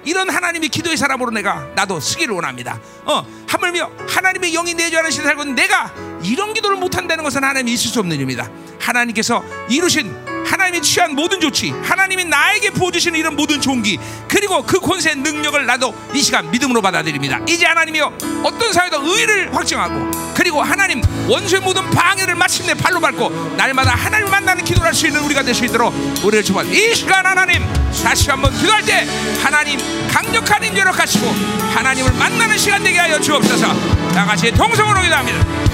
이런 0.06 0.30
하나님의 0.30 0.70
기도의 0.70 0.98
사람으로 0.98 1.30
내가 1.32 1.68
나도 1.76 2.00
쓰기를 2.00 2.34
원합니다. 2.34 2.80
어, 3.06 3.26
하물며 3.48 3.92
하나님의 4.08 4.54
영이 4.54 4.74
내주하는 4.74 5.12
시대 5.12 5.26
살고 5.26 5.44
내가 5.44 5.94
이런 6.24 6.54
기도를 6.54 6.78
못한다는 6.78 7.24
것은 7.24 7.44
하나님이 7.44 7.74
있을 7.74 7.92
수 7.92 8.00
없는 8.00 8.16
일입니다. 8.16 8.50
하나님께서 8.80 9.44
이루신 9.70 10.29
하나님이 10.50 10.82
취한 10.82 11.14
모든 11.14 11.40
조치, 11.40 11.70
하나님이 11.84 12.26
나에게 12.26 12.72
부어주시는 12.72 13.20
이런 13.20 13.36
모든 13.36 13.62
종기, 13.62 14.00
그리고 14.28 14.64
그 14.64 14.80
권세의 14.80 15.18
능력을 15.18 15.64
나도 15.66 15.94
이 16.14 16.22
시간 16.22 16.50
믿음으로 16.50 16.82
받아들입니다. 16.82 17.40
이제 17.48 17.66
하나님이여 17.68 18.12
어떤 18.44 18.74
사회도 18.74 19.02
의를 19.06 19.56
확증하고, 19.56 20.10
그리고 20.34 20.64
하나님 20.64 21.02
원수의 21.28 21.62
모든 21.62 21.88
방해를 21.92 22.34
마침내 22.34 22.74
발로 22.74 23.00
밟고 23.00 23.54
날마다 23.58 23.94
하나님을 23.94 24.32
만나는 24.32 24.64
기도를 24.64 24.88
할 24.88 24.94
수 24.94 25.06
있는 25.08 25.22
우리가 25.22 25.44
될 25.44 25.54
수 25.54 25.66
있도록 25.66 25.94
우리를 26.24 26.44
주발. 26.44 26.66
이 26.74 26.96
시간 26.96 27.26
하나님 27.26 27.64
다시 28.04 28.30
한번 28.30 28.52
기도할 28.58 28.84
때 28.84 29.08
하나님 29.44 29.80
강력한 30.12 30.64
인재로 30.64 30.92
가시고 30.92 31.28
하나님을 31.74 32.12
만나는 32.14 32.58
시간 32.58 32.84
되게 32.84 32.98
하여 32.98 33.20
주옵소서. 33.20 33.68
다 34.14 34.26
같이 34.26 34.52
동성으로 34.52 35.02
기도합니다. 35.02 35.69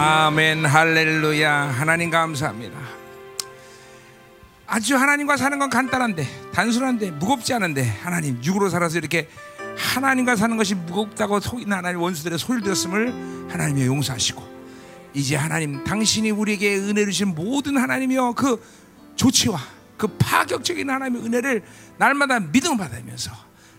아멘 0.00 0.64
할렐루야 0.64 1.52
하나님 1.52 2.08
감사합니다 2.08 2.78
아주 4.68 4.96
하나님과 4.96 5.36
사는 5.36 5.58
건 5.58 5.70
간단한데 5.70 6.52
단순한데 6.52 7.10
무겁지 7.10 7.52
않은데 7.52 7.82
하나님 7.82 8.40
육으로 8.40 8.68
살아서 8.70 8.96
이렇게 8.96 9.28
하나님과 9.76 10.36
사는 10.36 10.56
것이 10.56 10.76
무겁다고 10.76 11.40
속이는 11.40 11.76
하나님 11.76 12.00
원수들의 12.00 12.38
소리를 12.38 12.62
들었음을 12.62 13.48
하나님이 13.50 13.86
용서하시고 13.86 14.58
이제 15.14 15.34
하나님 15.34 15.82
당신이 15.82 16.30
우리에게 16.30 16.76
은혜 16.76 17.04
주신 17.04 17.34
모든 17.34 17.76
하나님이여 17.76 18.34
그 18.36 18.64
조치와 19.16 19.58
그 19.96 20.06
파격적인 20.16 20.88
하나님의 20.88 21.24
은혜를 21.24 21.64
날마다 21.96 22.38
믿음 22.38 22.76
받으면서 22.76 23.32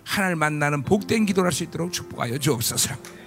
하나님을 0.04 0.36
만나는 0.36 0.84
복된 0.84 1.26
기도를 1.26 1.48
할 1.48 1.54
수 1.54 1.64
있도록 1.64 1.94
축복하여 1.94 2.38
주옵소서. 2.40 3.19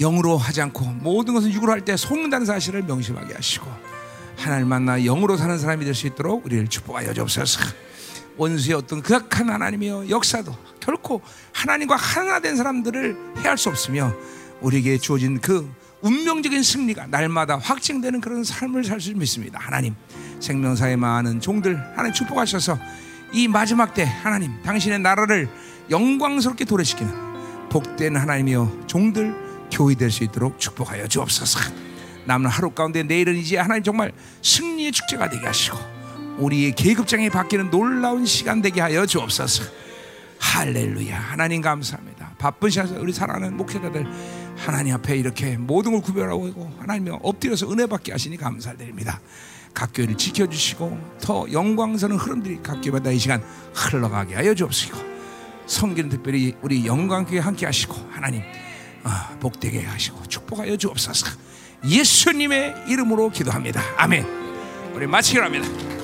영으로 0.00 0.36
하지 0.38 0.62
않고 0.62 0.84
모든 1.00 1.34
것은 1.34 1.52
육으로 1.52 1.72
할 1.72 1.80
때 1.84 1.96
속는다는 1.96 2.46
사실을 2.46 2.82
명심하게 2.82 3.34
하시고 3.34 3.70
하나님 4.36 4.68
만나 4.68 4.98
영으로 4.98 5.36
사는 5.36 5.58
사람이 5.58 5.84
될 5.84 5.94
수 5.94 6.06
있도록 6.06 6.44
우리를 6.46 6.66
축복하여 6.68 7.12
주옵소서. 7.12 7.60
원수의 8.36 8.74
어떤 8.76 9.02
극악한 9.02 9.50
하나님이여 9.50 10.08
역사도 10.08 10.56
결코 10.80 11.20
하나님과 11.52 11.96
하나 11.96 12.40
된 12.40 12.56
사람들을 12.56 13.34
해할 13.38 13.58
수 13.58 13.68
없으며 13.68 14.14
우리에게 14.62 14.96
주어진 14.98 15.38
그 15.40 15.70
운명적인 16.00 16.62
승리가 16.62 17.08
날마다 17.08 17.58
확증되는 17.58 18.22
그런 18.22 18.42
삶을 18.42 18.84
살수 18.84 19.14
믿습니다. 19.16 19.58
하나님 19.60 19.94
생명사에 20.40 20.96
많은 20.96 21.40
종들 21.40 21.76
하나님 21.90 22.14
축복하셔서 22.14 22.78
이 23.32 23.46
마지막 23.46 23.92
때 23.92 24.04
하나님 24.04 24.62
당신의 24.62 25.00
나라를 25.00 25.50
영광스럽게 25.90 26.64
도래시키는 26.64 27.12
복된 27.68 28.16
하나님이여 28.16 28.84
종들 28.86 29.49
교회 29.70 29.94
될 29.94 30.10
수 30.10 30.24
있도록 30.24 30.58
축복하여 30.58 31.06
주옵소서. 31.06 31.60
남은 32.26 32.50
하루 32.50 32.70
가운데 32.70 33.02
내일은 33.02 33.36
이제 33.36 33.56
하나님 33.56 33.82
정말 33.82 34.12
승리의 34.42 34.92
축제가 34.92 35.30
되게 35.30 35.46
하시고 35.46 35.78
우리의 36.38 36.72
계급장이 36.74 37.30
바뀌는 37.30 37.70
놀라운 37.70 38.26
시간 38.26 38.62
되게 38.62 38.80
하여 38.80 39.06
주옵소서. 39.06 39.64
할렐루야. 40.38 41.18
하나님 41.18 41.60
감사합니다. 41.60 42.32
바쁜 42.38 42.70
시간에 42.70 42.98
우리 42.98 43.12
사랑하는 43.12 43.56
목회자들 43.56 44.06
하나님 44.56 44.94
앞에 44.94 45.16
이렇게 45.16 45.56
모든 45.56 45.92
걸 45.92 46.00
구별하고 46.00 46.48
있고 46.48 46.72
하나님 46.78 47.12
엎드려서 47.22 47.70
은혜 47.70 47.86
받게 47.86 48.12
하시니 48.12 48.36
감사드립니다. 48.36 49.20
각 49.72 49.90
교회를 49.94 50.16
지켜주시고 50.16 51.18
더 51.20 51.46
영광스러운 51.52 52.18
흐름들이 52.18 52.60
각 52.62 52.80
교회마다 52.80 53.10
이 53.10 53.18
시간 53.18 53.42
흘러가게 53.74 54.34
하여 54.34 54.54
주옵시고 54.54 54.98
성기는 55.66 56.10
특별히 56.10 56.54
우리 56.62 56.84
영광교회 56.86 57.38
함께 57.38 57.66
하시고 57.66 57.94
하나님 58.10 58.42
아, 58.42 58.69
복되게 59.40 59.82
하시고 59.84 60.26
축복하여 60.26 60.76
주옵소서. 60.76 61.26
예수님의 61.88 62.84
이름으로 62.88 63.30
기도합니다. 63.30 63.82
아멘. 63.96 64.26
우리 64.94 65.06
마치기로 65.06 65.44
합니다. 65.44 65.99